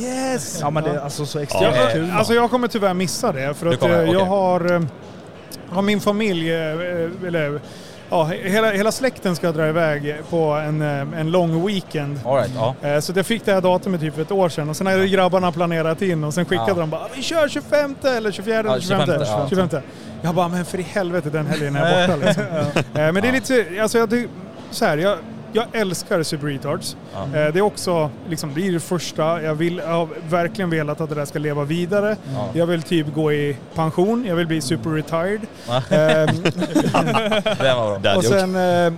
Yes! 0.00 0.58
Ja 0.60 0.70
men 0.70 0.84
det 0.84 0.90
är 0.90 0.98
alltså 0.98 1.26
så 1.26 1.38
extremt 1.38 1.76
Ja. 1.76 1.88
kul. 1.92 2.10
Alltså 2.10 2.34
jag 2.34 2.50
kommer 2.50 2.68
tyvärr 2.68 2.94
missa 2.94 3.32
det 3.32 3.54
för 3.54 3.66
att 3.66 3.78
kommer, 3.80 3.94
eh, 4.04 4.10
jag 4.12 4.22
okej. 4.22 4.28
har, 4.28 4.86
har 5.68 5.82
min 5.82 6.00
familj, 6.00 6.54
eller 6.54 7.60
ja, 8.10 8.24
hela, 8.24 8.70
hela 8.70 8.92
släkten 8.92 9.36
ska 9.36 9.52
dra 9.52 9.68
iväg 9.68 10.16
på 10.30 10.44
en, 10.52 10.82
eh, 10.82 11.20
en 11.20 11.30
lång 11.30 11.66
weekend. 11.66 12.20
Right, 12.26 12.50
ja. 12.56 12.74
Eh, 12.88 13.00
Så 13.00 13.12
jag 13.16 13.26
fick 13.26 13.44
det 13.44 13.52
här 13.52 13.60
datumet 13.60 14.00
typ 14.00 14.14
för 14.14 14.22
ett 14.22 14.32
år 14.32 14.48
sedan 14.48 14.68
och 14.68 14.76
sen 14.76 14.86
hade 14.86 15.08
grabbarna 15.08 15.52
planerat 15.52 16.02
in 16.02 16.24
och 16.24 16.34
sen 16.34 16.44
skickade 16.44 16.70
Ja. 16.70 16.74
de 16.74 16.90
bara 16.90 17.06
vi 17.16 17.22
kör 17.22 17.48
25 17.48 17.94
eller 18.04 18.32
24 18.32 18.58
eller 18.60 18.70
Ja, 18.70 18.80
25. 18.80 19.06
25, 19.06 19.20
ja. 19.26 19.46
25. 19.50 19.80
Jag 20.22 20.34
bara 20.34 20.48
men 20.48 20.64
för 20.64 20.78
i 20.78 20.82
helvete 20.82 21.30
den 21.30 21.46
helgen 21.46 21.76
är 21.76 22.00
jag 22.00 22.08
borta 22.10 22.26
liksom. 22.26 22.44
Eh, 22.44 23.12
Men 23.12 23.14
det 23.14 23.28
är 23.28 23.32
lite, 23.32 23.66
alltså 23.82 23.98
jag, 23.98 24.26
så 24.70 24.84
här, 24.84 24.98
jag, 24.98 25.18
jag 25.52 25.64
älskar 25.72 26.22
Super 26.22 26.46
Retards. 26.46 26.96
Ja. 27.14 27.22
Eh, 27.22 27.28
Det 27.32 27.58
är 27.58 27.60
också, 27.60 28.10
liksom, 28.28 28.54
det 28.54 28.68
är 28.68 28.72
det 28.72 28.80
första, 28.80 29.42
jag, 29.42 29.54
vill, 29.54 29.76
jag 29.78 29.92
har 29.92 30.08
verkligen 30.28 30.70
velat 30.70 31.00
att 31.00 31.08
det 31.08 31.14
där 31.14 31.24
ska 31.24 31.38
leva 31.38 31.64
vidare. 31.64 32.16
Ja. 32.34 32.48
Jag 32.52 32.66
vill 32.66 32.82
typ 32.82 33.14
gå 33.14 33.32
i 33.32 33.56
pension, 33.74 34.24
jag 34.28 34.36
vill 34.36 34.46
bli 34.46 34.60
super 34.60 34.90
retired. 34.90 35.40
Ja. 35.68 35.82
Ehm, 35.96 36.28
och 38.16 38.24
sen 38.24 38.56
eh, 38.56 38.92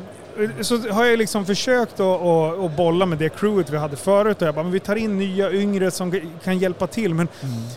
så 0.61 0.77
har 0.93 1.05
jag 1.05 1.19
liksom 1.19 1.47
försökt 1.47 2.01
att, 2.01 2.23
att, 2.23 2.59
att 2.59 2.77
bolla 2.77 3.07
med 3.07 3.19
det 3.19 3.29
crewet 3.29 3.71
vi 3.71 3.77
hade 3.77 3.97
förut 3.97 4.43
och 4.43 4.49
jag 4.49 4.55
bara, 4.55 4.63
men 4.63 4.73
vi 4.73 4.81
tar 4.81 4.97
in 4.97 5.19
nya 5.19 5.51
yngre 5.53 5.91
som 5.91 6.21
kan 6.45 6.59
hjälpa 6.59 6.87
till. 6.87 7.15
Men 7.15 7.29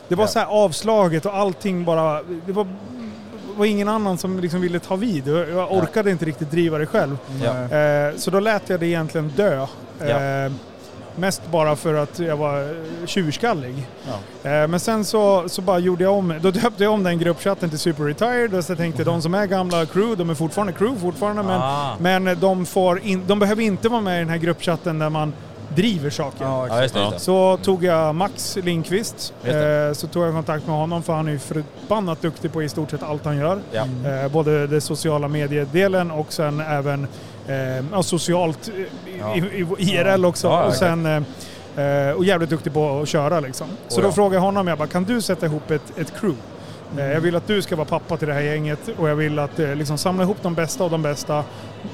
det 0.07 0.15
var 0.15 0.28
så 0.28 0.39
här 0.39 0.45
avslaget 0.45 1.26
och 1.26 1.36
allting 1.36 1.86
bara, 1.86 2.22
det 2.45 2.51
var, 2.51 2.67
var 3.56 3.66
ingen 3.66 3.88
annan 3.88 4.18
som 4.18 4.39
liksom 4.39 4.62
ville 4.62 4.80
ta 4.80 4.95
vid. 4.95 5.28
Jag 5.28 5.72
orkade 5.72 6.12
inte 6.12 6.26
riktigt 6.26 6.52
driva 6.52 6.78
det 6.78 6.86
själv. 6.86 7.18
Ja. 7.43 7.78
Eh, 7.78 8.16
så 8.16 8.32
då 8.32 8.39
lät 8.39 8.70
jag 8.70 8.80
det 8.80 8.88
egentligen 8.88 9.32
dö. 9.36 9.68
Eh, 10.02 10.52
mest 11.16 11.41
bara 11.52 11.76
för 11.76 11.93
att 11.93 12.20
jag 12.20 12.38
var 12.38 12.62
eh, 12.62 13.06
tjurskallig. 13.06 13.88
Ja. 14.43 14.49
Eh, 14.52 14.68
men 14.68 14.80
sen 14.80 15.06
så, 15.06 15.49
så 15.49 15.62
bara 15.62 15.80
gjorde 15.80 16.04
jag 16.04 16.14
om, 16.14 16.34
då 16.41 16.52
döpte 16.52 16.84
jag 16.84 16.93
om 16.93 17.04
den 17.04 17.20
gruppchatten 17.20 17.70
till 17.70 17.80
Super 17.80 18.04
Retired 18.04 18.54
och 18.54 18.64
så 18.66 18.76
tänkte 18.76 19.04
de 19.04 19.22
som 19.22 19.34
är 19.34 19.45
gamla 19.45 19.86
crew, 19.86 20.16
de 20.18 20.30
är 20.30 20.34
fortfarande 20.36 20.74
crew 20.74 21.02
fortfarande 21.02 21.43
men, 21.43 21.62
Ah. 21.62 21.95
men 21.99 22.39
de, 22.39 22.66
får 22.66 22.99
in, 22.99 23.24
de 23.28 23.39
behöver 23.39 23.64
inte 23.64 23.89
vara 23.89 24.02
med 24.02 24.16
i 24.16 24.20
den 24.20 24.30
här 24.30 24.38
gruppchatten 24.38 24.99
där 24.99 25.10
man 25.10 25.34
driver 25.76 26.09
saker. 26.09 26.45
Ja, 26.45 26.67
Ja, 26.67 26.82
just 26.82 26.93
det. 26.93 26.99
Just 26.99 27.13
det. 27.13 27.19
Så 27.19 27.57
tog 27.63 27.84
jag 27.84 28.15
Max 28.15 28.57
Lindqvist, 28.63 29.34
eh, 29.43 29.53
så 29.93 30.07
tog 30.07 30.24
jag 30.24 30.34
kontakt 30.34 30.67
med 30.67 30.76
honom 30.76 31.03
för 31.03 31.13
han 31.13 31.28
är 31.28 31.32
ju 31.32 31.39
förbannat 31.39 32.22
duktig 32.22 32.53
på 32.53 32.63
i 32.63 32.69
stort 32.69 32.91
sett 32.91 33.03
allt 33.03 33.26
han 33.26 33.38
gör. 33.38 33.59
Ja. 33.72 33.86
Eh, 34.09 34.32
både 34.32 34.67
det 34.67 34.82
sociala 34.82 35.28
mediedelen 35.28 36.11
och 36.11 36.34
sen 36.34 36.59
även 36.59 37.07
eh, 37.47 38.01
socialt 38.01 38.67
eh, 38.78 38.84
Ja. 39.19 39.36
i, 39.36 39.39
i, 39.39 39.67
i 39.78 39.95
IRL 39.95 40.26
också. 40.26 40.47
Ja, 40.47 40.63
och, 40.63 40.74
sen, 40.74 41.05
eh, 41.76 42.11
och 42.17 42.26
jävligt 42.26 42.49
duktig 42.49 42.74
på 42.74 42.99
att 43.01 43.07
köra 43.09 43.39
liksom. 43.39 43.67
Så 43.88 43.97
Oh, 43.97 44.01
då 44.03 44.07
ja. 44.07 44.11
frågade 44.11 44.36
jag 44.36 44.41
honom, 44.41 44.67
jag 44.67 44.78
bara, 44.78 44.88
kan 44.88 45.03
du 45.03 45.22
sätta 45.22 45.45
ihop 45.45 45.72
ett, 45.72 45.97
ett 45.99 46.13
crew? 46.19 46.38
Eh, 46.97 47.05
Jag 47.11 47.22
vill 47.22 47.36
att 47.36 47.47
du 47.47 47.61
ska 47.61 47.76
vara 47.76 47.86
pappa 47.88 48.17
till 48.17 48.28
det 48.28 48.34
här 48.34 48.41
gänget 48.41 48.80
och 48.99 49.09
jag 49.09 49.15
vill 49.15 49.39
att 49.39 49.59
eh, 49.59 49.76
liksom 49.76 49.97
samla 49.97 50.24
ihop 50.24 50.38
de 50.41 50.53
bästa 50.53 50.84
av 50.84 50.91
de 50.91 51.01
bästa. 51.01 51.43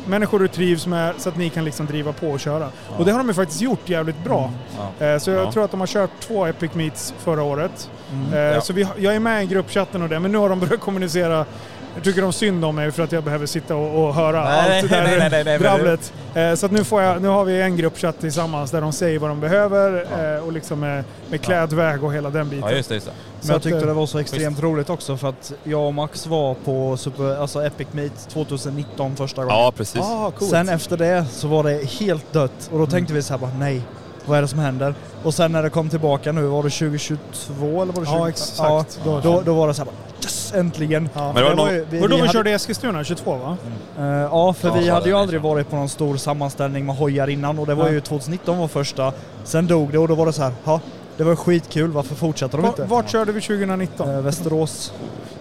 Människor 0.07 0.39
du 0.39 0.47
trivs 0.47 0.87
med 0.87 1.13
så 1.17 1.29
att 1.29 1.37
ni 1.37 1.49
kan 1.49 1.65
liksom 1.65 1.85
driva 1.85 2.13
på 2.13 2.27
och 2.29 2.39
köra. 2.39 2.69
Och 2.97 3.05
det 3.05 3.11
har 3.11 3.17
de 3.19 3.27
ju 3.27 3.33
faktiskt 3.33 3.61
gjort 3.61 3.89
jävligt 3.89 4.23
bra. 4.23 4.51
Ja. 4.99 5.05
Eh, 5.05 5.19
Så 5.19 5.29
jag 5.31 5.45
Ja. 5.47 5.51
tror 5.51 5.63
att 5.63 5.71
de 5.71 5.79
har 5.79 5.87
kört 5.87 6.09
två 6.19 6.45
Epic 6.45 6.73
Meets 6.73 7.13
förra 7.19 7.43
året. 7.43 7.89
Eh, 8.33 8.39
Ja. 8.39 8.61
Så 8.61 8.73
vi, 8.73 8.87
jag 8.97 9.15
är 9.15 9.19
med 9.19 9.43
i 9.43 9.47
gruppchatten 9.47 10.01
och 10.01 10.09
det, 10.09 10.19
men 10.19 10.31
nu 10.31 10.37
har 10.37 10.49
de 10.49 10.59
börjat 10.59 10.79
kommunicera. 10.79 11.45
Jag 11.97 12.03
tycker 12.03 12.21
de 12.21 12.33
synd 12.33 12.65
om 12.65 12.75
mig 12.75 12.91
för 12.91 13.03
att 13.03 13.11
jag 13.11 13.23
behöver 13.23 13.45
sitta 13.45 13.75
och, 13.75 14.03
och 14.07 14.15
höra 14.15 14.43
Nej, 14.43 14.79
allt 14.81 14.89
det 14.89 14.95
där 14.95 15.03
nej, 15.07 15.17
nej, 15.19 15.29
nej, 15.29 15.43
nej, 15.43 15.59
men 15.59 15.61
drabblet. 15.61 16.13
Eh, 16.35 16.53
Så 16.55 16.65
att 16.65 16.71
nu, 16.71 16.83
får 16.83 17.01
jag, 17.01 17.21
nu 17.21 17.27
har 17.27 17.45
vi 17.45 17.61
en 17.61 17.77
gruppchatt 17.77 18.19
tillsammans 18.19 18.71
där 18.71 18.81
de 18.81 18.91
säger 18.93 19.19
vad 19.19 19.29
de 19.29 19.39
behöver 19.39 20.05
eh, 20.35 20.43
och 20.45 20.51
liksom 20.53 20.79
med, 20.79 21.03
med 21.29 21.41
klädväg 21.41 22.03
och 22.03 22.13
hela 22.13 22.29
den 22.29 22.49
biten. 22.49 22.69
ja, 22.69 22.75
just 22.75 22.89
det. 22.89 22.95
Just 22.95 23.07
det. 23.07 23.13
Men 23.41 23.51
jag 23.53 23.61
tyckte 23.61 23.79
eh, 23.79 23.85
det 23.85 23.93
var 23.93 24.05
så 24.05 24.19
extremt 24.19 24.63
roligt 24.63 24.89
också 24.89 25.17
för 25.17 25.29
att 25.29 25.53
jag 25.63 25.81
och 25.87 25.93
Max 25.93 26.27
var 26.27 26.53
på 26.53 26.97
Super, 26.97 27.41
alltså 27.41 27.65
Epic 27.65 27.87
Meet 27.91 28.29
2019 28.29 29.15
första 29.15 29.41
gången. 29.45 29.57
Ja, 29.57 29.73
precis. 29.77 30.01
Ah, 30.01 30.31
coolt. 30.31 30.51
Sen 30.51 30.69
efter 30.69 30.97
det 30.97 31.25
så 31.31 31.47
var 31.47 31.63
det 31.63 31.89
helt 31.99 32.33
dött 32.33 32.69
och 32.71 32.79
då 32.79 32.85
tänkte 32.85 33.13
vi 33.13 33.21
så 33.21 33.33
här 33.33 33.39
bara 33.39 33.51
nej, 33.59 33.81
vad 34.25 34.37
är 34.37 34.41
det 34.41 34.47
som 34.47 34.59
händer? 34.59 34.95
Och 35.23 35.33
sen 35.33 35.51
när 35.51 35.63
det 35.63 35.69
kom 35.69 35.89
tillbaka 35.89 36.31
nu, 36.31 36.41
var 36.41 36.63
det 36.63 36.69
2022 36.69 37.81
eller 37.81 37.93
var 37.93 38.01
det 38.01 38.07
20? 38.07 38.13
Ja, 38.17 38.29
exakt. 38.29 38.99
Ja, 39.05 39.21
då, 39.23 39.41
då 39.45 39.53
var 39.53 39.67
det 39.67 39.73
så 39.73 39.81
här 39.81 39.85
bara 39.85 39.95
äntligen! 40.53 41.09
Ja. 41.13 41.25
Men 41.33 41.35
det 41.35 41.49
var 41.49 41.55
någon- 41.55 41.73
ju- 41.73 41.85
vi, 41.89 41.99
Var 41.99 42.07
det 42.07 42.11
då 42.13 42.15
vi 42.15 42.21
hade- 42.21 42.33
körde 42.33 42.51
Eskilstuna 42.51 43.03
22 43.03 43.35
va? 43.35 43.57
Eh, 43.99 44.05
ja, 44.05 44.53
för 44.53 44.67
Ja, 44.67 44.73
vi 44.73 44.89
hade 44.89 45.05
ju 45.05 45.11
det 45.11 45.19
aldrig 45.19 45.41
så. 45.41 45.47
varit 45.47 45.69
på 45.69 45.75
någon 45.75 45.89
stor 45.89 46.17
sammanställning 46.17 46.85
med 46.85 46.95
hojar 46.95 47.27
innan 47.29 47.59
och 47.59 47.67
det 47.67 47.75
var 47.75 47.85
Ja. 47.85 47.91
ju 47.91 48.01
2019 48.01 48.57
var 48.57 48.67
första. 48.67 49.13
Sen 49.43 49.67
dog 49.67 49.91
det 49.91 49.97
och 49.97 50.07
då 50.07 50.15
var 50.15 50.25
det 50.25 50.33
så 50.33 50.43
här, 50.43 50.51
ja, 50.63 50.79
det 51.17 51.23
var 51.23 51.35
skitkul, 51.35 51.91
varför 51.91 52.15
fortsätter 52.15 52.57
de 52.57 52.61
Va- 52.61 52.67
inte? 52.69 52.83
Vart 52.83 53.09
körde 53.09 53.31
vi 53.31 53.41
2019? 53.41 54.09
Eh, 54.09 54.21
Västerås. 54.21 54.93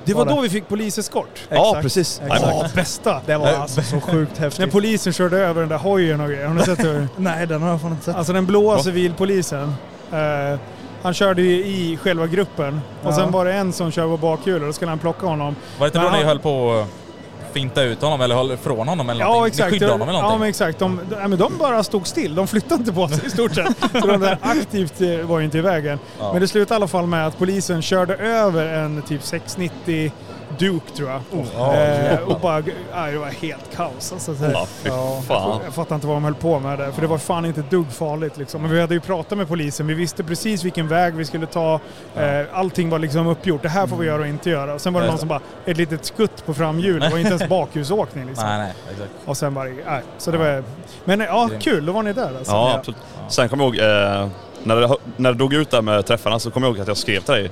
det 0.05 0.15
var 0.15 0.25
var 0.25 0.31
det. 0.31 0.37
då 0.37 0.41
vi 0.43 0.49
fick 0.51 0.69
poliseskort. 0.69 1.47
Ja, 1.49 1.67
Exakt. 1.69 1.83
precis. 1.83 2.21
Exakt. 2.25 2.43
Ja, 2.43 2.67
bästa! 2.75 3.21
Det 3.27 3.37
var 3.37 3.47
alltså 3.49 3.83
så 3.83 4.01
sjukt 4.01 4.33
När 4.37 4.41
häftigt. 4.45 4.73
polisen 4.73 5.13
körde 5.13 5.39
över 5.39 5.61
den 5.61 5.69
där 5.69 5.79
hojen 5.79 6.21
och 6.21 6.29
grejer. 6.29 6.47
Har 6.47 6.55
ni 6.55 6.63
sett 6.63 6.79
det? 6.83 7.09
Nej, 7.17 7.47
den 7.47 7.63
har 7.63 7.69
jag 7.71 7.81
fan 7.81 7.91
inte 7.91 8.05
sett. 8.05 8.17
Alltså 8.17 8.33
den 8.33 8.47
blåa 8.47 8.79
civilpolisen. 8.83 9.75
Eh, 10.13 10.59
han 11.07 11.15
körde 11.15 11.43
ju 11.43 11.51
i 11.67 11.99
själva 12.03 12.27
gruppen. 12.27 12.81
Och 13.03 13.11
Ja. 13.13 13.17
sen 13.17 13.31
var 13.31 13.45
det 13.45 13.53
en 13.53 13.73
som 13.73 13.91
körde 13.93 14.09
på 14.09 14.17
bakhjulet 14.17 14.61
och 14.63 14.67
då 14.67 14.73
skulle 14.73 14.91
han 14.91 14.99
plocka 14.99 15.27
honom. 15.27 15.57
Var 15.79 15.87
det 15.87 15.89
inte 15.89 15.99
då 15.99 16.11
ni 16.11 16.17
han- 16.17 16.27
höll 16.27 16.39
på 16.39 16.73
att 16.81 17.53
finta 17.53 17.83
ut 17.83 18.03
honom 18.03 18.21
eller 18.21 18.35
höll 18.35 18.53
ifrån 18.53 18.89
honom 18.89 19.11
eller 19.11 19.21
Ja 19.21 19.27
någonting? 19.29 19.49
exakt. 19.49 19.67
Ni 19.73 19.79
skyddade 19.79 19.93
honom 19.93 20.09
eller 20.09 20.19
ja 20.19 20.23
någonting? 20.23 20.41
men 20.41 20.49
exakt. 20.49 20.79
De, 20.79 21.01
de, 21.11 21.17
ja, 21.21 21.29
men 21.29 21.39
de 21.39 21.59
bara 21.59 21.83
stod 21.85 22.07
still. 22.07 22.35
De 22.35 22.47
flyttade 22.47 22.75
inte 22.75 22.93
på 22.93 23.09
sig 23.09 23.27
i 23.27 23.31
stort 23.31 23.55
sett. 23.55 23.77
Så 24.01 24.07
de 24.07 24.21
där 24.21 24.39
aktivt 24.43 25.01
eh, 25.01 25.09
var 25.27 25.39
ju 25.39 25.45
inte 25.45 25.59
i 25.59 25.61
vägen. 25.61 25.99
Ja. 26.19 26.33
Men 26.33 26.41
det 26.43 26.49
slutade 26.49 26.75
i 26.75 26.77
alla 26.77 26.89
fall 26.89 27.07
med 27.07 27.27
att 27.27 27.39
polisen 27.39 27.83
körde 27.83 28.17
över 28.17 28.67
en 28.75 29.03
typ 29.03 29.23
690 29.23 30.13
Duke 30.59 30.97
tror 30.97 31.11
jag. 31.11 31.21
Ja, 31.57 31.75
eh, 31.75 32.19
och 32.21 32.41
bara, 32.41 32.63
ja, 32.93 33.07
det 33.07 33.19
var 33.19 33.27
helt 33.27 33.77
kaos. 33.77 34.13
Alltså, 34.13 34.35
så 34.35 34.45
här. 34.45 34.67
Ja. 34.85 35.61
Jag 35.65 35.75
fattar 35.75 35.95
inte 35.95 36.07
vad 36.07 36.17
de 36.17 36.25
höll 36.25 36.35
på 36.35 36.59
med 36.61 36.79
där, 36.79 36.93
för 36.93 37.01
det 37.01 37.07
var 37.07 37.19
fan 37.19 37.45
inte 37.45 37.63
dugg 37.71 37.93
farligt 37.93 38.37
liksom. 38.37 38.63
Men 38.63 38.71
vi 38.71 38.81
hade 38.81 38.95
ju 38.95 39.01
pratat 39.01 39.39
med 39.39 39.49
polisen, 39.49 39.87
vi 39.87 39.95
visste 39.95 40.25
precis 40.25 40.65
vilken 40.65 40.89
väg 40.89 41.15
vi 41.15 41.25
skulle 41.25 41.47
ta. 41.47 41.81
Eh, 42.17 42.41
allting 42.53 42.91
var 42.91 42.99
liksom 42.99 43.27
uppgjort, 43.27 43.63
det 43.63 43.69
här 43.69 43.87
får 43.87 43.97
vi 43.97 44.07
göra 44.07 44.23
och 44.23 44.29
inte 44.29 44.51
göra. 44.51 44.75
Och 44.75 44.81
sen 44.81 44.93
var 44.93 45.01
det 45.01 45.07
någon 45.07 45.19
som 45.19 45.29
bara, 45.29 45.41
ett 45.65 45.77
litet 45.77 46.05
skutt 46.05 46.47
på 46.47 46.55
framhjulet, 46.55 47.03
det 47.03 47.11
var 47.11 47.19
inte 47.19 47.31
ens 47.31 47.49
bakhjulsåkning 47.49 48.27
liksom. 48.27 48.49
Nej, 48.49 48.59
nej, 48.59 48.75
exakt. 48.91 49.11
Och 49.25 49.37
sen 49.37 49.55
bara, 49.55 49.65
nej. 49.65 50.03
Så 50.19 50.31
det 50.31 50.39
var, 50.39 50.65
men 51.05 51.21
ja, 51.21 51.51
kul, 51.61 51.87
då 51.87 51.93
var 51.93 52.03
ni 52.03 52.13
där 52.13 52.37
alltså. 52.39 52.53
Ja, 52.53 52.75
absolut. 52.79 53.01
Sen 53.29 53.49
kommer 53.49 53.65
jag 53.65 53.75
ihåg, 53.75 54.23
eh, 54.23 54.29
när, 54.63 54.77
det, 54.77 54.97
när 55.17 55.33
det 55.33 55.39
dog 55.39 55.55
ut 55.55 55.71
där 55.71 55.83
med 55.83 56.07
träffarna 56.07 56.39
så 56.39 56.51
kommer 56.51 56.67
jag 56.67 56.75
ihåg 56.75 56.83
att 56.83 56.89
jag 56.89 56.97
skrev 56.97 57.21
till 57.21 57.35
dig 57.35 57.51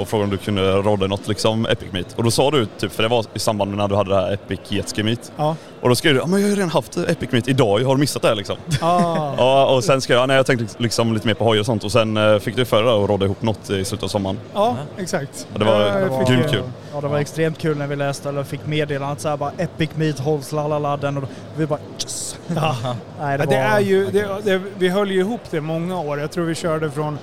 och 0.00 0.08
frågade 0.08 0.24
om 0.24 0.30
du 0.30 0.36
kunde 0.36 0.72
rodda 0.72 1.06
något 1.06 1.28
liksom 1.28 1.66
Epic 1.66 1.92
Meet. 1.92 2.14
Och 2.16 2.24
då 2.24 2.30
sa 2.30 2.50
du, 2.50 2.66
typ, 2.66 2.92
för 2.92 3.02
det 3.02 3.08
var 3.08 3.24
i 3.34 3.38
samband 3.38 3.70
med 3.70 3.78
när 3.78 3.88
du 3.88 3.94
hade 3.96 4.10
det 4.10 4.16
här 4.16 4.32
Epic 4.32 4.60
Jetski 4.68 5.02
Meet. 5.02 5.32
Ja. 5.36 5.56
Och 5.80 5.88
då 5.88 5.94
skrev 5.94 6.14
du, 6.14 6.20
ja 6.20 6.26
men 6.26 6.40
jag 6.40 6.46
har 6.46 6.50
ju 6.50 6.56
redan 6.56 6.70
haft 6.70 6.96
Epic 6.96 7.32
Meet 7.32 7.48
idag, 7.48 7.80
jag 7.82 7.86
har 7.88 7.96
missat 7.96 8.22
det 8.22 8.28
här 8.28 8.34
liksom. 8.34 8.56
Ah. 8.80 9.34
Ja, 9.38 9.66
och 9.66 9.84
sen 9.84 10.00
skrev 10.00 10.18
jag, 10.18 10.28
nej 10.28 10.36
jag 10.36 10.46
tänkte 10.46 10.66
liksom 10.82 11.14
lite 11.14 11.26
mer 11.26 11.34
på 11.34 11.44
hoj 11.44 11.60
och 11.60 11.66
sånt 11.66 11.84
och 11.84 11.92
sen 11.92 12.16
eh, 12.16 12.38
fick 12.38 12.56
du 12.56 12.64
förra 12.64 12.94
och 12.94 13.08
rodda 13.08 13.24
ihop 13.24 13.42
något 13.42 13.70
i 13.70 13.84
slutet 13.84 14.04
av 14.04 14.08
sommaren. 14.08 14.38
Ja, 14.54 14.76
exakt. 14.98 15.46
Ja, 15.52 15.58
det 15.58 15.64
var 15.64 15.84
Det 16.18 16.32
grymt 16.34 16.50
kul. 16.50 16.62
Ja, 16.94 17.00
det 17.00 17.08
var 17.08 17.18
extremt 17.18 17.58
kul 17.58 17.76
när 17.78 17.86
vi 17.86 17.96
läste 17.96 18.28
eller 18.28 18.44
fick 18.44 18.66
meddelandet 18.66 19.20
så 19.20 19.28
här 19.28 19.36
bara 19.36 19.52
Epic 19.58 19.90
Meet 19.94 20.18
hålls 20.18 20.52
lalaladen 20.52 21.16
och 21.16 21.22
då, 21.22 21.28
vi 21.56 21.66
bara 21.66 21.78
yes. 22.02 22.38
Ja. 22.56 22.76
Nej, 23.20 23.38
Det, 23.38 23.46
var- 23.46 23.54
är 23.54 23.80
ju, 23.80 24.06
det, 24.10 24.28
det, 24.44 24.60
vi 24.78 24.88
höll 24.88 25.10
ju 25.10 25.20
ihop 25.20 25.40
det 25.50 25.60
många 25.60 26.00
år. 26.00 26.18
Jag 26.20 26.30
tror 26.30 26.44
vi 26.44 26.54
körde 26.54 26.90
från 26.90 27.18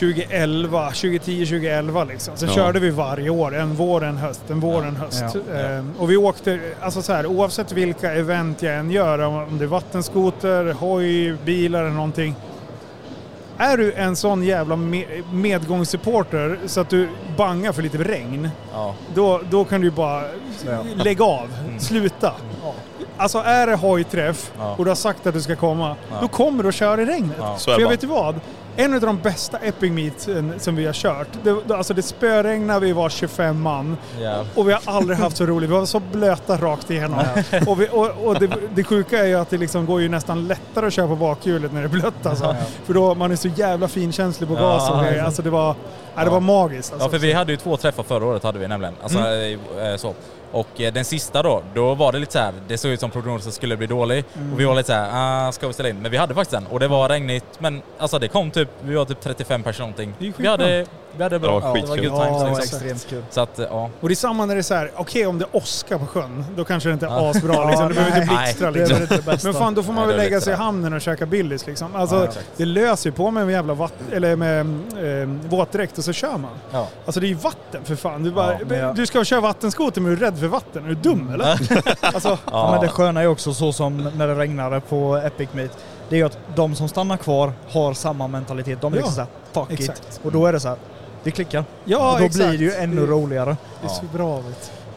2011, 0.00 0.86
2010, 0.90 1.46
2011 1.46 2.04
liksom. 2.04 2.36
Sen 2.36 2.48
Ja. 2.48 2.54
körde 2.54 2.80
vi 2.80 2.90
varje 2.90 3.30
år, 3.30 3.56
en 3.56 3.74
vår, 3.74 4.04
en 4.04 4.16
höst, 4.16 4.42
en 4.50 4.60
vår, 4.60 4.86
en 4.86 4.96
höst. 4.96 5.22
Ja. 5.50 5.56
Ehm, 5.58 5.92
och 5.98 6.10
vi 6.10 6.16
åkte, 6.16 6.60
alltså 6.80 7.02
så 7.02 7.12
här, 7.12 7.26
oavsett 7.26 7.72
vilka 7.72 8.12
event 8.12 8.62
jag 8.62 8.74
än 8.76 8.90
gör, 8.90 9.18
om 9.18 9.58
det 9.58 9.64
är 9.64 9.68
vattenskoter, 9.68 10.72
hoj, 10.72 11.32
bilar 11.44 11.80
eller 11.80 11.90
någonting. 11.90 12.34
Är 13.58 13.76
du 13.76 13.92
en 13.92 14.16
sån 14.16 14.42
jävla 14.42 14.76
me- 14.76 15.32
medgångssupporter 15.32 16.58
så 16.66 16.80
att 16.80 16.88
du 16.90 17.08
bangar 17.36 17.72
för 17.72 17.82
lite 17.82 17.98
regn, 17.98 18.48
Ja. 18.72 18.94
då, 19.14 19.40
då 19.50 19.64
kan 19.64 19.80
du 19.80 19.90
bara 19.90 20.22
Ja. 20.66 20.84
lägga 21.04 21.24
av, 21.24 21.48
sluta. 21.78 22.32
Alltså 23.16 23.38
är 23.38 23.66
det 23.66 23.74
hojträff 23.76 24.52
Ja. 24.58 24.74
och 24.78 24.84
du 24.84 24.90
har 24.90 24.96
sagt 24.96 25.26
att 25.26 25.34
du 25.34 25.42
ska 25.42 25.56
komma, 25.56 25.96
Ja. 26.10 26.16
då 26.20 26.28
kommer 26.28 26.62
du 26.62 26.68
att 26.68 26.74
köra 26.74 27.02
i 27.02 27.04
regnet. 27.04 27.36
Så 27.58 27.64
För 27.64 27.70
jag 27.70 27.80
bara. 27.80 27.90
vet 27.90 28.00
du 28.00 28.06
vad? 28.06 28.40
En 28.80 28.94
av 28.94 29.00
de 29.00 29.18
bästa 29.18 29.58
Epic 29.58 29.92
Meet 29.92 30.28
som 30.62 30.76
vi 30.76 30.86
har 30.86 30.92
kört, 30.92 31.28
det, 31.42 31.74
alltså 31.74 31.94
det 31.94 32.02
spöregnade, 32.02 32.86
vi 32.86 32.92
var 32.92 33.08
25 33.08 33.60
man. 33.60 33.96
Ja. 34.20 34.44
Och 34.54 34.68
vi 34.68 34.72
har 34.72 34.80
aldrig 34.84 35.18
haft 35.18 35.36
så 35.36 35.46
roligt. 35.46 35.70
Vi 35.70 35.74
var 35.74 35.86
så 35.86 36.00
blöta 36.00 36.56
rakt 36.56 36.90
igenom. 36.90 37.20
Och, 37.66 37.80
vi, 37.80 37.88
och, 37.92 38.10
och 38.24 38.40
det, 38.40 38.50
det 38.74 38.84
sjuka 38.84 39.18
är 39.18 39.26
ju 39.26 39.34
att 39.34 39.50
det 39.50 39.56
liksom 39.56 39.86
går 39.86 40.00
ju 40.00 40.08
nästan 40.08 40.48
lättare 40.48 40.86
att 40.86 40.92
köra 40.92 41.06
på 41.08 41.16
bakhjulet 41.16 41.72
när 41.72 41.80
det 41.80 41.86
är 41.86 41.88
blött 41.88 42.26
alltså. 42.26 42.56
För 42.84 42.94
då 42.94 43.14
man 43.14 43.32
är 43.32 43.36
så 43.36 43.48
jävla 43.48 43.88
finkänslig 43.88 44.48
på 44.48 44.54
Ja, 44.54 44.60
gas 44.60 44.90
och 44.90 45.04
grejer. 45.04 45.22
Alltså 45.24 45.42
det 45.42 45.50
var, 45.50 45.74
ja, 46.14 46.24
det 46.24 46.30
var 46.30 46.40
magiskt. 46.40 46.92
Alltså. 46.92 47.06
Ja, 47.06 47.10
för 47.10 47.18
vi 47.18 47.32
hade 47.32 47.52
ju 47.52 47.56
två 47.56 47.76
träffar 47.76 48.02
förra 48.02 48.24
året 48.26 48.42
hade 48.42 48.58
vi 48.58 48.68
nämligen. 48.68 48.94
Alltså, 49.02 49.18
eh, 49.18 49.96
så. 49.96 50.14
Och 50.52 50.80
eh, 50.80 50.92
den 50.92 51.04
sista 51.04 51.42
då, 51.42 51.62
då 51.74 51.94
var 51.94 52.12
det 52.12 52.18
lite 52.18 52.32
så 52.32 52.38
här. 52.38 52.52
det 52.68 52.78
såg 52.78 52.90
ut 52.90 53.00
som 53.00 53.10
prognosen 53.10 53.52
skulle 53.52 53.76
bli 53.76 53.86
dålig. 53.86 54.24
Och 54.52 54.60
vi 54.60 54.64
var 54.64 54.74
lite 54.74 54.86
så 54.86 54.92
här, 54.92 55.10
ah, 55.48 55.52
ska 55.52 55.66
vi 55.66 55.72
ställa 55.72 55.88
in? 55.88 56.02
Men 56.02 56.10
vi 56.10 56.16
hade 56.16 56.34
faktiskt 56.34 56.50
den 56.50 56.66
och 56.66 56.80
det 56.80 56.88
var 56.88 57.08
regnigt. 57.08 57.44
Men 57.58 57.82
alltså 57.98 58.18
det 58.18 58.28
kom 58.28 58.50
typ, 58.50 58.68
vi 58.82 58.94
var 58.94 59.04
typ 59.04 59.20
35 59.20 59.62
personer 59.62 59.80
någonting. 59.80 60.14
Vi 60.36 60.48
hade, 60.48 60.86
vi 61.16 61.22
hade 61.22 61.38
bra. 61.38 61.54
Det 61.60 61.66
var 61.66 61.74
det 61.74 61.82
var 61.86 61.96
good 61.96 62.04
times. 62.04 62.18
Ja, 62.40 62.44
det 62.44 62.50
var 62.50 62.58
extremt 62.58 63.06
kul. 63.10 63.22
Så 63.30 63.40
att, 63.40 63.58
ja. 63.70 63.90
Och 64.00 64.08
det 64.08 64.12
är 64.12 64.16
samma 64.16 64.46
när 64.46 64.54
det 64.54 64.60
är 64.60 64.62
så 64.62 64.74
här, 64.74 64.90
okej 64.96 65.26
om 65.26 65.38
det 65.38 65.46
åskar 65.52 65.98
på 65.98 66.06
sjön, 66.06 66.44
då 66.56 66.64
kanske 66.64 66.88
det 66.88 66.92
inte 66.92 67.06
är 67.06 67.10
Ja. 67.10 67.30
asbra 67.30 67.64
liksom. 67.68 67.88
Det 67.88 67.94
behöver 67.94 68.22
inte 68.22 68.34
blixtra 68.36 68.70
Det 68.70 68.78
liksom. 68.78 69.22
det. 69.26 69.44
Men 69.44 69.54
fan, 69.54 69.74
då 69.74 69.82
får 69.82 69.92
man 69.92 70.06
väl 70.08 70.16
det 70.16 70.22
lägga 70.22 70.40
sig 70.40 70.52
i 70.52 70.56
hamnen 70.56 70.92
och 70.92 71.00
käka 71.00 71.26
Billys 71.26 71.66
liksom. 71.66 71.96
Alltså, 71.96 72.16
Ja, 72.16 72.40
det 72.56 72.64
löser 72.64 73.10
ju 73.10 73.16
på 73.16 73.30
med 73.30 73.42
en 73.42 73.48
jävla 73.48 73.74
vatt 73.74 73.92
eller 74.12 74.36
med 74.36 74.60
eh, 75.22 75.28
våtdräkt 75.48 75.98
och 75.98 76.04
så 76.04 76.12
kör 76.12 76.36
man. 76.38 76.50
Ja. 76.72 76.86
Alltså 77.06 77.20
det 77.20 77.26
är 77.26 77.28
ju 77.28 77.34
vatten 77.34 77.84
för 77.84 77.96
fan. 77.96 78.22
Du, 78.22 78.30
bara, 78.30 78.58
Ja, 78.70 78.92
du 78.92 79.06
ska 79.06 79.24
köra 79.24 79.40
vattenskoter 79.40 80.00
men 80.00 80.10
du 80.10 80.16
är 80.16 80.20
rädd 80.30 80.38
för 80.38 80.46
vatten. 80.46 80.84
Är 80.84 80.88
du 80.88 80.94
dum 80.94 81.30
eller? 81.34 81.60
alltså, 82.14 82.38
Ja. 82.52 82.70
Men 82.72 82.80
det 82.80 82.88
sköna 82.88 83.22
är 83.22 83.26
också 83.26 83.54
så 83.54 83.72
som 83.72 84.10
när 84.16 84.26
det 84.26 84.34
regnade 84.34 84.80
på 84.80 85.16
Epic 85.16 85.48
Meet. 85.52 85.78
Det 86.08 86.16
är 86.16 86.18
ju 86.18 86.26
att 86.26 86.38
de 86.54 86.74
som 86.74 86.88
stannar 86.88 87.16
kvar 87.16 87.52
har 87.70 87.94
samma 87.94 88.28
mentalitet. 88.28 88.80
De 88.80 88.92
är 88.92 88.96
Ja, 88.96 89.00
liksom 89.04 89.14
såhär, 89.14 89.28
fuck 89.66 89.80
exakt. 89.80 90.02
it. 90.10 90.20
Och 90.24 90.32
då 90.32 90.46
är 90.46 90.52
det 90.52 90.60
så 90.60 90.68
här, 90.68 90.76
vi 91.22 91.30
klickar. 91.30 91.64
ja, 91.84 92.12
och 92.12 92.18
då 92.18 92.24
exakt. 92.24 92.48
blir 92.48 92.58
det 92.58 92.64
ju 92.64 92.72
ännu 92.72 93.06
roligare. 93.06 93.56
Det 93.80 93.86
är 93.86 93.90
så 93.90 94.02
Ja. 94.12 94.18
bra. 94.18 94.42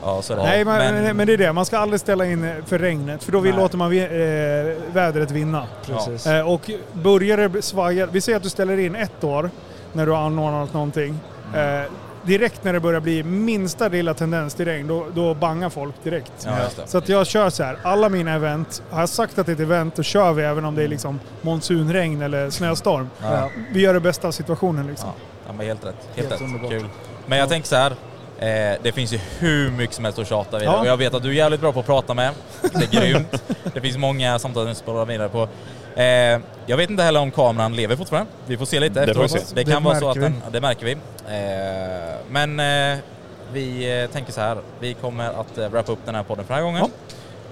Ja, 0.02 0.22
är 0.30 0.36
det. 0.36 0.44
Nej 0.44 0.66
men, 0.66 0.96
men, 1.04 1.18
men 1.18 1.28
det 1.28 1.34
är 1.34 1.38
det, 1.38 1.54
man 1.54 1.66
ska 1.66 1.78
aldrig 1.78 2.00
ställa 2.00 2.26
in 2.26 2.44
eh, 2.44 2.54
för 2.66 2.80
regnet 2.80 3.24
för 3.24 3.32
då 3.32 3.40
vill, 3.40 3.56
låter 3.56 3.78
man 3.78 3.90
vi, 3.90 4.00
eh, 4.00 4.94
vädret 4.94 5.32
vinna. 5.32 5.68
Precis. 5.86 6.28
Eh, 6.28 6.50
och 6.52 6.72
börjar 6.94 7.38
det 7.38 7.62
svaja, 7.62 8.06
vi 8.06 8.22
säger 8.22 8.38
att 8.38 8.44
du 8.44 8.50
ställer 8.50 8.78
in 8.80 8.96
ett 8.96 9.24
år 9.24 9.50
när 9.94 10.06
du 10.06 10.12
har 10.12 10.20
anordnat 10.26 10.74
någonting. 10.74 11.20
Mm. 11.54 11.82
Eh, 11.84 11.88
direkt 12.24 12.64
när 12.64 12.74
det 12.74 12.80
börjar 12.80 13.00
bli 13.00 13.24
minsta 13.24 13.88
lilla 13.88 14.14
tendens 14.14 14.54
till 14.54 14.66
regn, 14.66 14.88
då, 14.88 15.06
då 15.14 15.34
bangar 15.34 15.70
folk 15.70 15.96
direkt. 16.04 16.32
Ja, 16.46 16.52
det. 16.76 16.88
Så 16.88 16.98
att 16.98 17.10
jag 17.10 17.28
kör 17.28 17.50
så 17.50 17.64
här, 17.64 17.78
alla 17.84 18.10
mina 18.10 18.32
event, 18.34 18.84
har 18.90 19.00
jag 19.00 19.10
sagt 19.10 19.40
att 19.40 19.46
det 19.46 19.52
är 19.52 19.54
ett 19.54 19.60
event, 19.60 19.96
då 19.96 20.04
kör 20.04 20.34
vi 20.34 20.44
även 20.44 20.66
om 20.66 20.76
det 20.76 20.84
är 20.84 20.88
liksom 20.88 21.20
monsunregn 21.42 22.22
eller 22.22 22.50
snöstorm. 22.50 23.10
Ja. 23.22 23.50
Vi 23.72 23.82
gör 23.82 23.94
det 23.94 24.00
bästa 24.00 24.28
av 24.28 24.32
situationen 24.32 24.88
liksom. 24.88 25.10
Ja, 25.10 25.33
ja 25.54 25.58
men 25.58 25.68
helt 25.68 25.86
rätt. 25.86 25.96
Helt, 26.16 26.30
Helt 26.30 26.42
rätt. 26.64 26.70
Kul. 26.70 26.86
Men 27.26 27.38
jag 27.40 27.50
tänker 27.50 27.68
så 27.68 27.76
här. 27.76 27.92
Eh, 28.40 28.78
det 28.84 28.92
finns 28.92 29.14
ju 29.14 29.20
hur 29.40 29.72
mycket 29.72 29.96
som 29.96 30.06
helst 30.06 30.20
att 30.20 30.28
tjata 30.28 30.60
vidare. 30.60 30.76
Ja. 30.76 30.82
Och 30.82 30.88
jag 30.88 30.98
vet 30.98 31.14
att 31.14 31.24
du 31.24 31.30
är 31.30 31.34
jävligt 31.34 31.62
bra 31.62 31.72
på 31.72 31.80
att 31.80 31.86
prata 31.86 32.14
med. 32.14 32.34
Det 32.62 32.98
är 32.98 33.02
grymt. 33.02 33.44
det 33.74 33.82
finns 33.82 33.98
många 33.98 34.40
samtal 34.40 34.68
att 34.68 34.78
spara 34.78 35.06
vidare 35.06 35.30
på. 35.30 35.48
Eh, 35.96 36.40
jag 36.66 36.78
vet 36.78 36.90
inte 36.90 37.04
heller 37.04 37.20
om 37.20 37.32
kameran 37.32 37.76
lever 37.76 37.96
fortfarande. 37.96 38.32
Vi 38.46 38.58
får 38.58 38.66
se 38.66 38.80
lite 38.80 39.00
Det 39.06 39.12
efteråt. 39.12 39.32
se. 39.32 39.40
Det 39.56 39.64
kan 39.64 39.84
Det 39.84 39.90
vara 39.90 40.00
så 40.00 40.10
att 40.10 40.16
den... 40.16 40.42
Ja, 40.46 40.50
det 40.52 40.62
märker 40.62 40.86
vi. 40.86 40.92
Eh, 40.92 42.16
men 42.30 42.60
eh, 42.60 43.00
vi 43.54 44.02
eh, 44.02 44.10
tänker 44.10 44.34
så 44.34 44.42
här. 44.42 44.58
Vi 44.80 44.94
kommer 44.94 45.30
att 45.30 45.58
eh, 45.58 45.70
wrappa 45.70 45.92
upp 45.92 46.00
den 46.06 46.16
här 46.16 46.24
podden 46.24 46.46
för 46.46 46.54
den 46.54 46.64
här 46.64 46.72
gången. 46.72 46.92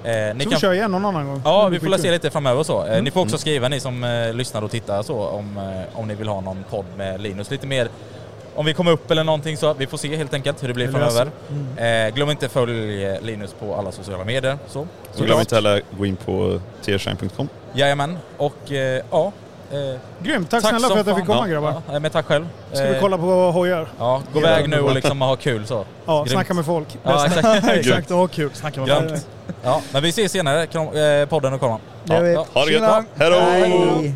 Eh, 0.04 0.36
ni 0.36 0.44
Så 0.44 0.50
kan 0.50 0.56
vi 0.56 0.60
kör 0.62 0.74
igen 0.74 0.92
någon 0.92 1.06
annan 1.06 1.28
gång. 1.28 1.42
Ja, 1.46 1.68
vi 1.68 1.80
får 1.80 1.88
la 1.88 1.98
se 1.98 2.12
lite 2.12 2.30
framöver 2.30 2.64
så. 2.64 2.86
Eh, 2.86 3.04
Ni 3.04 3.12
får 3.12 3.22
också 3.22 3.38
skriva 3.38 3.68
ni 3.68 3.80
som 3.80 4.04
eh, 4.04 4.34
lyssnar 4.34 4.62
och 4.62 4.72
tittar 4.72 5.04
så 5.04 5.28
om, 5.28 5.58
eh, 5.58 6.00
om 6.00 6.08
ni 6.08 6.16
vill 6.16 6.28
ha 6.28 6.42
någon 6.42 6.64
podd 6.70 6.86
med 6.98 7.22
Linus 7.22 7.52
lite 7.52 7.68
mer. 7.68 7.88
Om 8.56 8.66
vi 8.66 8.74
kommer 8.74 8.92
upp 8.92 9.12
eller 9.12 9.24
någonting 9.24 9.58
så. 9.58 9.74
Vi 9.74 9.88
får 9.88 9.98
se 9.98 10.16
helt 10.16 10.34
enkelt 10.34 10.64
hur 10.64 10.68
det 10.68 10.74
blir 10.74 10.86
Det 10.86 10.92
framöver. 10.92 11.32
löser. 11.76 12.08
Eh, 12.08 12.14
glöm 12.16 12.30
inte 12.30 12.50
följ 12.50 13.18
Linus 13.22 13.54
på 13.60 13.76
alla 13.76 13.92
sociala 13.92 14.24
medier. 14.24 14.58
Så. 14.68 14.88
Så 15.14 15.24
glöm 15.24 15.40
inte 15.40 15.56
heller 15.56 15.82
gå 15.98 16.06
in 16.06 16.16
på 16.16 16.60
tiershine.com. 16.82 17.50
Jajamän. 17.74 18.18
Och 18.38 18.72
eh, 18.72 19.02
ja. 19.12 19.32
Eh, 19.72 20.00
Grymt, 20.24 20.50
tack, 20.50 20.62
snälla 20.62 20.80
som 20.80 20.90
för 20.90 21.00
att 21.00 21.08
jag 21.08 21.18
fick 21.18 21.26
komma 21.26 21.48
grabbar. 21.48 21.82
Ja, 21.92 22.00
men 22.00 22.12
tack 22.12 22.26
själv. 22.26 22.48
Ska 22.74 22.84
vi 22.84 22.96
Eh, 22.96 23.00
kolla 23.02 23.18
på 23.18 23.24
hojar? 23.52 23.88
Ja, 24.00 24.22
gå 24.34 24.40
iväg 24.40 24.70
nu 24.70 24.80
och 24.82 24.96
liksom 24.96 25.22
ha 25.22 25.36
kul 25.36 25.66
så. 25.68 25.86
Ja, 26.06 26.16
Grymt. 26.18 26.30
snacka 26.32 26.54
med 26.54 26.66
folk. 26.66 26.88
Ja, 27.04 27.26
exakt. 27.26 27.68
Exakt, 27.68 28.12
och 28.12 28.32
kul. 28.32 28.50
Snacka 28.54 28.80
med. 28.82 28.90
Grymt. 29.08 29.28
Ja, 29.64 29.82
men 29.92 30.04
vi 30.04 30.10
ses 30.10 30.32
senare, 30.32 30.64
eh, 31.22 31.28
podden 31.30 31.54
och. 31.54 31.80
Det 32.04 32.14
gör 32.14 32.22
vi. 32.24 32.34
ja. 32.34 32.46
Ha 32.54 32.66
det 32.66 32.72
gött! 32.72 33.06
Hej. 33.16 34.16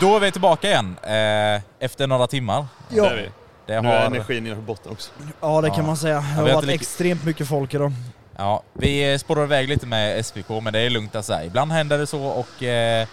Då 0.00 0.16
är 0.16 0.20
vi 0.20 0.30
tillbaka 0.32 0.68
igen 0.68 0.96
eh, 1.02 1.62
efter 1.84 2.06
några 2.06 2.26
timmar. 2.26 2.66
Det 2.88 2.96
Ja. 2.96 3.06
är 3.10 3.16
vi. 3.16 3.28
Det 3.66 3.80
Nu 3.80 3.88
är 3.88 3.98
har, 3.98 4.06
energin 4.06 4.44
nere 4.44 4.54
på 4.54 4.60
botten 4.60 4.92
också. 4.92 5.10
ja, 5.40 5.60
det 5.60 5.68
kan 5.70 5.78
Ja. 5.78 5.82
man 5.86 5.96
säga. 5.96 6.14
Det 6.14 6.20
har 6.22 6.48
har 6.48 6.54
varit 6.54 6.68
extremt 6.70 7.24
mycket 7.24 7.48
folk 7.48 7.74
idag. 7.74 7.92
ja, 8.36 8.62
vi 8.72 9.18
spårar 9.18 9.42
iväg 9.44 9.68
lite 9.68 9.86
med 9.86 10.26
SPK, 10.26 10.48
men 10.62 10.72
det 10.72 10.78
är 10.80 10.90
lugnt 10.90 11.14
att 11.16 11.24
säga. 11.24 11.44
Ibland 11.44 11.72
händer 11.72 11.98
det 11.98 12.06
så 12.06 12.24
och 12.24 12.62
eh, 12.62 13.06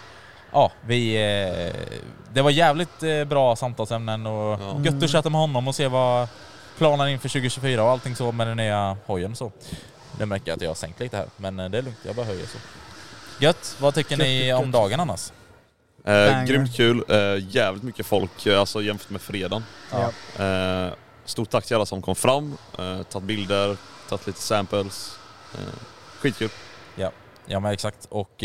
ja, 0.52 0.72
vi... 0.86 1.14
Eh, 1.16 1.74
det 2.32 2.42
var 2.42 2.50
jävligt 2.50 3.02
eh, 3.02 3.24
bra 3.24 3.56
samtalsämnen 3.56 4.26
och 4.26 4.60
Ja. 4.60 4.80
gött 4.84 5.02
att 5.02 5.10
chatta 5.10 5.30
med 5.30 5.40
honom 5.40 5.68
och 5.68 5.74
se 5.74 5.88
vad 5.88 6.28
planen 6.78 7.08
inför 7.08 7.28
2024 7.28 7.82
och 7.84 7.90
allting 7.90 8.16
så 8.16 8.32
med 8.32 8.46
den 8.46 8.56
nya 8.56 8.96
hojen 9.06 9.36
så. 9.36 9.52
Det 10.18 10.26
märker 10.26 10.48
jag 10.50 10.56
att 10.56 10.62
jag 10.62 10.70
har 10.70 10.74
sänkt 10.74 11.00
lite 11.00 11.16
här, 11.16 11.26
men 11.36 11.60
eh, 11.60 11.68
det 11.70 11.78
är 11.78 11.82
lugnt. 11.82 11.98
Jag 12.06 12.16
bara 12.16 12.26
höjer 12.26 12.46
så. 12.46 12.58
Gött! 13.44 13.76
Vad 13.80 13.94
tycker 13.94 14.10
Gött, 14.10 14.18
ni 14.18 14.46
gött, 14.46 14.58
om 14.58 14.64
gött. 14.64 14.72
dagen 14.72 15.00
annars? 15.00 15.32
Eh, 16.04 16.44
grymt 16.44 16.76
kul, 16.76 17.04
eh, 17.08 17.16
jävligt 17.54 17.82
mycket 17.82 18.06
folk 18.06 18.46
alltså 18.46 18.82
jämfört 18.82 19.10
med 19.10 19.20
fredagen. 19.20 19.64
Ja. 19.92 20.44
Eh, 20.44 20.92
stort 21.24 21.50
tack 21.50 21.64
till 21.66 21.76
alla 21.76 21.86
som 21.86 22.02
kom 22.02 22.14
fram, 22.14 22.56
eh, 22.78 23.02
tagit 23.02 23.26
bilder, 23.26 23.76
tagit 24.08 24.26
lite 24.26 24.40
samples. 24.40 25.18
Eh, 25.54 25.60
skitkul. 26.18 26.48
Ja 27.46 27.60
men 27.60 27.72
exakt 27.72 28.06
och 28.10 28.44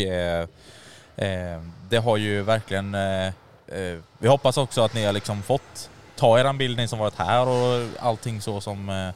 det 1.88 1.98
har 1.98 2.16
ju 2.16 2.42
verkligen... 2.42 2.94
Eh, 2.94 3.26
eh, 3.26 3.98
vi 4.18 4.28
hoppas 4.28 4.56
också 4.56 4.82
att 4.82 4.94
ni 4.94 5.04
har 5.04 5.12
liksom 5.12 5.42
fått 5.42 5.90
ta 6.16 6.38
eran 6.40 6.58
bild 6.58 6.76
ni 6.76 6.88
som 6.88 6.98
varit 6.98 7.18
här 7.18 7.48
och 7.48 7.88
allting 8.00 8.40
så 8.40 8.60
som, 8.60 8.88
eh, 8.88 9.08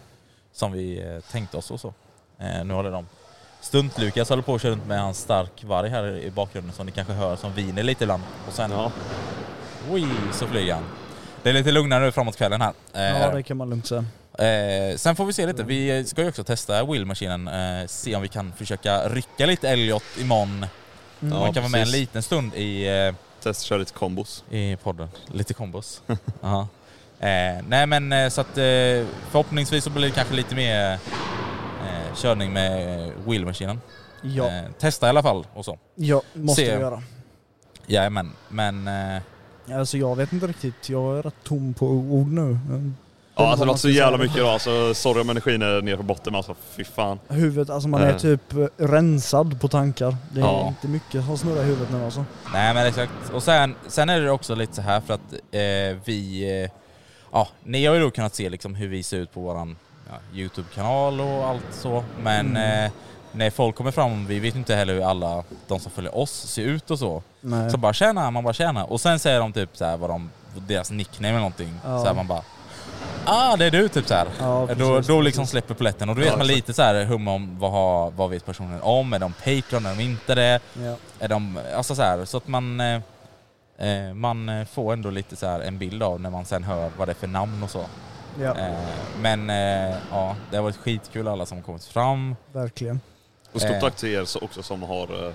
som 0.53 0.73
vi 0.73 1.01
eh, 1.01 1.33
tänkte 1.33 1.57
oss 1.57 1.71
och 1.71 1.81
så. 1.81 1.95
Eh, 2.39 2.65
nu 2.65 2.75
håller 2.75 2.91
de 2.91 3.07
Stunt-Lukas 3.63 4.29
håller 4.29 4.43
på 4.43 4.55
att 4.55 4.63
köra 4.63 4.73
runt 4.73 4.87
med 4.87 5.01
hans 5.01 5.19
stark 5.19 5.65
varg 5.65 5.89
här 5.89 6.17
i 6.19 6.31
bakgrunden 6.31 6.73
som 6.73 6.87
ni 6.87 6.93
kanske 6.93 7.13
hör 7.13 7.37
som 7.37 7.53
viner 7.53 7.83
lite 7.83 8.05
ibland. 8.05 8.23
Och 8.49 8.53
sen, 8.53 8.71
Ja. 8.71 8.93
oj, 9.91 10.07
så 10.33 10.47
flyger 10.47 10.75
han. 10.75 10.85
Det 11.43 11.49
är 11.49 11.53
lite 11.55 11.73
lugnare 11.73 12.05
nu 12.05 12.13
framåt 12.13 12.37
kvällen 12.37 12.61
här. 12.61 12.73
Eh, 12.95 13.21
Ja, 13.21 13.31
det 13.35 13.43
kan 13.43 13.57
man 13.57 13.71
lugnt 13.71 13.87
säga. 13.87 14.05
Eh, 14.39 14.97
sen 14.97 15.17
får 15.17 15.25
vi 15.25 15.33
se 15.33 15.47
lite. 15.47 15.63
Vi 15.63 16.05
ska 16.05 16.23
ju 16.23 16.29
också 16.29 16.45
testa 16.45 16.85
wheelmaskinen. 16.85 17.49
Eh, 17.49 17.87
se 17.87 18.17
om 18.17 18.23
vi 18.23 18.29
kan 18.29 18.53
försöka 18.53 19.09
rycka 19.09 19.47
lite 19.47 19.69
Elliot 19.69 20.05
imorgon. 20.21 20.67
Ja, 21.23 21.29
Man 21.29 21.53
kan 21.53 21.63
vara 21.63 21.71
med 21.71 21.79
en 21.81 21.85
precis. 21.85 22.01
liten 22.01 22.23
stund 22.23 22.55
i, 22.55 22.89
eh, 22.89 23.15
Testa 23.43 23.65
köra 23.65 23.79
lite 23.79 23.93
kombos. 23.93 24.45
i 24.51 24.77
podden. 24.77 25.09
Lite 25.33 25.55
kombos. 25.55 26.03
Aha. 26.43 26.69
Eh, 27.21 27.63
nej 27.69 27.87
men 27.87 28.13
eh, 28.13 28.29
så 28.29 28.41
att 28.41 28.59
eh, 28.59 28.63
förhoppningsvis 29.31 29.85
så 29.85 29.91
blir 29.91 30.03
det 30.03 30.11
kanske 30.11 30.35
lite 30.35 30.55
mer 30.55 30.93
eh, 30.93 32.15
körning 32.17 32.53
med 32.53 33.11
wheelmaskinen. 33.27 33.81
Ja, 34.23 34.51
Eh, 34.51 34.63
testa 34.79 35.07
i 35.07 35.09
alla 35.09 35.23
fall 35.23 35.47
och 35.55 35.65
så. 35.65 35.79
ja 35.95 36.23
måste 36.33 36.63
se. 36.65 36.75
vi 36.77 36.81
göra. 36.83 37.03
Jajamän. 37.87 38.33
Men 38.49 38.89
eh, 38.89 39.23
Alltså 39.79 39.99
jag 39.99 40.17
vet 40.17 40.33
inte 40.33 40.47
riktigt, 40.47 40.89
jag 40.89 41.19
är 41.19 41.23
rätt 41.23 41.35
tom 41.45 41.75
på 41.75 41.87
ord 41.87 42.29
nu. 42.33 42.59
Ja, 43.37 43.47
alltså 43.49 43.65
det 43.65 43.67
låter 43.67 43.81
så 43.81 43.89
jävla 43.89 44.19
mycket 44.19 44.37
idag. 44.37 44.49
Alltså, 44.49 44.95
sorry 44.95 45.21
om 45.21 45.31
energin 45.31 45.63
är 45.63 45.83
nere 45.83 45.97
på 45.97 46.03
botten 46.03 46.33
men 46.33 46.35
alltså 46.35 46.55
fy 46.77 46.85
fan. 46.85 47.19
Huvudet, 47.29 47.71
alltså 47.71 47.89
man 47.89 48.03
är 48.03 48.11
Eh. 48.11 48.17
typ 48.17 48.53
eh, 48.53 48.67
rensad 48.77 49.61
på 49.61 49.69
tankar. 49.69 50.17
Det 50.33 50.41
är 50.41 50.45
Ja. 50.45 50.69
inte 50.69 50.89
mycket 50.89 51.25
som 51.25 51.39
snurrar 51.39 51.63
i 51.63 51.65
huvudet 51.65 51.89
nu 51.93 52.05
alltså. 52.05 52.25
Nej 52.53 52.75
men 52.75 52.87
exakt. 52.87 53.13
Och 53.33 53.43
sen, 53.43 53.75
sen 53.89 54.09
är 54.09 54.21
det 54.21 54.31
också 54.31 54.55
lite 54.55 54.75
så 54.75 54.83
här 54.83 55.01
för 55.01 55.15
att 55.15 55.33
eh, 55.51 55.99
vi... 56.05 56.51
Eh, 56.65 56.71
ja, 57.33 57.49
ni 57.65 57.87
har 57.87 57.95
ju 57.95 58.01
då 58.01 58.11
kunnat 58.11 58.35
se 58.35 58.51
liksom 58.51 58.75
hur 58.75 58.89
vi 58.89 59.03
ser 59.03 59.17
ut 59.19 59.33
på 59.35 59.41
våran 59.41 59.77
ja, 60.11 60.39
Youtube-kanal 60.39 61.21
och 61.21 61.47
allt 61.49 61.67
så. 61.71 62.05
Men 62.23 62.47
Mm. 62.57 62.85
eh, 62.85 62.91
när 63.33 63.51
folk 63.51 63.77
kommer 63.77 63.91
fram, 63.91 64.27
vi 64.27 64.39
vet 64.41 64.55
inte 64.57 64.75
heller 64.75 64.95
hur 64.95 65.11
alla 65.11 65.45
de 65.69 65.81
som 65.81 65.93
följer 65.93 66.19
oss 66.19 66.31
ser 66.33 66.63
ut 66.65 66.91
och 66.91 66.99
så. 66.99 67.23
Nej. 67.41 67.71
Så 67.71 67.77
bara 67.77 67.93
tjena, 67.93 68.31
man 68.31 68.45
bara 68.45 68.55
tjena. 68.55 68.85
Och 68.85 69.01
sen 69.01 69.19
säger 69.19 69.41
de 69.41 69.53
typ 69.53 69.77
så 69.77 69.85
här 69.85 69.97
vad 69.97 70.11
de, 70.11 70.31
deras 70.69 70.91
nickname 70.91 71.29
eller 71.29 71.39
någonting. 71.39 71.75
Ja. 71.85 71.99
Så 71.99 72.07
här 72.07 72.15
man 72.15 72.27
bara 72.27 72.43
Ah 73.25 73.57
det 73.57 73.65
är 73.65 73.71
du 73.71 73.89
typ 73.89 74.07
så 74.09 74.15
här. 74.15 74.27
Ja, 74.41 74.67
då, 74.79 74.95
precis, 74.97 75.07
då 75.09 75.21
liksom 75.21 75.43
precis. 75.43 75.51
släpper 75.51 75.75
polletten 75.75 76.09
och 76.09 76.15
då 76.15 76.21
vet 76.21 76.31
Ja, 76.31 76.37
man 76.37 76.41
exakt. 76.47 76.57
lite 76.57 76.73
så 76.75 76.83
här 76.83 77.05
hum 77.05 77.29
om 77.29 77.59
vad, 77.59 77.71
har, 77.71 78.11
vad 78.11 78.31
vet 78.31 78.47
personen 78.47 78.81
om, 78.83 79.13
är 79.13 79.19
de 79.19 79.33
Patreon, 79.33 79.87
är 79.87 79.95
de 79.97 80.03
inte 80.03 80.35
det? 80.35 80.61
Ja. 80.83 80.97
Är 81.21 81.29
de, 81.29 81.59
alltså 81.77 81.95
så 81.95 82.03
här, 82.03 82.25
så 82.25 82.37
att 82.37 82.49
man, 82.49 82.81
eh, 82.81 83.01
eh, 83.79 84.15
man 84.15 84.49
eh, 84.49 84.65
får 84.67 84.93
ändå 84.93 85.11
lite 85.11 85.37
så 85.37 85.47
här 85.47 85.61
en 85.61 85.79
bild 85.79 86.03
av 86.03 86.21
när 86.21 86.31
man 86.31 86.45
sen 86.45 86.65
hör 86.65 86.91
vad 86.97 87.09
det 87.09 87.13
är 87.13 87.15
för 87.15 87.27
namn 87.27 87.63
och 87.63 87.71
så. 87.71 87.85
ja, 88.41 88.57
Eh, 88.59 88.75
men 89.21 89.51
eh, 89.51 89.97
ja, 90.11 90.37
det 90.51 90.57
har 90.57 90.63
varit 90.65 90.77
skitkul 90.77 91.29
alla 91.29 91.47
som 91.47 91.59
har 91.59 91.63
kommit 91.63 91.85
fram. 91.85 92.37
verkligen. 92.53 93.01
Och 93.53 93.61
stort 93.61 93.73
Eh. 93.73 93.81
tack 93.81 93.97
till 93.97 94.09
er 94.09 94.25
så- 94.25 94.39
också 94.39 94.63
som 94.63 94.83
har 94.83 95.33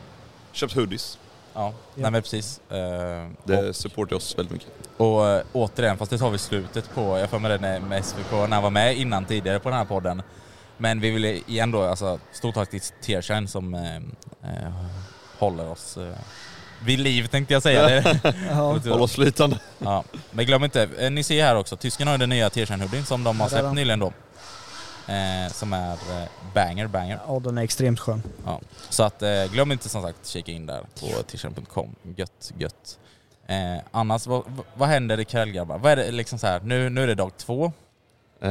köpt 0.51 0.73
hoodies. 0.75 1.17
Ja, 1.59 1.73
nej 1.95 2.11
men 2.11 2.21
precis. 2.21 2.61
Eh, 2.69 3.27
Det 3.43 3.73
supportar 3.73 4.15
oss 4.15 4.37
väldigt 4.37 4.53
mycket. 4.53 4.69
Och 4.97 5.27
äh, 5.27 5.41
återigen, 5.53 5.97
fast 5.97 6.11
det 6.11 6.17
tar 6.17 6.29
vi 6.29 6.37
slutet 6.37 6.95
på, 6.95 7.17
jag 7.19 7.29
får 7.29 7.39
med 7.39 7.51
det 7.51 7.79
med 7.79 8.05
SVK 8.05 8.31
när 8.31 8.47
han 8.47 8.63
var 8.63 8.69
med 8.69 8.97
innan 8.97 9.25
tidigare 9.25 9.59
på 9.59 9.69
den 9.69 9.77
här 9.77 9.85
podden. 9.85 10.21
Men 10.77 10.99
vi 10.99 11.09
vill 11.11 11.25
igen 11.25 11.71
då, 11.71 11.83
alltså 11.83 12.19
stort 12.31 12.55
tack 12.55 12.69
till 12.69 12.81
Tearshine 12.81 13.47
som 13.47 13.73
eh, 13.73 13.95
eh, 13.95 14.71
håller 15.39 15.69
oss 15.71 15.97
eh, 15.97 16.13
vid 16.85 16.99
liv 16.99 17.27
tänkte 17.27 17.53
jag 17.53 17.63
säga. 17.63 17.83
Det, 17.87 18.21
Ja. 18.49 18.79
Håll 18.89 19.01
oss 19.01 19.13
flytande. 19.15 19.59
ja. 19.79 20.03
Men 20.31 20.45
glöm 20.45 20.63
inte, 20.63 20.89
eh, 20.99 21.11
ni 21.11 21.23
ser 21.23 21.43
här 21.45 21.55
också, 21.55 21.75
tysken 21.77 22.07
har 22.07 22.13
ju 22.13 22.17
den 22.17 22.29
nya 22.29 22.49
Tearshine 22.49 22.81
hoodien 22.81 23.05
som 23.05 23.23
de 23.23 23.39
har 23.39 23.49
släppt 23.49 23.73
nyligen 23.73 23.99
då. 23.99 24.13
Eh, 25.07 25.51
som 25.51 25.73
är 25.73 25.91
eh, 25.93 26.27
banger, 26.53 26.87
banger. 26.87 27.19
ja, 27.27 27.39
den 27.43 27.57
är 27.57 27.61
extremt 27.61 27.99
skön. 27.99 28.23
Ja. 28.45 28.59
Så 28.89 29.03
att 29.03 29.21
eh, 29.21 29.29
glöm 29.51 29.71
inte 29.71 29.89
som 29.89 30.01
sagt 30.01 30.27
kika 30.27 30.51
in 30.51 30.65
där 30.65 30.79
på 30.99 31.07
tearshine.com. 31.23 31.95
Gött, 32.15 32.51
gött. 32.57 32.99
Eh, 33.47 33.83
annars, 33.91 34.27
vad, 34.27 34.43
vad 34.73 34.89
händer 34.89 35.19
ikväll 35.19 35.51
grabbar? 35.51 35.77
Vad 35.77 35.91
är 35.91 35.95
det 35.95 36.11
liksom 36.11 36.39
så 36.39 36.47
här, 36.47 36.59
nu, 36.63 36.89
nu 36.89 37.03
är 37.03 37.07
det 37.07 37.15
dag 37.15 37.31
två. 37.37 37.65
Eh, 38.41 38.49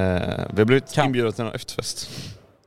vi 0.51 0.59
har 0.61 0.65
blivit 0.65 0.93
Kan- 0.93 1.07
inbjudna 1.07 1.33
till 1.33 1.45
en 1.45 1.53
efterfest. 1.53 2.11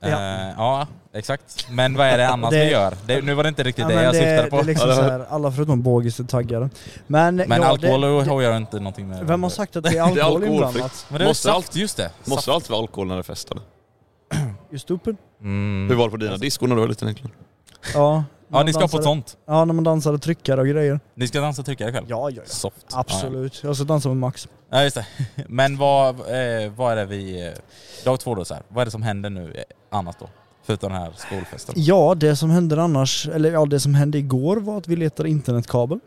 Eh, 0.02 0.10
ja, 0.58 0.88
exakt. 1.14 1.68
Men 1.72 1.94
vad 1.98 2.08
är 2.08 2.18
det 2.18 2.28
annars 2.30 2.50
Det- 2.52 2.66
vi 2.66 2.72
gör? 2.72 2.94
Det, 3.06 3.22
nu 3.22 3.34
var 3.34 3.44
det 3.44 3.50
inte 3.50 3.64
riktigt 3.64 3.82
Ja, 3.82 3.88
det 3.96 4.04
jag 4.04 4.14
det, 4.14 4.18
syftade 4.20 4.50
på. 4.50 4.56
det 4.56 4.62
är 4.62 4.66
liksom 4.66 4.90
Ja, 4.90 4.96
så 4.96 5.02
här, 5.02 5.26
alla 5.30 5.52
förutom 5.52 5.82
Bågis 5.82 6.20
är 6.20 6.24
taggade. 6.24 6.70
Men, 7.08 7.36
Men 7.36 7.62
ja, 7.62 7.68
alkohol 7.68 8.02
det, 8.02 8.08
har 8.32 8.42
jag 8.42 8.58
inte 8.58 8.78
någonting 8.78 9.08
med 9.08 9.28
Vem 9.28 9.44
har 9.44 9.50
sagt 9.50 9.76
att 9.76 9.84
det 9.84 9.90
är 9.90 9.94
Det 10.16 10.22
är 10.22 10.24
alkohol 10.24 10.44
inblandat? 10.44 11.06
Men 11.10 11.18
det 11.20 11.26
är 11.26 11.28
Måste 11.28 11.44
saft, 11.44 11.56
allt- 11.56 11.76
just 11.76 11.98
det. 11.98 12.12
Måste 12.26 12.36
Saft. 12.36 12.48
alltid 12.56 12.70
vara 12.72 12.82
alkohol 12.82 13.08
när 13.08 13.16
det 13.16 13.22
är 13.22 13.24
fest 13.24 13.52
eller? 13.52 13.64
Just 14.72 14.84
stupid? 14.84 15.18
Mm. 15.42 15.88
Hur 15.90 15.96
var 15.96 16.06
det 16.06 16.12
på 16.12 16.18
dina 16.18 16.38
diskon 16.38 16.70
när 16.70 16.76
du 16.76 16.82
var 16.82 16.88
liten 16.90 17.08
egentligen? 17.08 17.36
Ja. 17.94 18.24
Ja, 18.52 18.64
ni 18.64 18.74
ska 18.74 18.80
man 18.80 18.90
på 18.90 18.98
ett 18.98 19.04
dansade- 19.04 19.04
sånt. 19.04 19.38
Ja, 19.46 19.66
när 19.66 19.74
man 19.74 19.84
dansade 19.84 20.20
tryckare 20.20 20.62
och 20.62 20.68
grejer. 20.68 21.00
Ni 21.16 21.28
ska 21.28 21.42
dansa 21.42 21.62
och 21.62 21.66
trycka 21.66 21.90
ikväll? 21.90 22.06
Ja, 22.08 22.30
ja, 22.30 22.36
ja. 22.36 22.42
Soft. 22.46 22.86
Absolut. 22.92 23.64
Jag 23.64 23.76
ska 23.76 23.86
dansa 23.86 24.10
med 24.10 24.18
Max. 24.18 24.48
Ja, 24.70 24.84
just 24.84 24.96
det. 24.96 25.06
Men 25.48 25.78
vad, 25.78 26.10
eh, 26.20 26.72
vad 26.76 26.92
är 26.92 26.96
det 26.96 27.06
vi... 27.06 27.48
Eh, 27.48 27.54
dag 28.06 28.20
två 28.20 28.36
då 28.36 28.46
så 28.46 28.54
här. 28.54 28.64
Vad 28.68 28.82
är 28.82 28.86
det 28.86 28.92
som 28.92 29.02
händer 29.02 29.30
nu 29.30 29.54
eh, 29.54 29.98
annat 29.98 30.20
då? 30.20 30.30
Förutom 30.64 30.92
den 30.92 31.02
här 31.02 31.12
skolfesten? 31.16 31.76
Ja, 31.78 32.16
det 32.16 32.36
som 32.36 32.50
hände 32.50 32.82
annars, 32.82 33.28
eller 33.28 33.52
ja, 33.52 33.66
det 33.66 33.80
som 33.80 33.94
hände 33.96 34.18
igår 34.18 34.58
var 34.58 34.78
att 34.78 34.88
vi 34.88 34.96
letade 34.96 35.30
internetkabel. 35.30 36.00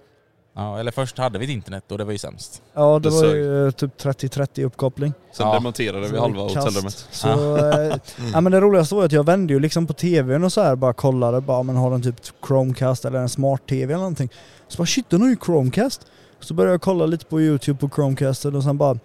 Ja, 0.54 0.78
eller 0.78 0.90
först 0.90 1.18
hade 1.18 1.38
vi 1.38 1.44
ett 1.44 1.50
internet 1.50 1.92
och 1.92 1.98
det 1.98 2.04
var 2.04 2.12
ju 2.12 2.18
sämst. 2.18 2.62
Ja, 2.74 2.98
det 2.98 3.08
Det 3.10 3.16
var 3.16 3.24
ju 3.34 3.66
eh, 3.66 3.70
typ 3.70 4.00
30-30 4.02 4.64
uppkoppling. 4.64 5.12
Sen 5.32 5.46
Ja. 5.46 5.54
demonterade 5.54 6.00
vi 6.00 6.08
Så 6.08 6.20
halva 6.20 6.42
kast. 6.48 6.56
hotellrummet. 6.56 7.06
Så, 7.10 7.28
eh, 7.56 7.96
ja, 8.32 8.40
men 8.40 8.52
det 8.52 8.60
roligaste 8.60 8.94
var 8.94 9.04
att 9.04 9.12
jag 9.12 9.26
vände 9.26 9.52
ju 9.52 9.60
liksom 9.60 9.86
på 9.86 9.92
tvn 9.92 10.44
och 10.44 10.52
så 10.52 10.60
här 10.62 10.76
bara 10.76 10.92
kollade, 10.92 11.40
bara 11.40 11.62
men 11.62 11.76
har 11.76 11.90
den 11.90 12.02
typ 12.02 12.16
Chromecast 12.46 13.04
eller 13.04 13.18
en 13.18 13.28
smart-tv 13.28 13.84
eller 13.92 13.98
någonting. 14.00 14.28
Så 14.68 14.78
bara 14.78 14.86
shit 14.86 15.10
den 15.10 15.20
har 15.22 15.28
ju 15.28 15.36
Chromecast. 15.46 16.00
Så 16.40 16.54
började 16.54 16.74
jag 16.74 16.80
kolla 16.82 17.06
lite 17.06 17.24
på 17.24 17.40
youtube 17.40 17.78
på 17.78 17.88
Chromecastet 17.94 18.54
och 18.54 18.62
sen 18.62 18.78
bara 18.78 18.92
"Nej, 18.92 19.00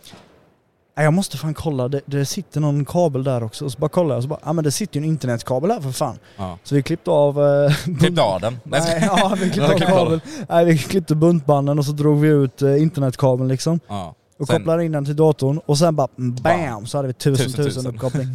jag 1.03 1.13
måste 1.13 1.37
fan 1.37 1.53
kolla, 1.53 1.87
det, 1.87 2.01
det 2.05 2.25
sitter 2.25 2.61
någon 2.61 2.85
kabel 2.85 3.23
där 3.23 3.43
också. 3.43 3.65
Och 3.65 3.71
så 3.71 3.79
bara 3.79 3.89
kollade 3.89 4.13
jag 4.13 4.17
och 4.17 4.23
så 4.23 4.29
bara, 4.29 4.39
ja 4.45 4.53
men 4.53 4.63
det 4.63 4.71
sitter 4.71 4.99
ju 4.99 5.03
en 5.03 5.09
internetkabel 5.09 5.71
här 5.71 5.81
för 5.81 5.91
fan. 5.91 6.19
Ja. 6.37 6.57
Så 6.63 6.75
vi 6.75 6.83
klippte 6.83 7.11
av... 7.11 7.41
Eh, 7.45 7.73
Klippte 7.99 8.21
av 8.21 8.41
den. 8.41 8.59
Nej, 8.63 9.03
ja, 9.05 9.35
vi 9.41 9.49
klippte 9.51 9.73
av 9.73 9.79
kabeln. 9.79 10.21
Nej, 10.49 10.65
vi 10.65 10.77
klippte 10.77 11.15
buntbanden 11.15 11.79
och 11.79 11.85
så 11.85 11.91
drog 11.91 12.19
vi 12.19 12.27
ut 12.27 12.61
eh, 12.61 12.81
internetkabeln 12.81 13.47
liksom. 13.49 13.79
Ja. 13.87 14.15
Och 14.39 14.47
Sen- 14.47 14.57
kopplade 14.57 14.85
in 14.85 14.91
den 14.91 15.05
till 15.05 15.15
datorn 15.15 15.59
och 15.65 15.77
sen 15.77 15.95
bara 15.95 16.07
bam, 16.15 16.35
Bam. 16.35 16.85
så 16.87 16.97
hade 16.97 17.07
vi 17.07 17.13
tusen 17.13 17.45
Tusen, 17.45 17.65
tusen, 17.65 17.87
uppkoppling. 17.87 18.27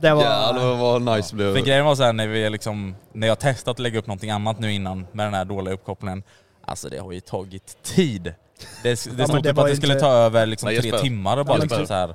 Det 0.00 0.14
var... 0.14 0.22
Jävlar 0.22 0.76
vad 0.76 1.02
nice 1.02 1.28
det 1.30 1.36
blev. 1.36 1.54
För 1.54 1.60
grejen 1.66 1.84
var 1.84 1.94
så 1.94 2.02
här, 2.02 2.12
när 2.12 2.26
vi 2.26 2.50
liksom, 2.50 2.94
när 3.12 3.26
jag 3.26 3.38
testat 3.38 3.72
att 3.72 3.78
lägga 3.78 3.98
upp 3.98 4.06
någonting 4.06 4.30
annat 4.30 4.58
nu 4.58 4.72
innan 4.72 5.06
med 5.12 5.26
den 5.26 5.34
här 5.34 5.44
dåliga 5.44 5.74
uppkopplingen. 5.74 6.22
Alltså 6.66 6.88
det 6.88 6.98
har 6.98 7.12
ju 7.12 7.20
tagit 7.20 7.82
tid. 7.82 8.34
Det, 8.82 8.88
det 8.90 8.96
stod 8.96 9.16
det 9.16 9.42
typ 9.42 9.56
var 9.56 9.64
att 9.64 9.70
det 9.70 9.76
skulle 9.76 9.92
inte- 9.92 10.04
ta 10.04 10.12
över 10.12 10.46
liksom 10.46 10.66
Nej, 10.68 10.80
tre 10.82 10.98
timmar 10.98 11.36
och 11.36 11.46
bara 11.46 11.58
Ja, 11.58 11.62
liksom 11.62 11.86
så 11.86 11.94
här. 11.94 12.14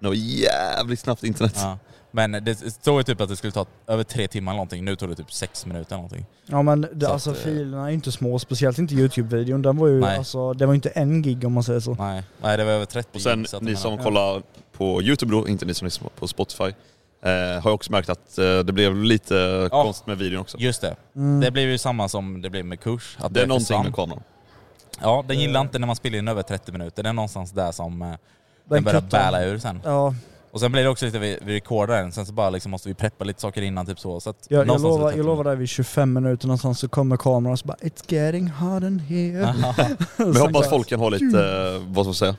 Det 0.00 0.06
var 0.08 0.14
jävligt 0.14 1.00
snabbt 1.00 1.24
internet. 1.24 1.52
Ja. 1.56 1.78
Men 2.10 2.32
det 2.44 2.54
stod 2.72 2.98
ju 3.00 3.02
typ 3.02 3.20
att 3.20 3.28
det 3.28 3.36
skulle 3.36 3.52
ta 3.52 3.66
över 3.86 4.04
tre 4.04 4.28
timmar 4.28 4.52
någonting. 4.52 4.84
Nu 4.84 4.96
tog 4.96 5.08
det 5.08 5.14
typ 5.14 5.32
sex 5.32 5.66
minuter 5.66 5.96
någonting. 5.96 6.26
Ja 6.46 6.62
men 6.62 6.80
det, 6.92 7.06
Så 7.06 7.12
alltså 7.12 7.30
att, 7.30 7.36
eh, 7.36 7.42
filerna 7.42 7.84
är 7.84 7.88
ju 7.88 7.94
inte 7.94 8.12
små, 8.12 8.38
speciellt 8.38 8.78
inte 8.78 8.94
Youtube-videon. 8.94 9.62
Den 9.62 9.76
var 9.76 9.88
ju 9.88 10.00
Nej. 10.00 10.18
alltså, 10.18 10.52
det 10.52 10.66
var 10.66 10.74
inte 10.74 10.88
en 10.88 11.22
gig 11.22 11.44
om 11.44 11.52
man 11.52 11.62
säger 11.62 11.80
så. 11.80 11.94
Nej, 11.94 12.22
Nej 12.42 12.56
det 12.56 12.64
var 12.64 12.72
över 12.72 12.84
30 12.84 13.08
Och 13.14 13.20
sen 13.20 13.38
gig, 13.38 13.48
så 13.48 13.56
att 13.56 13.62
ni 13.62 13.76
som 13.76 13.90
menar- 13.90 14.04
kollar 14.04 14.42
på 14.72 15.02
Youtube 15.02 15.32
då, 15.32 15.48
inte 15.48 15.66
ni 15.66 15.74
som 15.74 15.84
lyssnar 15.84 16.08
på 16.08 16.28
Spotify, 16.28 16.64
eh, 16.64 17.30
har 17.62 17.70
ju 17.70 17.74
också 17.74 17.92
märkt 17.92 18.08
att 18.08 18.38
eh, 18.38 18.58
det 18.58 18.72
blev 18.72 18.96
lite 19.04 19.34
Ja. 19.72 19.82
konstigt 19.82 20.06
med 20.06 20.18
videon 20.18 20.40
också. 20.40 20.58
Just 20.58 20.80
det. 20.80 20.96
Mm. 21.16 21.40
Det 21.40 21.50
blev 21.50 21.68
ju 21.68 21.78
samma 21.78 22.08
som 22.08 22.42
det 22.42 22.50
blev 22.50 22.64
med 22.64 22.80
kurs. 22.80 23.16
Att 23.20 23.34
Det 23.34 23.42
är 23.42 23.46
någonting 23.46 23.66
försvann. 23.66 23.84
med 23.84 23.94
kameran. 23.94 24.22
Ja, 25.02 25.24
den 25.28 25.40
gillar 25.40 25.60
inte 25.60 25.78
när 25.78 25.86
man 25.86 25.96
spelar 25.96 26.18
in 26.18 26.28
över 26.28 26.42
30 26.42 26.72
minuter. 26.72 27.02
Det 27.02 27.08
är 27.08 27.12
någonstans 27.12 27.50
där 27.50 27.72
som 27.72 28.02
eh, 28.02 28.08
den, 28.68 28.84
börjar 28.84 29.00
kuttar- 29.00 29.18
bäla 29.18 29.44
ur 29.44 29.58
sen. 29.58 29.80
Ja, 29.84 30.14
Och 30.50 30.60
sen 30.60 30.72
blir 30.72 30.82
det 30.82 30.88
också 30.88 31.04
lite, 31.06 31.18
vi, 31.18 31.38
vi 31.42 31.56
recordar 31.56 31.96
den, 32.02 32.12
sen 32.12 32.26
så 32.26 32.32
bara 32.32 32.50
liksom 32.50 32.70
måste 32.70 32.88
vi 32.88 32.94
preppa 32.94 33.24
lite 33.24 33.40
saker 33.40 33.62
innan 33.62 33.86
typ 33.86 34.00
så. 34.00 34.20
så 34.20 34.30
att 34.30 34.46
jag, 34.48 34.58
jag, 34.60 34.66
lovar, 34.82 34.90
över 34.98 35.06
30 35.08 35.18
jag 35.18 35.26
lovar 35.26 35.44
dig 35.44 35.56
vid 35.56 35.68
25 35.68 36.12
minuter 36.12 36.46
någonstans 36.46 36.78
så 36.78 36.88
kommer 36.88 37.16
kameran 37.16 37.52
och 37.52 37.58
så 37.58 37.66
bara 37.66 37.76
It's 37.80 38.12
getting 38.14 38.48
hot 38.50 38.82
in 38.82 38.98
here. 38.98 39.54
Men 40.16 40.32
jag 40.32 40.40
hoppas 40.40 40.70
folk 40.70 40.88
kan 40.88 41.00
ha 41.00 41.08
lite, 41.08 41.38
eh, 41.38 41.82
vad 41.86 42.04
ska 42.04 42.08
man 42.08 42.14
säga, 42.14 42.36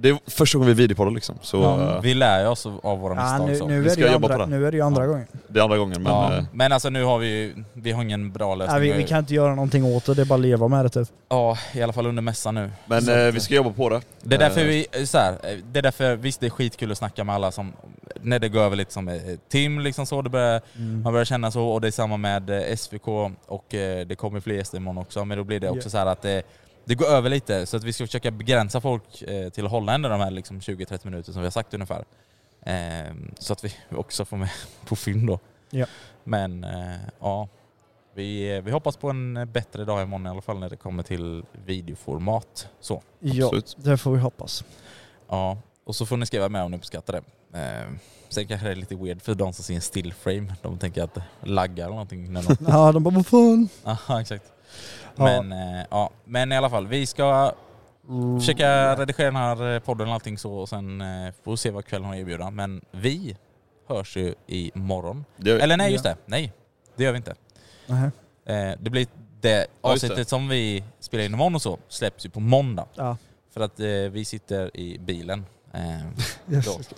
det 0.00 0.08
är 0.08 0.18
första 0.26 0.58
gången 0.58 0.74
vi 0.74 0.82
videopoddar 0.82 1.10
liksom. 1.10 1.36
Så 1.42 1.56
Ja, 1.56 1.94
eh, 1.96 2.00
vi 2.02 2.14
lär 2.14 2.40
ju 2.40 2.46
oss 2.46 2.66
av 2.82 2.98
våra 2.98 3.14
Ja, 3.14 3.22
misstag. 3.22 3.48
nu, 3.48 3.56
så. 3.56 3.66
nu, 3.68 3.80
Vi 3.80 3.86
är 3.88 3.92
ska 3.92 4.00
det 4.04 4.14
andra, 4.14 4.28
på 4.28 4.38
det. 4.38 4.46
nu 4.46 4.66
är 4.66 4.70
det 4.70 4.76
ju 4.76 4.82
andra 4.82 5.02
Ja. 5.02 5.08
gången. 5.08 5.26
det 5.48 5.58
är 5.60 5.64
andra 5.64 5.78
gången 5.78 6.02
men 6.02 6.12
ja. 6.12 6.36
eh, 6.36 6.44
Men 6.52 6.72
alltså 6.72 6.90
nu 6.90 7.04
har 7.04 7.18
vi 7.18 7.26
ju, 7.28 7.64
vi 7.72 7.92
har 7.92 8.02
ingen 8.02 8.32
bra 8.32 8.54
lösning. 8.54 8.80
Nej, 8.80 8.90
vi, 8.92 8.96
vi 8.98 9.04
kan 9.08 9.18
inte 9.18 9.34
göra 9.34 9.54
någonting 9.54 9.84
åt 9.84 10.04
det, 10.06 10.14
det 10.14 10.22
är 10.22 10.26
bara 10.26 10.34
att 10.34 10.40
leva 10.40 10.68
med 10.68 10.84
det 10.84 10.88
typ. 10.88 11.08
Ja, 11.28 11.58
i 11.74 11.82
alla 11.82 11.92
fall 11.92 12.06
under 12.06 12.22
mässan 12.22 12.54
nu. 12.54 12.70
Men 12.86 13.02
Så 13.02 13.12
eh, 13.12 13.32
vi 13.32 13.40
ska 13.40 13.54
jobba 13.54 13.70
på 13.70 13.88
det. 13.88 14.00
Det 14.22 14.34
är 14.34 14.38
därför 14.38 14.64
vi, 14.64 14.86
så 15.06 15.18
här, 15.18 15.34
det 15.72 15.78
är 15.78 15.82
därför, 15.82 16.16
visst 16.16 16.40
det 16.40 16.46
är 16.46 16.50
skitkul 16.50 16.92
att 16.92 16.98
snacka 16.98 17.24
med 17.24 17.34
alla 17.34 17.50
som, 17.52 17.72
när 18.20 18.38
det 18.38 18.48
går 18.48 18.60
över 18.60 18.76
lite 18.76 18.92
som 18.92 19.20
team 19.52 19.80
liksom 19.80 20.06
så, 20.06 20.22
det 20.22 20.30
börjar, 20.30 20.60
Mm. 20.76 21.02
man 21.02 21.12
börjar 21.12 21.24
känna 21.24 21.50
så 21.50 21.64
och 21.68 21.80
det 21.80 21.86
är 21.86 21.92
samma 21.92 22.16
med 22.16 22.78
SVK 22.78 23.08
och 23.46 23.64
det 23.70 24.18
kommer 24.18 24.40
fler 24.40 24.54
gäster 24.54 24.76
imorgon 24.76 24.98
också 25.02 25.24
men 25.24 25.38
då 25.38 25.44
blir 25.44 25.60
det 25.60 25.68
också 25.68 25.86
Ja. 25.86 25.90
så 25.90 25.98
här 25.98 26.06
att 26.06 26.22
det, 26.22 26.42
det 26.88 26.94
går 26.94 27.06
över 27.06 27.30
lite 27.30 27.66
så 27.66 27.76
att 27.76 27.84
vi 27.84 27.92
ska 27.92 28.06
försöka 28.06 28.30
begränsa 28.30 28.80
folk 28.80 29.22
eh, 29.22 29.48
till 29.48 29.64
att 29.64 29.70
hålla 29.70 29.94
ändå 29.94 30.08
de 30.08 30.20
här 30.20 30.30
liksom 30.30 30.60
20-30 30.60 31.00
minuter 31.04 31.32
som 31.32 31.42
vi 31.42 31.46
har 31.46 31.50
sagt 31.50 31.74
ungefär. 31.74 32.04
Eh, 32.62 33.14
så 33.38 33.52
att 33.52 33.64
vi 33.64 33.72
också 33.96 34.24
får 34.24 34.36
med 34.36 34.50
på 34.86 34.96
film 34.96 35.26
då. 35.26 35.38
Ja. 35.70 35.86
Men 36.24 36.64
eh, 36.64 36.96
ja, 37.20 37.48
vi, 38.14 38.60
vi 38.60 38.70
hoppas 38.70 38.96
på 38.96 39.10
en 39.10 39.48
bättre 39.52 39.84
dag 39.84 40.02
imorgon 40.02 40.26
i 40.26 40.30
alla 40.30 40.40
fall 40.40 40.58
när 40.58 40.70
det 40.70 40.76
kommer 40.76 41.02
till 41.02 41.44
videoformat. 41.64 42.68
Så. 42.80 43.02
Ja, 43.20 43.44
Absolut. 43.44 43.76
det 43.78 43.98
får 43.98 44.12
vi 44.12 44.18
hoppas. 44.18 44.64
Ja, 45.28 45.58
och 45.84 45.96
så 45.96 46.06
får 46.06 46.16
ni 46.16 46.26
skriva 46.26 46.48
med 46.48 46.62
om 46.62 46.70
ni 46.70 46.76
uppskattar 46.76 47.12
det. 47.12 47.22
Eh, 47.60 47.92
sen 48.28 48.46
kanske 48.46 48.66
det 48.66 48.72
är 48.72 48.76
lite 48.76 48.96
weird 48.96 49.22
för 49.22 49.34
de 49.34 49.52
som 49.52 49.64
ser 49.64 49.74
en 49.74 49.80
still 49.80 50.12
frame. 50.12 50.54
De 50.62 50.78
tänker 50.78 51.02
att 51.02 51.14
det 51.14 51.22
laggar 51.42 51.84
eller 51.84 51.94
någonting. 51.94 52.32
När 52.32 52.42
de... 52.42 52.56
Ja, 52.68 52.92
de 52.92 53.02
bara 53.02 53.14
vad 53.14 53.26
fan. 53.26 53.68
Aha, 53.84 54.20
exakt. 54.20 54.52
Ja. 55.16 55.42
Men, 55.42 55.52
eh, 55.52 55.84
ja. 55.90 56.10
Men 56.24 56.52
i 56.52 56.56
alla 56.56 56.70
fall, 56.70 56.86
vi 56.86 57.06
ska 57.06 57.52
försöka 58.40 58.96
redigera 58.96 59.26
den 59.26 59.36
här 59.36 59.74
eh, 59.74 59.78
podden 59.80 60.08
och 60.08 60.14
allting 60.14 60.38
så 60.38 60.52
och 60.54 60.68
sen 60.68 61.00
eh, 61.00 61.32
får 61.44 61.50
vi 61.50 61.56
se 61.56 61.70
vad 61.70 61.84
kvällen 61.84 62.06
har 62.06 62.14
att 62.14 62.20
erbjuda. 62.20 62.50
Men 62.50 62.80
vi 62.90 63.36
hörs 63.88 64.16
ju 64.16 64.34
imorgon. 64.46 65.24
Eller 65.46 65.76
nej, 65.76 65.92
just 65.92 66.04
Ja. 66.04 66.10
det. 66.10 66.16
Nej, 66.26 66.52
det 66.96 67.04
gör 67.04 67.12
vi 67.12 67.16
inte. 67.16 67.34
Nähä. 67.86 68.10
Eh, 68.46 68.78
det 68.80 68.90
blir 68.90 69.06
det 69.40 69.66
Ja, 69.82 69.92
avsnittet 69.92 70.28
som 70.28 70.48
vi 70.48 70.84
spelar 71.00 71.24
in 71.24 71.32
imorgon 71.34 71.54
och 71.54 71.62
så 71.62 71.78
släpps 71.88 72.26
ju 72.26 72.30
på 72.30 72.40
måndag. 72.40 72.86
Ja, 72.94 73.16
För 73.54 73.60
att 73.60 73.80
eh, 73.80 73.86
vi 73.86 74.24
sitter 74.24 74.76
i 74.76 74.98
bilen. 74.98 75.46
Eh, 75.72 76.00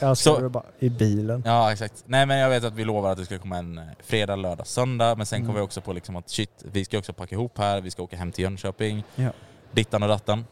jag, 0.01 0.17
ska 0.19 0.49
bara 0.49 0.65
i 0.79 0.89
bilen. 0.89 1.43
Ja 1.47 1.73
exakt. 1.73 2.05
Nej 2.07 2.27
men 2.27 2.39
jag 2.39 2.51
vet 2.51 2.65
att 2.65 2.75
vi 2.75 2.85
lovar 2.85 3.11
att 3.13 3.19
det 3.19 3.25
ska 3.25 3.39
komma 3.39 3.57
en 3.59 3.79
eh, 3.79 3.85
fredag, 4.05 4.37
lördag, 4.37 4.67
söndag. 4.67 5.15
Men 5.17 5.27
sen 5.27 5.37
Mm. 5.37 5.47
kommer 5.49 5.61
vi 5.61 5.67
också 5.67 5.81
på 5.81 5.93
liksom 5.93 6.17
att 6.17 6.29
shit, 6.31 6.65
vi 6.73 6.85
ska 6.85 6.99
också 6.99 7.13
packa 7.13 7.35
ihop 7.35 7.59
här, 7.59 7.81
vi 7.81 7.91
ska 7.91 8.03
åka 8.03 8.17
hem 8.17 8.33
till 8.33 8.43
Jönköping. 8.45 9.05
Ja. 9.15 9.31
Dittan 9.73 10.03
och 10.03 10.09
dattan. 10.09 10.45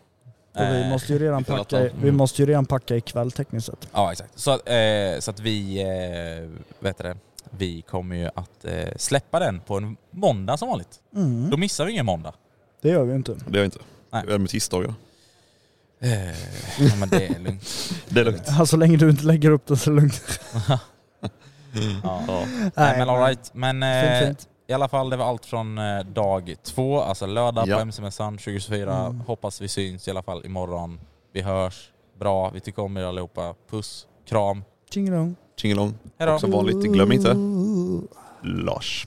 Och 0.54 0.60
vi 0.60 0.82
Eh, 0.82 0.88
måste 0.90 1.12
ju 1.12 1.18
redan 1.18 1.44
packa, 1.44 1.64
ta- 1.64 1.88
vi 2.02 2.10
måste 2.10 2.42
ju 2.42 2.46
redan 2.48 2.66
packa 2.66 2.96
ikväll 2.96 3.32
tekniskt 3.32 3.66
sett. 3.66 3.88
Ja 3.92 4.12
exakt. 4.12 4.38
Så, 4.38 4.50
att, 4.50 4.68
eh, 4.68 5.18
så 5.20 5.30
att 5.30 5.40
vi, 5.40 5.80
eh, 5.82 6.50
vet 6.84 6.98
du 6.98 7.04
det, 7.04 7.16
vi 7.50 7.82
kommer 7.82 8.16
ju 8.16 8.26
att 8.34 8.64
eh, 8.64 8.88
släppa 8.96 9.38
den 9.38 9.60
på 9.60 9.76
en 9.76 9.96
måndag 10.10 10.56
som 10.56 10.68
vanligt. 10.68 11.00
Mm. 11.16 11.50
Då 11.50 11.56
missar 11.56 11.84
vi 11.86 11.92
ingen 11.92 12.06
måndag. 12.06 12.32
Det 12.82 12.88
gör 12.88 13.04
vi 13.04 13.14
inte. 13.14 13.32
det 13.32 13.50
gör 13.58 13.58
jag 13.58 13.64
inte. 13.66 13.78
Nej. 14.10 14.24
Det 14.26 14.34
är 14.34 14.38
med 14.38 14.50
tisdagar. 14.50 14.94
Eh, 16.00 16.28
ja, 16.78 16.94
men 17.00 17.08
det 17.08 17.26
är 17.26 17.38
lugnt. 17.38 17.90
Det 18.08 18.20
är 18.20 18.24
lugnt. 18.24 18.42
Ja, 18.58 18.66
så 18.66 18.76
länge 18.76 18.96
du 18.96 19.10
inte 19.10 19.24
lägger 19.24 19.50
upp 19.50 19.66
det 19.66 19.76
så 19.76 19.90
är 19.90 19.94
det 19.94 20.00
lugnt. 20.00 20.40
Ja. 22.02 22.22
Ja. 22.28 22.44
Nej, 22.76 22.98
men 22.98 23.08
alright. 23.08 23.50
Men 23.54 23.82
eh, 23.82 24.02
Fint, 24.20 24.26
fint. 24.26 24.48
i 24.68 24.72
alla 24.72 24.88
fall 24.88 25.10
det 25.10 25.16
var 25.16 25.24
allt 25.26 25.46
från 25.46 25.78
eh, 25.78 26.00
dag 26.00 26.54
två, 26.62 27.00
alltså 27.00 27.26
lördag 27.26 27.68
Ja. 27.68 27.76
på 27.76 27.82
MC-mässan 27.82 28.38
2024. 28.38 28.96
Mm. 29.06 29.20
Hoppas 29.20 29.60
vi 29.60 29.68
syns 29.68 30.08
i 30.08 30.10
alla 30.10 30.22
fall 30.22 30.46
imorgon. 30.46 31.00
Vi 31.32 31.42
hörs. 31.42 31.90
Bra, 32.20 32.50
vi 32.50 32.60
tycker 32.60 32.82
om 32.82 32.96
er 32.96 33.04
allihopa. 33.04 33.54
Puss, 33.70 34.06
kram. 34.28 34.64
Tjingelong. 34.90 35.36
Tjingelong. 35.56 35.94
Hejdå. 36.18 36.34
Och 36.34 36.40
som 36.40 36.50
vanligt, 36.50 36.92
glöm 36.92 37.12
inte 37.12 37.34
Lars. 38.42 39.06